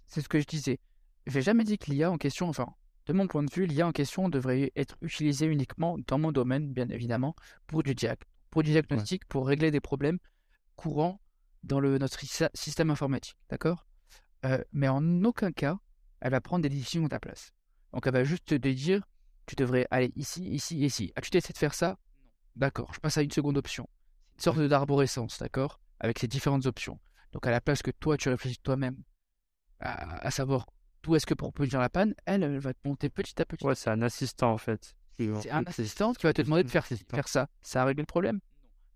C'est 0.06 0.20
ce 0.20 0.28
que 0.28 0.38
je 0.38 0.46
disais. 0.46 0.78
J'ai 1.26 1.42
jamais 1.42 1.64
dit 1.64 1.76
que 1.78 1.90
l'IA 1.90 2.12
en 2.12 2.18
question, 2.18 2.48
enfin, 2.48 2.72
de 3.06 3.12
mon 3.12 3.26
point 3.26 3.42
de 3.42 3.52
vue, 3.52 3.66
l'IA 3.66 3.86
en 3.86 3.92
question 3.92 4.28
devrait 4.28 4.72
être 4.76 4.96
utilisée 5.02 5.46
uniquement 5.46 5.96
dans 6.06 6.18
mon 6.18 6.32
domaine, 6.32 6.72
bien 6.72 6.88
évidemment, 6.88 7.34
pour 7.66 7.82
du 7.82 7.94
diag, 7.94 8.18
pour 8.50 8.62
du 8.62 8.70
diagnostic, 8.70 9.24
pour 9.26 9.46
régler 9.46 9.70
des 9.70 9.80
problèmes 9.80 10.18
courants 10.76 11.20
dans 11.62 11.80
le, 11.80 11.98
notre 11.98 12.20
sy- 12.20 12.44
système 12.54 12.90
informatique, 12.90 13.36
d'accord? 13.50 13.86
Euh, 14.46 14.62
Mais 14.72 14.88
en 14.88 15.24
aucun 15.24 15.52
cas, 15.52 15.78
elle 16.20 16.30
va 16.30 16.40
prendre 16.40 16.62
des 16.62 16.68
décisions 16.68 17.04
à 17.06 17.08
ta 17.08 17.20
place. 17.20 17.52
Donc, 17.92 18.06
elle 18.06 18.12
va 18.12 18.24
juste 18.24 18.46
te 18.46 18.54
dire, 18.54 19.02
tu 19.46 19.54
devrais 19.54 19.86
aller 19.90 20.12
ici, 20.16 20.44
ici, 20.44 20.78
ici. 20.78 21.12
Ah, 21.16 21.20
tu 21.20 21.30
t'essaies 21.30 21.52
de 21.52 21.58
faire 21.58 21.74
ça? 21.74 21.88
Non. 21.88 21.96
D'accord, 22.56 22.92
je 22.94 23.00
passe 23.00 23.18
à 23.18 23.22
une 23.22 23.30
seconde 23.30 23.58
option. 23.58 23.88
Une 24.36 24.40
sorte 24.40 24.60
d'arborescence, 24.60 25.38
d'accord? 25.38 25.80
Avec 26.00 26.18
ces 26.18 26.28
différentes 26.28 26.66
options. 26.66 26.98
Donc, 27.32 27.46
à 27.46 27.50
la 27.50 27.60
place 27.60 27.82
que 27.82 27.90
toi, 27.90 28.16
tu 28.16 28.28
réfléchis 28.28 28.58
toi-même 28.62 28.96
à, 29.80 30.26
à 30.26 30.30
savoir 30.30 30.66
d'où 31.04 31.14
est-ce 31.14 31.26
que 31.26 31.34
pour 31.34 31.52
produire 31.52 31.80
la 31.80 31.90
panne, 31.90 32.14
elle, 32.24 32.42
elle 32.42 32.58
va 32.58 32.72
te 32.72 32.88
monter 32.88 33.10
petit 33.10 33.40
à 33.40 33.44
petit. 33.44 33.64
ouais, 33.64 33.74
c'est 33.74 33.90
un 33.90 34.02
assistant 34.02 34.52
en 34.52 34.58
fait. 34.58 34.96
C'est 35.18 35.50
un 35.50 35.62
assistant 35.64 36.12
qui 36.12 36.24
va 36.24 36.32
te 36.32 36.42
demander 36.42 36.64
de 36.64 36.68
faire, 36.68 36.84
faire 36.86 37.28
ça. 37.28 37.48
Ça 37.62 37.82
a 37.82 37.84
réglé 37.84 38.02
le 38.02 38.06
problème? 38.06 38.40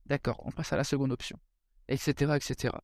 D'accord, 0.06 0.40
on 0.44 0.50
passe 0.50 0.72
à 0.72 0.76
la 0.76 0.84
seconde 0.84 1.12
option. 1.12 1.38
Etc. 1.86 2.34
etc. 2.34 2.74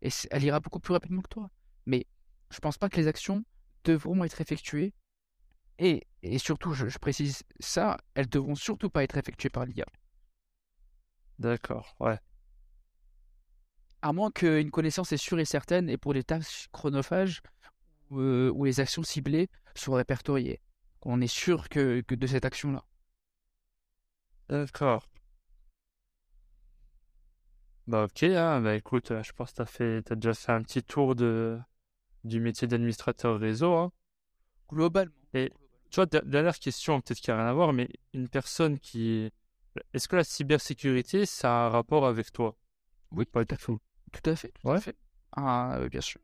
Et 0.00 0.10
elle 0.30 0.44
ira 0.44 0.60
beaucoup 0.60 0.78
plus 0.78 0.92
rapidement 0.92 1.22
que 1.22 1.28
toi. 1.28 1.50
Mais 1.86 2.06
je 2.50 2.58
pense 2.60 2.78
pas 2.78 2.88
que 2.88 2.96
les 2.96 3.08
actions 3.08 3.44
devront 3.82 4.22
être 4.22 4.40
effectuées. 4.40 4.92
Et, 5.78 6.06
et 6.22 6.38
surtout, 6.38 6.72
je, 6.72 6.86
je 6.86 6.98
précise 6.98 7.42
ça, 7.58 7.96
elles 8.14 8.28
devront 8.28 8.54
surtout 8.54 8.90
pas 8.90 9.02
être 9.02 9.16
effectuées 9.16 9.50
par 9.50 9.66
l'IA. 9.66 9.86
D'accord, 11.40 11.96
ouais. 11.98 12.18
À 14.02 14.12
moins 14.12 14.30
qu'une 14.30 14.70
connaissance 14.70 15.10
est 15.12 15.16
sûre 15.16 15.40
et 15.40 15.44
certaine 15.44 15.88
et 15.88 15.96
pour 15.96 16.14
des 16.14 16.22
tâches 16.22 16.68
chronophages 16.70 17.40
où, 18.14 18.20
euh, 18.20 18.50
où 18.54 18.64
les 18.64 18.80
actions 18.80 19.02
ciblées 19.02 19.48
soient 19.74 19.98
répertoriées. 19.98 20.60
On 21.02 21.20
est 21.20 21.26
sûr 21.26 21.68
que, 21.68 22.00
que 22.02 22.14
de 22.14 22.26
cette 22.26 22.44
action-là. 22.44 22.84
D'accord. 24.48 25.04
Bah 27.86 28.04
ok, 28.04 28.22
hein, 28.24 28.60
bah 28.62 28.74
écoute, 28.76 29.10
euh, 29.10 29.22
je 29.22 29.32
pense 29.32 29.52
que 29.52 29.64
fait, 29.66 30.02
t'as 30.02 30.14
déjà 30.14 30.32
fait 30.34 30.52
un 30.52 30.62
petit 30.62 30.82
tour 30.82 31.14
de, 31.14 31.58
du 32.24 32.40
métier 32.40 32.68
d'administrateur 32.68 33.38
réseau, 33.40 33.74
hein. 33.74 33.92
Globalement. 34.70 35.12
Et 35.34 35.52
tu 35.90 35.96
vois, 35.96 36.06
de- 36.06 36.20
dernière 36.20 36.58
question, 36.58 37.00
peut-être 37.00 37.20
qu'il 37.20 37.34
n'y 37.34 37.40
a 37.40 37.42
rien 37.42 37.50
à 37.50 37.54
voir, 37.54 37.72
mais 37.72 37.88
une 38.14 38.28
personne 38.28 38.78
qui... 38.78 39.30
Est-ce 39.94 40.08
que 40.08 40.16
la 40.16 40.24
cybersécurité, 40.24 41.26
ça 41.26 41.64
a 41.64 41.66
un 41.66 41.70
rapport 41.70 42.06
avec 42.06 42.32
toi? 42.32 42.56
Oui, 43.12 43.24
Pas 43.32 43.44
tout 43.44 43.54
à 43.54 43.56
du 43.56 43.58
tout. 43.58 43.80
À 44.24 44.36
fait, 44.36 44.52
tout 44.64 44.68
Ouais. 44.68 44.76
à 44.76 44.80
fait. 44.80 44.96
Ah, 45.32 45.76
euh, 45.78 45.88
bien 45.88 46.00
sûr. 46.00 46.20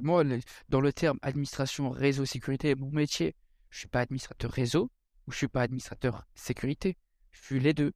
Moi, 0.00 0.24
dans 0.68 0.80
le 0.80 0.92
terme 0.92 1.18
administration 1.22 1.90
réseau 1.90 2.24
sécurité, 2.24 2.74
mon 2.74 2.90
métier, 2.90 3.34
je 3.70 3.78
suis 3.80 3.88
pas 3.88 4.00
administrateur 4.00 4.50
réseau 4.50 4.90
ou 5.26 5.32
je 5.32 5.36
suis 5.38 5.48
pas 5.48 5.62
administrateur 5.62 6.26
sécurité. 6.34 6.96
Je 7.32 7.42
suis 7.42 7.60
les 7.60 7.72
deux. 7.72 7.92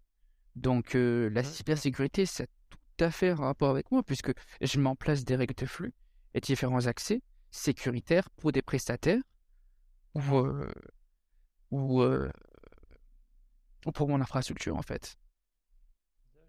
Donc, 0.57 0.95
euh, 0.95 1.29
la 1.31 1.41
Ouais. 1.43 1.47
cybersécurité, 1.47 2.27
ça 2.27 2.45
a 2.45 2.47
tout 2.71 3.05
à 3.05 3.11
fait 3.11 3.31
un 3.31 3.37
rapport 3.37 3.71
avec 3.71 3.91
moi 3.91 4.03
puisque 4.03 4.33
je 4.61 4.79
mets 4.79 4.89
en 4.89 4.97
place 4.97 5.25
des 5.25 5.37
règles 5.37 5.55
de 5.55 5.67
flux 5.67 5.93
et 6.35 6.41
différents 6.41 6.87
accès 6.87 7.23
sécuritaires 7.51 8.29
pour 8.31 8.53
des 8.53 8.63
prestataires 8.63 9.23
ou, 10.15 10.21
euh, 10.37 10.71
ou, 11.71 12.03
euh, 12.03 12.31
ou 13.87 13.93
pour 13.93 14.09
mon 14.09 14.21
infrastructure 14.21 14.77
en 14.77 14.83
fait. 14.83 15.17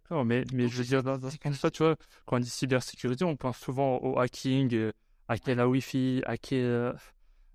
D'accord, 0.03 0.23
mais, 0.23 0.43
mais 0.53 0.67
je 0.67 0.77
veux 0.77 0.84
dire, 0.84 1.01
dans, 1.01 1.19
ce 1.19 1.36
sens-là, 1.38 1.71
tu 1.71 1.81
vois, 1.84 1.95
quand 2.25 2.38
on 2.38 2.39
dit 2.39 2.49
cybersécurité, 2.49 3.25
on 3.25 3.36
pense 3.36 3.58
souvent 3.58 3.97
au 3.97 4.19
hacking, 4.19 4.91
hacker 5.27 5.55
la 5.55 5.67
Wi-Fi, 5.67 6.23
hacker 6.25 6.63
euh, 6.63 6.93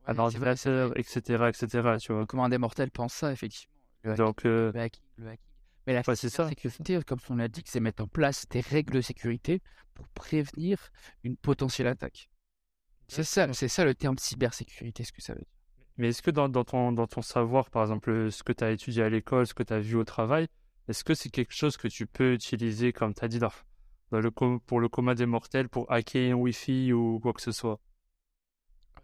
un 0.07 0.15
Ouais, 0.15 0.31
vrai, 0.39 0.57
c'est 0.57 0.71
ordinateur, 0.71 0.99
etc., 0.99 1.49
etc., 1.49 1.97
tu 2.01 2.13
vois. 2.13 2.27
Comment 2.27 2.45
un 2.45 2.49
des 2.49 2.59
mortels 2.59 2.91
pense 2.91 3.13
ça, 3.15 3.33
effectivement. 3.33 3.73
Le 4.03 4.13
hacking, 4.13 4.25
Donc, 4.25 4.45
euh, 4.47 4.73
le 4.73 4.81
hacking, 4.81 5.03
le 5.17 5.29
hacking. 5.29 5.47
Mais 5.87 5.95
la 5.95 6.03
Ouais, 6.07 6.17
cybersécurité, 6.17 7.01
comme 7.07 7.19
on 7.31 7.37
l'a 7.37 7.49
dit, 7.49 7.63
c'est 7.65 7.81
mettre 7.81 8.03
en 8.03 8.07
place 8.07 8.47
des 8.49 8.61
règles 8.61 8.95
de 8.95 9.01
sécurité 9.01 9.63
pour 9.95 10.09
prévenir 10.09 10.91
une 11.25 11.37
potentielle 11.37 11.87
attaque. 11.87 12.31
C'est 13.09 13.25
ça, 13.25 13.53
c'est 13.53 13.69
ça 13.69 13.85
le 13.85 13.95
terme 13.95 14.19
cybersécurité, 14.19 15.05
ce 15.05 15.13
que 15.13 15.23
ça 15.23 15.33
veut 15.35 15.41
dire. 15.41 15.49
Mais 15.97 16.09
est-ce 16.09 16.23
que 16.23 16.31
dans, 16.31 16.49
dans 16.49 16.65
ton, 16.65 16.93
dans 16.93 17.07
ton 17.07 17.23
savoir, 17.23 17.71
par 17.71 17.83
exemple, 17.83 18.31
ce 18.31 18.43
que 18.43 18.53
tu 18.53 18.65
as 18.65 18.71
étudié 18.71 19.03
à 19.03 19.09
l'école, 19.09 19.47
ce 19.47 19.55
que 19.55 19.63
tu 19.63 19.73
as 19.73 19.81
vu 19.81 19.97
au 19.97 20.05
travail, 20.05 20.47
est-ce 20.89 21.05
que 21.05 21.15
c'est 21.15 21.29
quelque 21.31 21.55
chose 21.55 21.77
que 21.77 21.89
tu 21.89 22.07
peux 22.07 22.33
utiliser, 22.35 22.93
comme 22.93 23.15
tu 23.15 23.25
as 23.25 23.29
dit, 23.29 23.39
dans 23.39 23.51
le, 24.13 24.31
com- 24.31 24.61
pour 24.61 24.81
le 24.81 24.89
commun 24.89 25.15
des 25.15 25.27
mortels, 25.27 25.69
pour 25.69 25.91
hacker 25.91 26.33
un 26.33 26.35
Wi-Fi 26.35 26.93
ou 26.93 27.21
quoi 27.21 27.33
que 27.33 27.41
ce 27.43 27.53
soit 27.53 27.81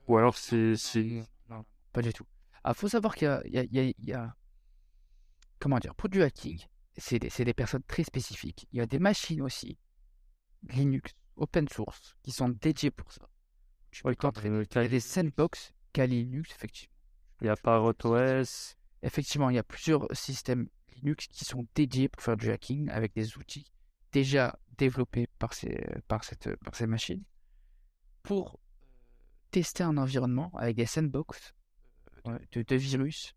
Ou 0.08 0.16
alors 0.16 0.36
c'est... 0.36 0.74
Non, 1.48 1.64
pas 1.92 2.02
du 2.02 2.12
tout. 2.12 2.26
Ah, 2.64 2.74
faut 2.74 2.88
savoir 2.88 3.14
qu'il 3.14 3.26
y 3.26 3.30
a, 3.30 3.42
il 3.46 3.54
y 3.54 3.68
il 3.70 3.88
y 3.88 3.94
il 4.10 4.32
Comment 5.58 5.78
dire 5.78 5.94
Pour 5.94 6.08
du 6.08 6.22
hacking, 6.22 6.60
c'est 6.96 7.18
des, 7.18 7.28
des 7.44 7.54
personnes 7.54 7.82
très 7.86 8.04
spécifiques. 8.04 8.66
Il 8.72 8.78
y 8.78 8.80
a 8.80 8.86
des 8.86 8.98
machines 8.98 9.42
aussi, 9.42 9.78
Linux, 10.68 11.12
open 11.36 11.68
source, 11.68 12.16
qui 12.22 12.32
sont 12.32 12.48
dédiées 12.48 12.90
pour 12.90 13.12
ça. 13.12 13.28
Tu 13.90 14.02
peux 14.02 14.14
t'entraîner. 14.14 14.56
euh, 14.56 14.64
Il 14.70 14.74
y 14.76 14.84
a 14.84 14.88
des 14.88 15.00
sandbox 15.00 15.72
Kali 15.92 16.24
Linux, 16.24 16.50
effectivement. 16.52 16.94
Il 17.40 17.46
y 17.46 17.50
a 17.50 17.56
ParrotOS. 17.56 18.74
Effectivement, 19.02 19.50
il 19.50 19.56
y 19.56 19.58
a 19.58 19.62
plusieurs 19.62 20.06
systèmes 20.14 20.68
Linux 20.96 21.26
qui 21.28 21.44
sont 21.44 21.66
dédiés 21.74 22.08
pour 22.08 22.22
faire 22.22 22.36
du 22.36 22.50
hacking 22.50 22.88
avec 22.90 23.14
des 23.14 23.36
outils 23.38 23.70
déjà 24.12 24.58
développés 24.78 25.26
par 25.38 25.54
ces, 25.54 25.84
par 26.08 26.24
cette, 26.24 26.54
par 26.56 26.74
ces 26.74 26.86
machines 26.86 27.24
pour 28.22 28.60
tester 29.50 29.82
un 29.82 29.96
environnement 29.96 30.50
avec 30.54 30.76
des 30.76 30.86
sandbox 30.86 31.54
euh, 32.26 32.38
de, 32.52 32.62
de 32.62 32.76
virus. 32.76 33.34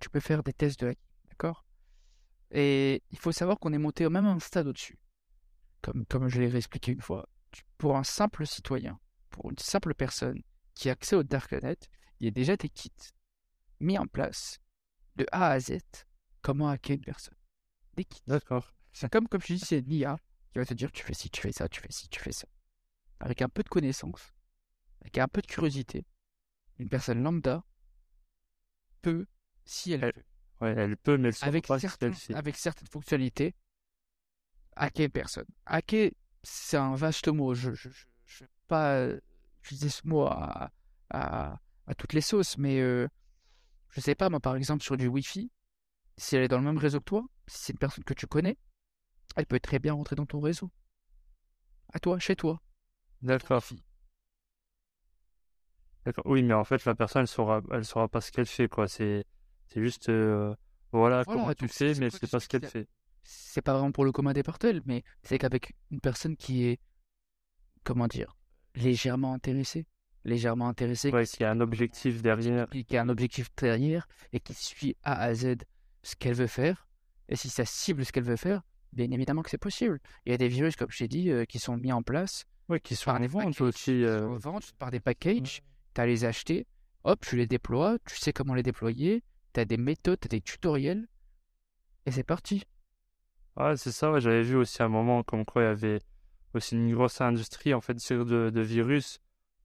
Tu 0.00 0.08
peux 0.10 0.20
faire 0.20 0.42
des 0.42 0.52
tests 0.52 0.80
de 0.80 0.88
hacking, 0.88 1.04
d'accord? 1.28 1.66
Et 2.50 3.02
il 3.10 3.18
faut 3.18 3.32
savoir 3.32 3.58
qu'on 3.58 3.72
est 3.72 3.78
monté 3.78 4.04
au 4.06 4.10
même 4.10 4.26
un 4.26 4.38
stade 4.38 4.66
au-dessus. 4.66 4.98
Comme, 5.80 6.04
comme 6.06 6.28
je 6.28 6.40
l'ai 6.40 6.48
réexpliqué 6.48 6.92
une 6.92 7.00
fois. 7.00 7.28
Pour 7.78 7.96
un 7.96 8.04
simple 8.04 8.46
citoyen, 8.46 8.98
pour 9.30 9.50
une 9.50 9.58
simple 9.58 9.94
personne 9.94 10.42
qui 10.74 10.88
a 10.88 10.92
accès 10.92 11.16
au 11.16 11.22
Darknet, 11.22 11.76
il 12.20 12.26
y 12.26 12.28
a 12.28 12.30
déjà 12.30 12.56
des 12.56 12.68
kits 12.68 12.90
mis 13.80 13.98
en 13.98 14.06
place 14.06 14.60
de 15.16 15.26
A 15.32 15.50
à 15.50 15.60
Z 15.60 15.78
comment 16.40 16.68
hacker 16.68 16.96
une 16.96 17.04
personne. 17.04 17.36
Des 17.96 18.04
kits. 18.04 18.22
D'accord. 18.26 18.72
C'est 18.92 19.10
comme, 19.10 19.28
comme 19.28 19.40
je 19.40 19.54
dis, 19.54 19.58
c'est 19.58 19.80
l'IA 19.80 20.16
qui 20.52 20.58
va 20.58 20.66
te 20.66 20.74
dire 20.74 20.92
tu 20.92 21.02
fais 21.02 21.14
ci, 21.14 21.30
tu 21.30 21.40
fais 21.40 21.52
ça, 21.52 21.68
tu 21.68 21.80
fais 21.80 21.90
ci, 21.90 22.08
tu 22.08 22.20
fais 22.20 22.32
ça. 22.32 22.46
Avec 23.20 23.40
un 23.42 23.48
peu 23.48 23.62
de 23.62 23.68
connaissance, 23.68 24.32
avec 25.00 25.16
un 25.18 25.28
peu 25.28 25.40
de 25.40 25.46
curiosité, 25.46 26.04
une 26.78 26.88
personne 26.88 27.22
lambda 27.22 27.64
peut, 29.00 29.26
si 29.64 29.92
elle 29.92 30.04
Elle- 30.04 30.12
veut, 30.14 30.24
Ouais, 30.60 30.74
elle 30.76 30.96
peut, 30.96 31.16
mais 31.16 31.30
elle 31.42 31.48
avec, 31.48 31.66
pas 31.66 31.76
ce 31.80 31.88
certains- 31.88 32.12
fait. 32.12 32.34
avec 32.34 32.56
certaines 32.56 32.86
fonctionnalités, 32.86 33.54
hacker 34.76 35.10
personne. 35.10 35.46
Hacker, 35.66 36.12
c'est 36.44 36.76
un 36.76 36.94
vaste 36.94 37.26
mot. 37.28 37.52
Je 37.54 37.70
ne 37.70 37.74
je, 37.74 37.88
je, 37.90 38.04
je 38.26 38.44
vais 38.44 38.50
pas 38.68 39.08
utiliser 39.62 39.88
ce 39.88 40.06
mot 40.06 40.26
à, 40.26 40.70
à, 41.10 41.58
à 41.88 41.94
toutes 41.96 42.12
les 42.12 42.20
sauces, 42.20 42.58
mais 42.58 42.80
euh, 42.80 43.08
je 43.90 44.00
sais 44.00 44.14
pas, 44.14 44.28
moi 44.30 44.38
par 44.38 44.54
exemple 44.54 44.84
sur 44.84 44.96
du 44.96 45.08
Wi-Fi, 45.08 45.50
si 46.16 46.36
elle 46.36 46.42
est 46.44 46.48
dans 46.48 46.58
le 46.58 46.64
même 46.64 46.78
réseau 46.78 47.00
que 47.00 47.04
toi, 47.06 47.24
si 47.48 47.58
c'est 47.64 47.72
une 47.72 47.78
personne 47.80 48.04
que 48.04 48.14
tu 48.14 48.26
connais, 48.28 48.56
elle 49.36 49.46
peut 49.46 49.60
très 49.60 49.78
bien 49.78 49.92
rentrer 49.94 50.16
dans 50.16 50.26
ton 50.26 50.40
réseau. 50.40 50.70
À 51.92 51.98
toi, 52.00 52.18
chez 52.18 52.36
toi. 52.36 52.60
D'accord. 53.22 53.62
D'accord. 56.04 56.24
Oui, 56.26 56.42
mais 56.42 56.54
en 56.54 56.64
fait, 56.64 56.84
la 56.84 56.94
personne, 56.94 57.22
elle 57.22 57.28
saura, 57.28 57.60
elle 57.70 57.84
saura 57.84 58.08
pas 58.08 58.20
ce 58.20 58.32
qu'elle 58.32 58.46
fait, 58.46 58.68
quoi. 58.68 58.88
C'est, 58.88 59.24
c'est 59.68 59.80
juste, 59.80 60.08
euh, 60.08 60.54
voilà, 60.90 61.22
Voilà, 61.22 61.24
comment 61.24 61.54
tu 61.54 61.68
fais, 61.68 61.94
mais 61.94 62.10
c'est 62.10 62.30
pas 62.30 62.40
ce 62.40 62.48
qu'elle 62.48 62.66
fait. 62.66 62.88
C'est 63.22 63.62
pas 63.62 63.74
vraiment 63.74 63.92
pour 63.92 64.04
le 64.04 64.10
commun 64.10 64.32
des 64.32 64.42
mortels, 64.44 64.82
mais 64.84 65.04
c'est 65.22 65.38
qu'avec 65.38 65.74
une 65.92 66.00
personne 66.00 66.36
qui 66.36 66.64
est, 66.64 66.80
comment 67.84 68.08
dire, 68.08 68.36
légèrement 68.74 69.32
intéressée, 69.32 69.86
légèrement 70.24 70.68
intéressée, 70.68 71.12
Ouais, 71.12 71.24
qu'il 71.24 71.42
y 71.42 71.44
a 71.44 71.50
un 71.52 71.60
objectif 71.60 72.20
derrière. 72.20 72.68
qui 72.70 72.84
qui 72.84 72.96
a 72.96 73.02
un 73.02 73.08
objectif 73.08 73.48
derrière 73.56 74.08
et 74.32 74.40
qui 74.40 74.54
suit 74.54 74.96
A 75.04 75.20
à 75.22 75.34
Z 75.34 75.58
ce 76.02 76.16
qu'elle 76.16 76.34
veut 76.34 76.48
faire, 76.48 76.88
et 77.28 77.36
si 77.36 77.48
ça 77.48 77.64
cible 77.64 78.04
ce 78.04 78.10
qu'elle 78.10 78.24
veut 78.24 78.34
faire, 78.36 78.62
bien 78.92 79.10
évidemment 79.10 79.42
que 79.42 79.50
c'est 79.50 79.58
possible. 79.58 80.00
Il 80.26 80.32
y 80.32 80.34
a 80.34 80.38
des 80.38 80.48
virus, 80.48 80.76
comme 80.76 80.90
j'ai 80.90 81.08
dit, 81.08 81.30
euh, 81.30 81.44
qui 81.44 81.58
sont 81.58 81.76
mis 81.76 81.92
en 81.92 82.02
place 82.02 82.44
Ouais, 82.68 82.80
qui 82.80 82.94
sont 82.96 83.10
par 83.10 83.20
des 83.20 83.26
vente 83.26 83.44
packages, 83.54 83.60
aussi. 83.62 83.84
qui 83.84 84.04
euh, 84.04 84.38
sont 84.40 84.60
par 84.78 84.90
des 84.90 85.00
packages, 85.00 85.62
tu 85.94 86.00
as 86.00 86.06
les 86.06 86.24
acheter, 86.24 86.66
hop, 87.04 87.20
tu 87.26 87.36
les 87.36 87.46
déploies, 87.46 87.98
tu 88.06 88.16
sais 88.16 88.32
comment 88.32 88.54
les 88.54 88.62
déployer, 88.62 89.22
tu 89.52 89.60
as 89.60 89.64
des 89.64 89.76
méthodes, 89.76 90.20
tu 90.20 90.26
as 90.26 90.28
des 90.28 90.40
tutoriels, 90.40 91.06
et 92.06 92.10
c'est 92.12 92.22
parti. 92.24 92.62
Ouais, 93.56 93.76
c'est 93.76 93.92
ça, 93.92 94.10
ouais, 94.12 94.20
j'avais 94.20 94.42
vu 94.42 94.56
aussi 94.56 94.80
à 94.80 94.86
un 94.86 94.88
moment 94.88 95.22
comme 95.22 95.44
quoi 95.44 95.62
il 95.62 95.64
y 95.66 95.68
avait 95.68 95.98
aussi 96.54 96.74
une 96.74 96.94
grosse 96.94 97.20
industrie 97.20 97.74
en 97.74 97.80
fait 97.80 97.98
sur 97.98 98.24
de, 98.24 98.50
de 98.50 98.60
virus 98.60 99.18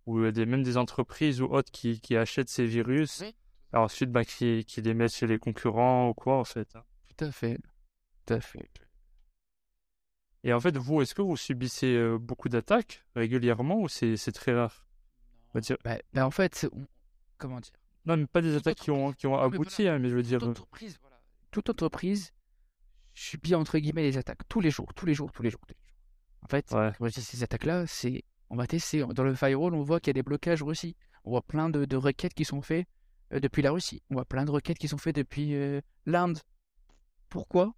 ou 0.05 0.19
euh, 0.19 0.31
des, 0.31 0.45
même 0.45 0.63
des 0.63 0.77
entreprises 0.77 1.41
ou 1.41 1.45
autres 1.45 1.71
qui, 1.71 1.99
qui 2.01 2.15
achètent 2.17 2.49
ces 2.49 2.65
virus 2.65 3.19
Oui. 3.21 3.35
et 3.73 3.77
ensuite 3.77 4.11
bah, 4.11 4.25
qui, 4.25 4.65
qui 4.65 4.81
les 4.81 4.93
mettent 4.93 5.13
chez 5.15 5.27
les 5.27 5.37
concurrents 5.39 6.09
ou 6.09 6.13
quoi 6.13 6.37
en 6.39 6.43
fait. 6.43 6.75
hein. 6.75 6.83
Tout 7.17 7.25
à 7.25 7.31
fait. 7.31 7.57
Tout 8.25 8.33
à 8.33 8.41
fait. 8.41 8.69
Et 10.43 10.53
en 10.53 10.59
fait, 10.59 10.77
vous, 10.77 11.01
est-ce 11.01 11.15
que 11.15 11.21
vous 11.21 11.35
subissez 11.37 11.95
euh, 11.95 12.17
beaucoup 12.17 12.47
d'attaques 12.49 13.03
régulièrement 13.15 13.81
ou 13.81 13.87
c'est 13.89 14.15
très 14.33 14.53
rare? 14.53 14.85
On 15.49 15.53
va 15.55 15.61
dire... 15.61 15.77
Bah, 15.83 15.97
bah, 16.13 16.25
en 16.25 16.31
fait, 16.31 16.67
on- 16.73 16.85
comment 17.37 17.59
dire? 17.59 17.73
Non, 18.05 18.15
mais 18.17 18.25
pas 18.27 18.41
des 18.41 18.49
Toute 18.53 18.59
attaques 18.67 18.77
qui 18.77 18.91
ont, 18.91 19.11
qui 19.13 19.27
ont 19.27 19.31
Non, 19.35 19.49
mais 19.49 19.55
abouti, 19.55 19.87
hein, 19.87 19.99
mais 19.99 20.09
je 20.09 20.15
veux 20.15 20.23
dire. 20.23 20.39
toute 20.39 20.47
euh, 20.47 20.51
entreprise, 20.51 20.97
voilà. 21.01 21.19
toute 21.51 21.69
entreprise 21.69 22.31
subit 23.13 23.55
entre 23.55 23.79
guillemets 23.79 24.03
les 24.03 24.17
attaques 24.17 24.47
tous 24.47 24.61
les 24.61 24.69
jours, 24.71 24.93
tous 24.93 25.05
les 25.05 25.13
jours, 25.13 25.31
tous 25.31 25.41
les 25.43 25.49
jours. 25.49 25.59
tous 25.67 25.73
les 25.73 25.79
jours. 25.89 25.95
En 26.43 26.47
fait, 26.47 26.71
Ouais. 26.71 26.91
quand 26.97 27.07
je 27.07 27.13
dis 27.15 27.21
ces 27.21 27.43
attaques-là, 27.43 27.85
c'est 27.87 28.23
on 28.49 28.55
va 28.55 28.65
tester. 28.67 29.03
Dans 29.13 29.23
le 29.23 29.35
firewall, 29.35 29.73
on 29.73 29.81
voit 29.81 29.99
qu'il 29.99 30.07
y 30.07 30.11
a 30.11 30.13
des 30.13 30.23
blocages 30.23 30.63
Russie. 30.63 30.95
On 31.25 31.31
voit 31.31 31.41
plein 31.41 31.69
de, 31.69 31.83
de 31.83 31.97
requêtes 31.97 32.33
qui 32.33 32.45
sont 32.45 32.61
faites 32.61 32.87
euh, 33.33 33.41
depuis 33.41 33.61
la 33.61 33.71
Russie. 33.71 34.01
On 34.09 34.13
voit 34.13 34.23
plein 34.25 34.45
de 34.45 34.51
requêtes 34.51 34.77
qui 34.77 34.87
sont 34.87 34.97
faites 34.97 35.15
depuis 35.17 35.53
euh, 35.55 35.81
l'Inde. 36.05 36.39
Pourquoi? 37.27 37.73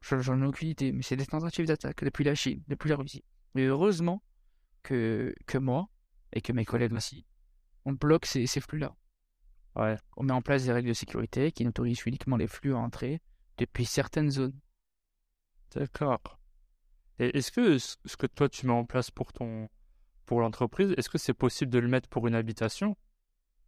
Je- 0.00 0.18
J'en 0.20 0.40
ai 0.42 0.46
aucune 0.46 0.68
idée, 0.68 0.92
mais 0.92 1.02
c'est 1.02 1.16
des 1.16 1.26
tentatives 1.26 1.66
d'attaque 1.66 2.04
depuis 2.04 2.24
la 2.24 2.34
Chine, 2.34 2.62
depuis 2.68 2.88
la 2.90 2.96
Russie. 2.96 3.24
Mais 3.54 3.64
heureusement 3.64 4.22
que, 4.82 5.34
que 5.46 5.58
moi 5.58 5.88
et 6.32 6.40
que 6.40 6.52
mes 6.52 6.64
collègues 6.64 6.92
aussi, 6.92 7.26
on 7.84 7.92
bloque 7.92 8.26
ces, 8.26 8.46
ces 8.46 8.60
flux-là. 8.60 8.94
Ouais. 9.76 9.96
On 10.16 10.22
met 10.24 10.32
en 10.32 10.42
place 10.42 10.64
des 10.64 10.72
règles 10.72 10.88
de 10.88 10.94
sécurité 10.94 11.52
qui 11.52 11.64
n'autorisent 11.64 12.04
uniquement 12.06 12.36
les 12.36 12.46
flux 12.46 12.74
à 12.74 12.78
entrer 12.78 13.20
depuis 13.58 13.84
certaines 13.84 14.30
zones. 14.30 14.58
D'accord. 15.74 16.38
Et 17.18 17.36
est-ce 17.36 17.50
que 17.52 17.78
ce 17.78 17.96
ce 18.04 18.16
que 18.16 18.26
toi 18.26 18.48
tu 18.48 18.66
mets 18.66 18.72
en 18.72 18.84
place 18.84 19.10
pour 19.10 19.32
ton 19.32 19.68
pour 20.26 20.40
l'entreprise, 20.40 20.92
est-ce 20.96 21.08
que 21.08 21.18
c'est 21.18 21.34
possible 21.34 21.70
de 21.70 21.78
le 21.78 21.88
mettre 21.88 22.08
pour 22.08 22.26
une 22.26 22.34
habitation? 22.34 22.96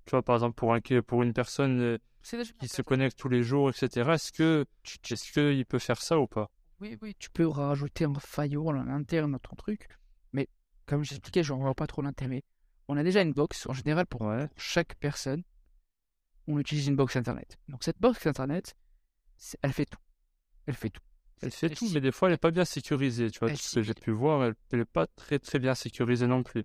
Tu 0.09 0.13
vois, 0.13 0.23
par 0.23 0.37
exemple, 0.37 0.55
pour 0.55 0.73
un, 0.73 0.81
pour 1.07 1.23
une 1.23 1.35
personne 1.35 1.81
euh, 1.83 1.99
qui 2.59 2.67
se 2.67 2.81
connecte 2.81 3.19
tous 3.19 3.29
les 3.29 3.43
jours, 3.43 3.69
etc. 3.69 4.15
Est-ce 4.15 4.33
que 4.33 4.65
est-ce 5.11 5.31
qu'il 5.31 5.67
peut 5.67 5.79
faire 5.79 6.01
ça 6.01 6.19
ou 6.19 6.27
pas? 6.27 6.51
Oui, 6.81 6.97
oui, 7.03 7.15
tu 7.19 7.29
peux 7.29 7.47
rajouter 7.47 8.07
un 8.07 8.15
firewall 8.19 8.79
en 8.79 8.89
interne 8.89 9.33
dans 9.33 9.39
ton 9.39 9.55
truc, 9.55 9.87
mais 10.33 10.49
comme 10.87 11.05
j'expliquais, 11.05 11.43
je 11.43 11.53
ne 11.53 11.59
vois 11.59 11.75
pas 11.75 11.87
trop 11.87 12.01
l'intérêt. 12.01 12.43
On 12.89 12.97
a 12.97 13.03
déjà 13.03 13.21
une 13.21 13.35
box, 13.35 13.67
en 13.67 13.75
général, 13.75 14.07
pour 14.07 14.23
Ouais. 14.23 14.49
chaque 14.57 14.95
personne, 14.95 15.43
on 16.47 16.59
utilise 16.59 16.87
une 16.87 16.97
box 16.97 17.15
internet. 17.17 17.59
Donc 17.69 17.85
cette 17.85 18.01
box 18.01 18.27
internet, 18.27 18.75
elle 19.61 19.75
fait 19.75 19.85
tout. 19.85 20.01
Elle 20.65 20.75
fait 20.75 20.89
tout. 20.89 21.03
Elle 21.43 21.51
fait 21.51 21.69
tout, 21.69 21.91
mais 21.93 22.01
des 22.01 22.13
fois 22.13 22.29
elle 22.29 22.33
n'est 22.33 22.39
pas 22.39 22.51
bien 22.51 22.65
sécurisée. 22.65 23.31
Tu 23.31 23.41
vois, 23.41 23.55
ce 23.55 23.75
que 23.75 23.83
j'ai 23.83 23.93
pu 23.93 24.11
voir, 24.11 24.43
elle 24.43 24.79
n'est 24.79 24.87
pas 24.87 25.07
très 25.07 25.39
très 25.39 25.59
bien 25.59 25.75
sécurisée 25.75 26.27
non 26.27 26.43
plus. 26.43 26.65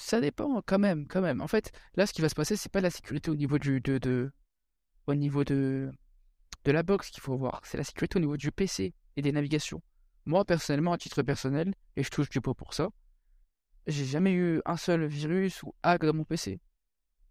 Ça 0.00 0.18
dépend 0.18 0.62
quand 0.62 0.78
même, 0.78 1.06
quand 1.06 1.20
même. 1.20 1.42
En 1.42 1.46
fait, 1.46 1.72
là, 1.94 2.06
ce 2.06 2.14
qui 2.14 2.22
va 2.22 2.30
se 2.30 2.34
passer, 2.34 2.56
c'est 2.56 2.72
pas 2.72 2.80
la 2.80 2.88
sécurité 2.88 3.30
au 3.30 3.34
niveau 3.34 3.58
du, 3.58 3.82
de, 3.82 4.32
au 5.06 5.14
niveau 5.14 5.44
de, 5.44 5.92
de 6.64 6.72
la 6.72 6.82
box 6.82 7.10
qu'il 7.10 7.20
faut 7.20 7.36
voir. 7.36 7.60
C'est 7.64 7.76
la 7.76 7.84
sécurité 7.84 8.16
au 8.16 8.20
niveau 8.20 8.38
du 8.38 8.50
PC 8.50 8.94
et 9.16 9.22
des 9.22 9.30
navigations. 9.30 9.82
Moi, 10.24 10.46
personnellement, 10.46 10.94
à 10.94 10.98
titre 10.98 11.22
personnel, 11.22 11.74
et 11.96 12.02
je 12.02 12.08
touche 12.08 12.30
du 12.30 12.40
pot 12.40 12.54
pour 12.54 12.72
ça, 12.72 12.88
j'ai 13.86 14.06
jamais 14.06 14.32
eu 14.32 14.62
un 14.64 14.78
seul 14.78 15.04
virus 15.04 15.62
ou 15.62 15.74
hack 15.82 16.00
dans 16.00 16.14
mon 16.14 16.24
PC. 16.24 16.60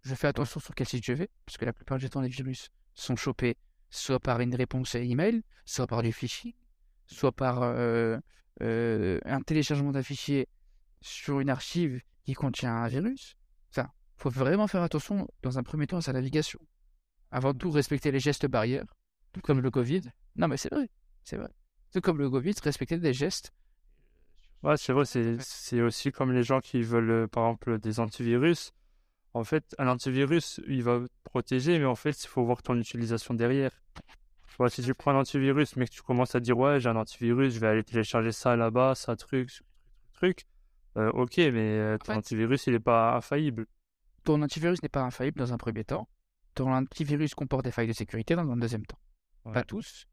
Je 0.04 0.14
fais 0.14 0.28
attention 0.28 0.60
sur 0.60 0.76
quel 0.76 0.88
site 0.88 1.04
je 1.04 1.14
vais, 1.14 1.30
parce 1.48 1.58
que 1.58 1.66
la 1.66 1.74
plupart 1.74 1.98
du 1.98 2.08
temps, 2.08 2.22
les 2.22 2.30
virus 2.30 2.70
sont 2.94 3.16
chopés 3.16 3.58
soit 3.90 4.20
par 4.20 4.42
une 4.42 4.54
réponse 4.54 4.94
à 4.94 5.00
email, 5.00 5.42
soit 5.66 5.88
par 5.88 6.04
du 6.04 6.14
phishing, 6.14 6.54
soit 7.08 7.32
par 7.32 7.64
euh, 7.64 8.20
euh, 8.62 9.20
un 9.26 9.42
téléchargement 9.42 9.92
d'un 9.92 10.04
fichier 10.04 10.48
sur 11.02 11.40
une 11.40 11.50
archive 11.50 12.04
qui 12.30 12.36
contient 12.36 12.76
un 12.76 12.88
virus. 12.88 13.36
Enfin, 13.72 13.90
faut 14.18 14.30
vraiment 14.30 14.68
faire 14.68 14.84
attention 14.84 15.28
dans 15.42 15.58
un 15.58 15.64
premier 15.64 15.88
temps 15.88 15.98
à 15.98 16.02
sa 16.02 16.14
navigation. 16.14 16.60
Avant 17.32 17.56
tout, 17.56 17.72
respecter 17.72 18.12
les 18.12 18.20
gestes 18.20 18.46
barrières, 18.46 18.86
tout 19.34 19.42
comme 19.42 19.62
le 19.62 19.72
Covid. 19.72 20.02
Non, 20.36 20.48
mais 20.48 20.58
c'est 20.58 20.72
vrai, 20.72 20.92
c'est 21.24 21.38
vrai. 21.38 21.50
Tout 21.92 22.02
comme 22.02 22.20
le 22.20 22.30
Covid, 22.30 22.54
respecter 22.64 23.00
des 23.00 23.14
gestes. 23.14 23.52
Ouais, 24.62 24.78
c'est 24.78 24.94
vrai, 24.94 25.06
c'est 25.06 25.82
aussi 25.82 26.12
comme 26.12 26.32
les 26.32 26.44
gens 26.44 26.60
qui 26.60 26.84
veulent, 26.84 27.10
euh, 27.10 27.28
par 27.28 27.46
exemple, 27.46 27.80
des 27.80 28.00
antivirus. 28.00 28.74
En 29.34 29.44
fait, 29.44 29.74
un 29.80 29.88
antivirus, 29.88 30.62
il 30.68 30.84
va 30.84 31.02
protéger, 31.24 31.80
mais 31.80 31.86
en 31.86 31.96
fait, 31.96 32.24
il 32.24 32.28
faut 32.28 32.44
voir 32.44 32.62
ton 32.62 32.78
utilisation 32.78 33.34
derrière. 33.34 33.72
Tu 34.50 34.56
vois, 34.60 34.70
si 34.70 34.84
tu 34.84 34.94
prends 34.94 35.12
un 35.12 35.20
antivirus, 35.22 35.76
mais 35.78 35.88
que 35.88 35.94
tu 35.94 36.04
commences 36.04 36.36
à 36.36 36.40
dire, 36.40 36.60
ouais, 36.60 36.80
j'ai 36.80 36.90
un 36.90 36.96
antivirus, 36.96 37.56
je 37.56 37.60
vais 37.60 37.68
aller 37.68 37.84
télécharger 37.84 38.32
ça 38.32 38.56
là-bas, 38.56 38.94
ça, 38.94 39.16
truc, 39.16 39.50
truc, 40.14 40.46
truc, 40.46 40.46
euh, 40.98 41.12
ok, 41.12 41.38
mais 41.38 41.78
euh, 41.78 41.98
ton 41.98 42.14
fait- 42.14 42.18
antivirus, 42.18 42.68
il 42.68 42.74
n'est 42.74 42.80
pas 42.80 43.16
infaillible. 43.18 43.68
Ton 44.24 44.42
antivirus 44.42 44.82
n'est 44.82 44.90
pas 44.90 45.02
infaillible 45.04 45.40
dans 45.40 45.54
un 45.54 45.58
premier 45.58 45.84
temps. 45.84 46.10
Ton 46.56 46.72
antivirus 46.74 47.36
comporte 47.36 47.64
des 47.66 47.72
failles 47.72 47.88
de 47.88 47.94
sécurité 47.94 48.36
dans 48.36 48.50
un 48.50 48.58
deuxième 48.58 48.86
temps. 48.86 49.00
Ouais. 49.46 49.54
Pas 49.54 49.64
tous. 49.64 50.06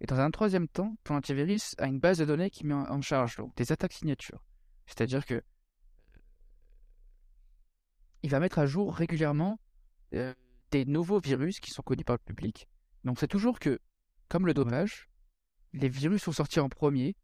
Et 0.00 0.06
dans 0.06 0.20
un 0.20 0.30
troisième 0.30 0.68
temps, 0.68 0.96
ton 1.02 1.16
antivirus 1.16 1.74
a 1.78 1.86
une 1.86 1.98
base 1.98 2.18
de 2.18 2.24
données 2.24 2.50
qui 2.50 2.64
met 2.66 2.74
en 2.74 2.88
en 2.88 3.00
charge 3.00 3.36
donc, 3.36 3.54
des 3.56 3.72
attaques 3.72 3.92
signatures. 3.92 4.44
C'est-à-dire 4.86 5.26
que 5.26 5.42
il 8.22 8.30
va 8.30 8.40
mettre 8.40 8.58
à 8.58 8.66
jour 8.66 8.94
régulièrement 8.94 9.58
euh, 10.14 10.34
des 10.70 10.84
nouveaux 10.84 11.20
virus 11.20 11.60
qui 11.60 11.70
sont 11.70 11.82
connus 11.82 12.04
par 12.04 12.16
le 12.16 12.24
public. 12.24 12.68
Donc 13.04 13.18
c'est 13.18 13.28
toujours 13.28 13.58
que, 13.58 13.80
comme 14.28 14.46
le 14.46 14.54
dopage, 14.54 15.08
les 15.72 15.88
virus 15.88 16.22
sont 16.22 16.32
sortis 16.32 16.60
en 16.60 16.68
premier 16.68 17.16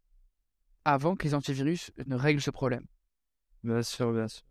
avant 0.85 1.17
que 1.17 1.25
les 1.25 1.35
antivirus 1.35 1.91
ne 2.07 2.17
règlent 2.17 2.41
ce 2.41 2.51
problème. 2.51 2.87
Bien 3.65 3.83
sûr, 3.83 4.13
bien 4.13 4.29
sûr. 4.29 4.45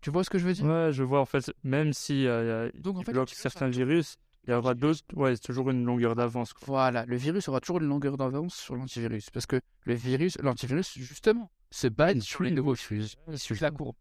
Tu 0.00 0.10
vois 0.10 0.24
ce 0.24 0.30
que 0.30 0.38
je 0.38 0.46
veux 0.46 0.54
dire? 0.54 0.64
Ouais, 0.64 0.92
je 0.92 1.02
vois, 1.02 1.20
en 1.20 1.26
fait, 1.26 1.52
même 1.62 1.92
si 1.92 2.26
euh, 2.26 2.70
Donc, 2.74 2.96
en 2.96 3.00
il 3.00 3.04
fait, 3.04 3.12
bloque 3.12 3.28
certains 3.30 3.68
virus, 3.68 4.16
il 4.46 4.50
y 4.50 4.54
aura 4.54 4.74
d'autres, 4.74 5.02
ouais, 5.14 5.36
c'est 5.36 5.42
toujours 5.42 5.70
une 5.70 5.84
longueur 5.84 6.16
d'avance. 6.16 6.54
Voilà, 6.62 7.04
le 7.04 7.16
virus 7.16 7.48
aura 7.48 7.60
toujours 7.60 7.78
une 7.80 7.88
longueur 7.88 8.16
d'avance 8.16 8.54
sur 8.54 8.74
l'antivirus. 8.76 9.28
Parce 9.30 9.44
que 9.46 9.60
le 9.84 9.94
virus, 9.94 10.38
l'antivirus, 10.40 10.96
justement, 10.98 11.50
se 11.70 11.86
base 11.88 12.18
sur 12.20 12.42
les 12.42 12.50
nouveaux 12.50 12.72
virus. 12.72 13.16
Suit 13.34 13.58
la 13.60 13.70
courbe. 13.70 13.94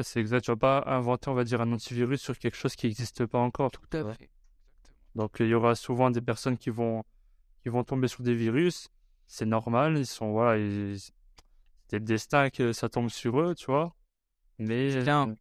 C'est 0.00 0.20
exact, 0.20 0.42
tu 0.44 0.50
vas 0.52 0.56
pas 0.56 0.84
inventer, 0.86 1.28
on 1.28 1.34
va 1.34 1.44
dire, 1.44 1.60
un 1.60 1.70
antivirus 1.72 2.22
sur 2.22 2.38
quelque 2.38 2.56
chose 2.56 2.76
qui 2.76 2.86
n'existe 2.86 3.26
pas 3.26 3.38
encore. 3.40 3.72
Tout 3.72 3.80
à 3.96 4.02
Ouais. 4.04 4.14
fait. 4.14 4.30
Donc 5.14 5.36
il 5.40 5.48
y 5.48 5.54
aura 5.54 5.74
souvent 5.74 6.10
des 6.10 6.22
personnes 6.22 6.56
qui 6.56 6.70
vont 6.70 7.02
qui 7.62 7.68
vont 7.68 7.84
tomber 7.84 8.08
sur 8.08 8.22
des 8.22 8.34
virus. 8.34 8.88
C'est 9.26 9.44
normal, 9.44 9.98
ils 9.98 10.06
sont 10.06 10.32
voilà, 10.32 10.56
ils- 10.58 10.98
c'est 11.92 11.98
le 11.98 12.06
destin 12.06 12.48
que 12.48 12.72
ça 12.72 12.88
tombe 12.88 13.10
sur 13.10 13.38
eux, 13.38 13.54
tu 13.54 13.66
vois. 13.66 13.94
Mais, 14.58 14.88
Vilain. 15.00 15.34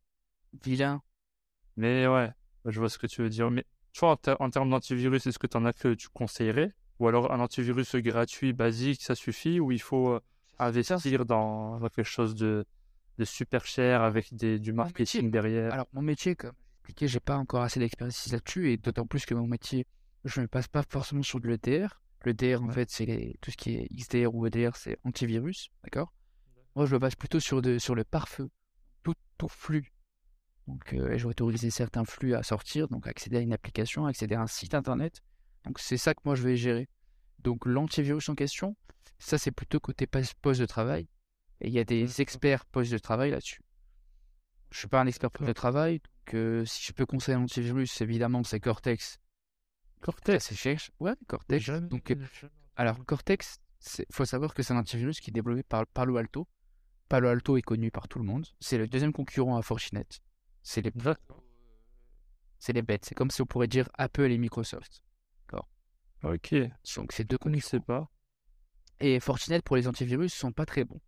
Vilain. 0.61 1.01
mais 1.77 2.07
ouais, 2.07 2.29
je 2.65 2.77
vois 2.77 2.89
ce 2.89 2.97
que 2.97 3.07
tu 3.07 3.21
veux 3.21 3.29
dire. 3.29 3.49
Mais 3.49 3.63
toi, 3.93 4.11
en, 4.11 4.15
ter- 4.17 4.35
en 4.41 4.49
termes 4.49 4.69
d'antivirus, 4.69 5.25
est-ce 5.25 5.39
que 5.39 5.47
tu 5.47 5.55
en 5.55 5.63
as 5.63 5.71
que 5.71 5.93
tu 5.93 6.09
conseillerais? 6.09 6.73
Ou 6.99 7.07
alors 7.07 7.31
un 7.31 7.39
antivirus 7.39 7.95
gratuit, 7.95 8.51
basique, 8.51 9.01
ça 9.01 9.15
suffit? 9.15 9.61
Ou 9.61 9.71
il 9.71 9.81
faut 9.81 10.09
euh, 10.09 10.19
investir 10.59 11.25
dans, 11.25 11.79
dans 11.79 11.87
quelque 11.87 12.03
chose 12.03 12.35
de, 12.35 12.65
de 13.17 13.23
super 13.23 13.63
cher 13.65 14.01
avec 14.01 14.33
des, 14.33 14.59
du 14.59 14.73
métier, 14.73 14.83
marketing 14.83 15.31
derrière? 15.31 15.71
Alors, 15.73 15.87
mon 15.93 16.01
métier, 16.01 16.35
comme 16.35 16.51
expliqué, 16.81 17.07
j'ai 17.07 17.21
pas 17.21 17.37
encore 17.37 17.61
assez 17.61 17.79
d'expertise 17.79 18.33
là-dessus, 18.33 18.71
et 18.73 18.77
d'autant 18.77 19.05
plus 19.07 19.25
que 19.25 19.33
mon 19.35 19.47
métier, 19.47 19.87
je 20.25 20.41
ne 20.41 20.47
passe 20.47 20.67
pas 20.67 20.83
forcément 20.83 21.23
sur 21.23 21.39
de 21.39 21.47
l'EDR. 21.47 22.01
L'EDR, 22.25 22.61
en 22.61 22.67
Ouais. 22.67 22.73
fait, 22.73 22.91
c'est 22.91 23.37
tout 23.39 23.51
ce 23.51 23.55
qui 23.55 23.75
est 23.75 23.87
XDR 23.95 24.35
ou 24.35 24.45
EDR, 24.45 24.75
c'est 24.75 24.97
antivirus, 25.05 25.71
d'accord? 25.85 26.11
Moi, 26.75 26.85
je 26.85 26.93
me 26.93 26.99
base 26.99 27.15
plutôt 27.15 27.39
sur, 27.39 27.61
de, 27.61 27.77
sur 27.77 27.95
le 27.95 28.03
pare-feu, 28.03 28.49
tout, 29.03 29.15
tout 29.37 29.49
flux. 29.49 29.91
Donc, 30.67 30.93
euh, 30.93 31.17
je 31.17 31.23
vais 31.23 31.29
autoriser 31.29 31.69
certains 31.69 32.05
flux 32.05 32.33
à 32.33 32.43
sortir, 32.43 32.87
donc 32.87 33.07
accéder 33.07 33.37
à 33.37 33.39
une 33.41 33.53
application, 33.53 34.05
accéder 34.05 34.35
à 34.35 34.41
un 34.41 34.47
site 34.47 34.73
internet. 34.73 35.21
Donc, 35.65 35.79
c'est 35.79 35.97
ça 35.97 36.13
que 36.13 36.21
moi, 36.23 36.35
je 36.35 36.43
vais 36.43 36.55
gérer. 36.55 36.87
Donc, 37.39 37.65
l'antivirus 37.65 38.29
en 38.29 38.35
question, 38.35 38.75
ça, 39.19 39.37
c'est 39.37 39.51
plutôt 39.51 39.79
côté 39.79 40.07
poste 40.07 40.61
de 40.61 40.65
travail. 40.65 41.07
Et 41.59 41.67
il 41.67 41.73
y 41.73 41.79
a 41.79 41.83
des 41.83 42.21
experts 42.21 42.65
poste 42.65 42.91
de 42.91 42.97
travail 42.97 43.31
là-dessus. 43.31 43.61
Je 44.71 44.79
suis 44.79 44.87
pas 44.87 45.01
un 45.01 45.07
expert 45.07 45.29
poste 45.31 45.47
de 45.47 45.53
travail, 45.53 45.99
donc 45.99 46.33
euh, 46.35 46.65
si 46.65 46.85
je 46.85 46.93
peux 46.93 47.05
conseiller 47.05 47.37
un 47.37 47.41
antivirus, 47.41 47.99
évidemment, 48.01 48.43
c'est 48.43 48.59
Cortex. 48.59 49.19
Cortex, 49.99 50.45
c'est 50.45 50.55
cher. 50.55 50.79
Ouais, 50.99 51.13
Cortex. 51.27 51.69
Donc, 51.69 52.11
euh, 52.11 52.15
alors, 52.75 53.05
Cortex, 53.05 53.59
il 53.99 54.05
faut 54.11 54.25
savoir 54.25 54.53
que 54.53 54.63
c'est 54.63 54.73
un 54.73 54.77
antivirus 54.77 55.19
qui 55.19 55.29
est 55.29 55.33
développé 55.33 55.63
par 55.63 55.85
Palo 55.87 56.17
Alto. 56.17 56.47
Palo 57.11 57.27
Alto 57.27 57.57
est 57.57 57.61
connu 57.61 57.91
par 57.91 58.07
tout 58.07 58.19
le 58.19 58.25
monde. 58.25 58.47
C'est 58.61 58.77
le 58.77 58.87
deuxième 58.87 59.11
concurrent 59.11 59.57
à 59.57 59.61
Fortinet. 59.61 60.05
C'est 60.63 60.81
les, 60.81 60.91
D'accord. 60.91 61.43
c'est 62.57 62.71
les 62.71 62.81
bêtes. 62.81 63.03
C'est 63.03 63.15
comme 63.15 63.29
si 63.29 63.41
on 63.41 63.45
pourrait 63.45 63.67
dire 63.67 63.89
Apple 63.97 64.31
et 64.31 64.37
Microsoft. 64.37 65.03
Ok, 66.23 66.53
Donc, 66.95 67.11
c'est 67.11 67.23
deux 67.23 67.33
je 67.33 67.37
concurrents. 67.37 67.81
pas. 67.81 68.11
Et 69.01 69.19
Fortinet, 69.19 69.61
pour 69.61 69.75
les 69.75 69.87
antivirus, 69.89 70.31
sont 70.33 70.51
pas 70.53 70.65
très 70.65 70.85
bons. 70.85 71.01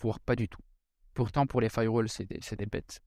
Voire 0.00 0.18
pas 0.20 0.34
du 0.36 0.48
tout. 0.48 0.62
Pourtant, 1.12 1.46
pour 1.46 1.60
les 1.60 1.68
firewalls, 1.68 2.08
c'est 2.08 2.24
des, 2.24 2.38
c'est 2.40 2.56
des 2.56 2.66
bêtes. 2.66 3.00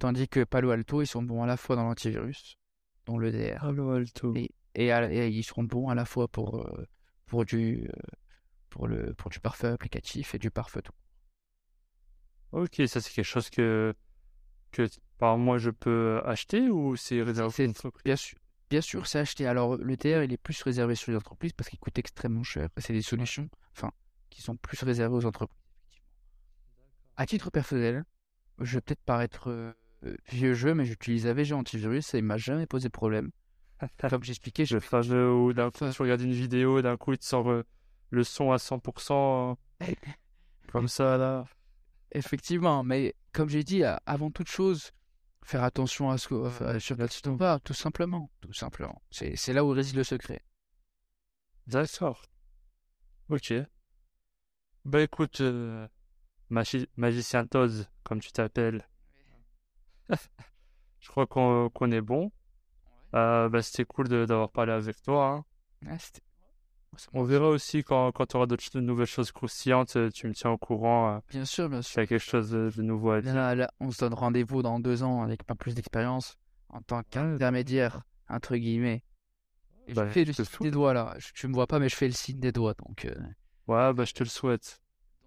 Tandis 0.00 0.26
que 0.26 0.42
Palo 0.42 0.70
Alto, 0.70 1.02
ils 1.02 1.06
sont 1.06 1.22
bons 1.22 1.42
à 1.42 1.46
la 1.46 1.56
fois 1.58 1.76
dans 1.76 1.84
l'antivirus, 1.84 2.56
dans 3.04 3.18
l'EDR. 3.18 3.60
Palo 3.60 3.90
Alto. 3.90 4.34
Et, 4.34 4.50
et, 4.74 4.90
à- 4.90 5.12
et 5.12 5.28
ils 5.28 5.44
seront 5.44 5.64
bons 5.64 5.88
à 5.90 5.94
la 5.94 6.04
fois 6.06 6.26
pour, 6.28 6.56
euh, 6.66 6.86
pour, 7.26 7.44
du, 7.44 7.86
euh, 7.86 7.92
pour, 8.70 8.88
le, 8.88 9.14
pour 9.14 9.30
du 9.30 9.38
pare-feu 9.38 9.68
applicatif 9.68 10.34
et 10.34 10.38
du 10.38 10.50
pare-feu 10.50 10.80
tout. 10.82 10.94
Ok, 12.52 12.82
ça 12.86 13.00
c'est 13.00 13.12
quelque 13.12 13.24
chose 13.24 13.50
que, 13.50 13.94
que 14.70 14.88
par 15.18 15.38
moi 15.38 15.58
je 15.58 15.70
peux 15.70 16.20
acheter 16.24 16.68
ou 16.70 16.96
c'est 16.96 17.22
réservé 17.22 17.66
aux 17.66 17.70
entreprises? 17.70 18.02
Bien 18.04 18.16
sûr, 18.16 18.38
bien 18.70 18.80
sûr, 18.80 19.06
c'est 19.06 19.18
acheté. 19.18 19.46
Alors, 19.46 19.76
l'EDR, 19.76 20.22
il 20.22 20.32
est 20.32 20.36
plus 20.36 20.60
réservé 20.62 20.94
sur 20.94 21.10
les 21.10 21.16
entreprises 21.16 21.52
parce 21.52 21.68
qu'il 21.70 21.78
coûte 21.78 21.98
extrêmement 21.98 22.42
cher. 22.42 22.68
C'est 22.78 22.92
des 22.92 23.02
solutions, 23.02 23.48
enfin, 23.76 23.90
qui 24.30 24.42
sont 24.42 24.56
plus 24.56 24.82
réservées 24.82 25.16
aux 25.16 25.26
entreprises. 25.26 25.58
À 27.16 27.26
titre 27.26 27.50
personnel, 27.50 28.04
je 28.60 28.74
vais 28.74 28.80
peut-être 28.80 29.02
paraître 29.04 29.48
euh, 29.50 29.72
vieux 30.30 30.54
jeu, 30.54 30.74
mais 30.74 30.84
j'utilise 30.84 31.26
AVG 31.26 31.54
antivirus 31.54 32.14
et 32.14 32.18
il 32.18 32.24
m'a 32.24 32.36
jamais 32.36 32.66
posé 32.66 32.88
problème. 32.88 33.30
Comme 34.08 34.24
j'expliquais, 34.24 34.64
je 34.66 34.74
Le 34.74 34.80
fameux 34.80 35.32
où 35.32 35.52
d'un 35.52 35.70
coup 35.70 35.88
tu 35.90 36.02
regardes 36.02 36.20
une 36.20 36.32
vidéo, 36.32 36.82
d'un 36.82 36.96
coup 36.96 37.12
il 37.12 37.18
te 37.18 37.24
sort 37.24 37.50
euh, 37.50 37.64
le 38.10 38.24
son 38.24 38.52
à 38.52 38.56
100%, 38.56 39.56
euh, 39.82 39.86
comme 40.72 40.88
ça 40.88 41.16
là. 41.16 41.44
Effectivement, 42.14 42.82
mais 42.82 43.14
comme 43.32 43.48
j'ai 43.50 43.62
dit, 43.64 43.82
avant 44.06 44.30
toute 44.30 44.48
chose, 44.48 44.92
faire 45.44 45.62
attention 45.64 46.10
à 46.10 46.18
ce 46.18 46.28
que, 46.28 46.64
à 46.64 46.80
sur 46.80 46.96
tu 46.96 47.30
vas, 47.36 47.58
tout 47.60 47.74
simplement, 47.74 48.30
tout 48.40 48.52
simplement. 48.52 49.02
C'est 49.10 49.52
là 49.52 49.64
où 49.64 49.68
réside 49.70 49.96
le 49.96 50.04
secret. 50.04 50.42
D'accord. 51.66 52.22
Ok. 53.28 53.52
Bah 54.86 55.02
écoute, 55.02 55.42
euh, 55.42 55.86
Magi- 56.50 56.88
Magicien 56.96 57.46
Toz, 57.46 57.88
comme 58.04 58.20
tu 58.20 58.32
t'appelles, 58.32 58.86
je 61.00 61.08
crois 61.08 61.26
qu'on 61.26 61.90
est 61.92 62.00
bon. 62.00 62.30
Euh, 63.14 63.48
bah, 63.48 63.62
c'était 63.62 63.84
cool 63.84 64.08
d'avoir 64.08 64.50
parlé 64.50 64.72
avec 64.72 65.02
toi. 65.02 65.28
hein. 65.28 65.44
Ah, 65.88 65.98
On 67.12 67.22
verra 67.24 67.48
aussi 67.48 67.82
quand, 67.84 68.12
quand 68.12 68.26
tu 68.26 68.36
auras 68.36 68.46
d'autres 68.46 68.62
ch- 68.64 68.74
nouvelles 68.82 69.06
choses 69.06 69.32
croustillantes, 69.32 69.96
euh, 69.96 70.10
tu 70.10 70.26
me 70.28 70.34
tiens 70.34 70.50
au 70.50 70.58
courant. 70.58 71.16
euh, 71.16 71.20
Bien 71.30 71.44
sûr, 71.44 71.68
bien 71.68 71.82
sûr. 71.82 72.00
y 72.00 72.04
a 72.04 72.06
quelque 72.06 72.22
chose 72.22 72.50
de, 72.50 72.70
de 72.74 72.82
nouveau 72.82 73.10
à 73.12 73.20
dire. 73.20 73.34
Là, 73.34 73.54
là, 73.54 73.70
on 73.80 73.90
se 73.90 73.98
donne 74.00 74.14
rendez-vous 74.14 74.62
dans 74.62 74.78
deux 74.80 75.02
ans 75.02 75.22
avec 75.22 75.44
pas 75.44 75.54
plus 75.54 75.74
d'expérience 75.74 76.36
en 76.68 76.80
tant 76.82 77.02
qu'intermédiaire, 77.10 78.02
entre 78.28 78.56
guillemets. 78.56 79.02
Et 79.86 79.92
Bah, 79.94 80.06
je 80.06 80.12
fais 80.12 80.24
je 80.24 80.28
le 80.38 80.44
signe 80.44 80.58
des 80.60 80.70
doigts 80.70 80.94
là. 80.94 81.14
Je- 81.18 81.32
Tu 81.34 81.46
me 81.48 81.52
vois 81.54 81.66
pas, 81.66 81.78
mais 81.78 81.88
je 81.88 81.96
fais 81.96 82.06
le 82.06 82.12
signe 82.14 82.40
des 82.40 82.52
doigts. 82.52 82.74
Donc, 82.86 83.04
euh, 83.04 83.14
Ouais, 83.66 83.92
bah 83.94 84.04
je 84.04 84.12
te 84.12 84.22
le 84.22 84.28
souhaite. 84.28 84.80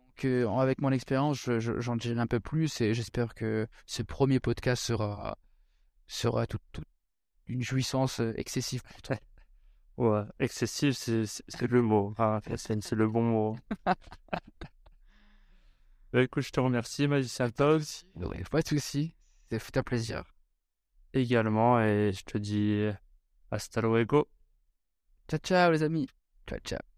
donc 0.07 0.26
euh, 0.26 0.47
avec 0.49 0.82
mon 0.82 0.91
expérience, 0.91 1.38
je- 1.39 1.59
je- 1.59 1.80
j'en 1.80 1.95
dirai 1.95 2.20
un 2.20 2.28
peu 2.28 2.39
plus 2.39 2.82
et 2.82 2.93
j'espère 2.93 3.34
que 3.36 3.68
ce 3.86 4.01
premier 4.03 4.39
podcast 4.39 4.84
sera, 4.84 5.38
sera 6.07 6.47
toute 6.47 6.61
une 7.47 7.61
jouissance 7.61 8.20
excessive 8.36 8.82
pour 8.84 9.01
toi. 9.01 9.15
Ouais, 9.97 10.23
excessif, 10.39 10.95
c'est 10.95 11.67
le 11.67 11.81
mot. 11.81 12.13
hein, 12.19 12.39
c'est 12.45 12.81
c'est 12.81 12.95
le 12.95 13.07
bon 13.07 13.23
mot. 13.23 13.57
Bah 16.13 16.21
écoute, 16.23 16.43
je 16.43 16.51
te 16.51 16.59
remercie, 16.59 17.07
Magicien 17.07 17.49
Toz, 17.49 18.05
Ouais, 18.15 18.43
pas 18.51 18.61
de 18.61 18.67
souci. 18.67 19.13
C'est 19.49 19.77
un 19.77 19.83
plaisir. 19.83 20.23
également, 21.13 21.79
et 21.81 22.11
je 22.13 22.23
te 22.23 22.37
dis 22.37 22.87
hasta 23.51 23.81
luego. 23.81 24.27
Ciao, 25.29 25.39
ciao 25.39 25.71
les 25.71 25.83
amis. 25.83 26.07
Ciao, 26.47 26.59
ciao. 26.59 26.96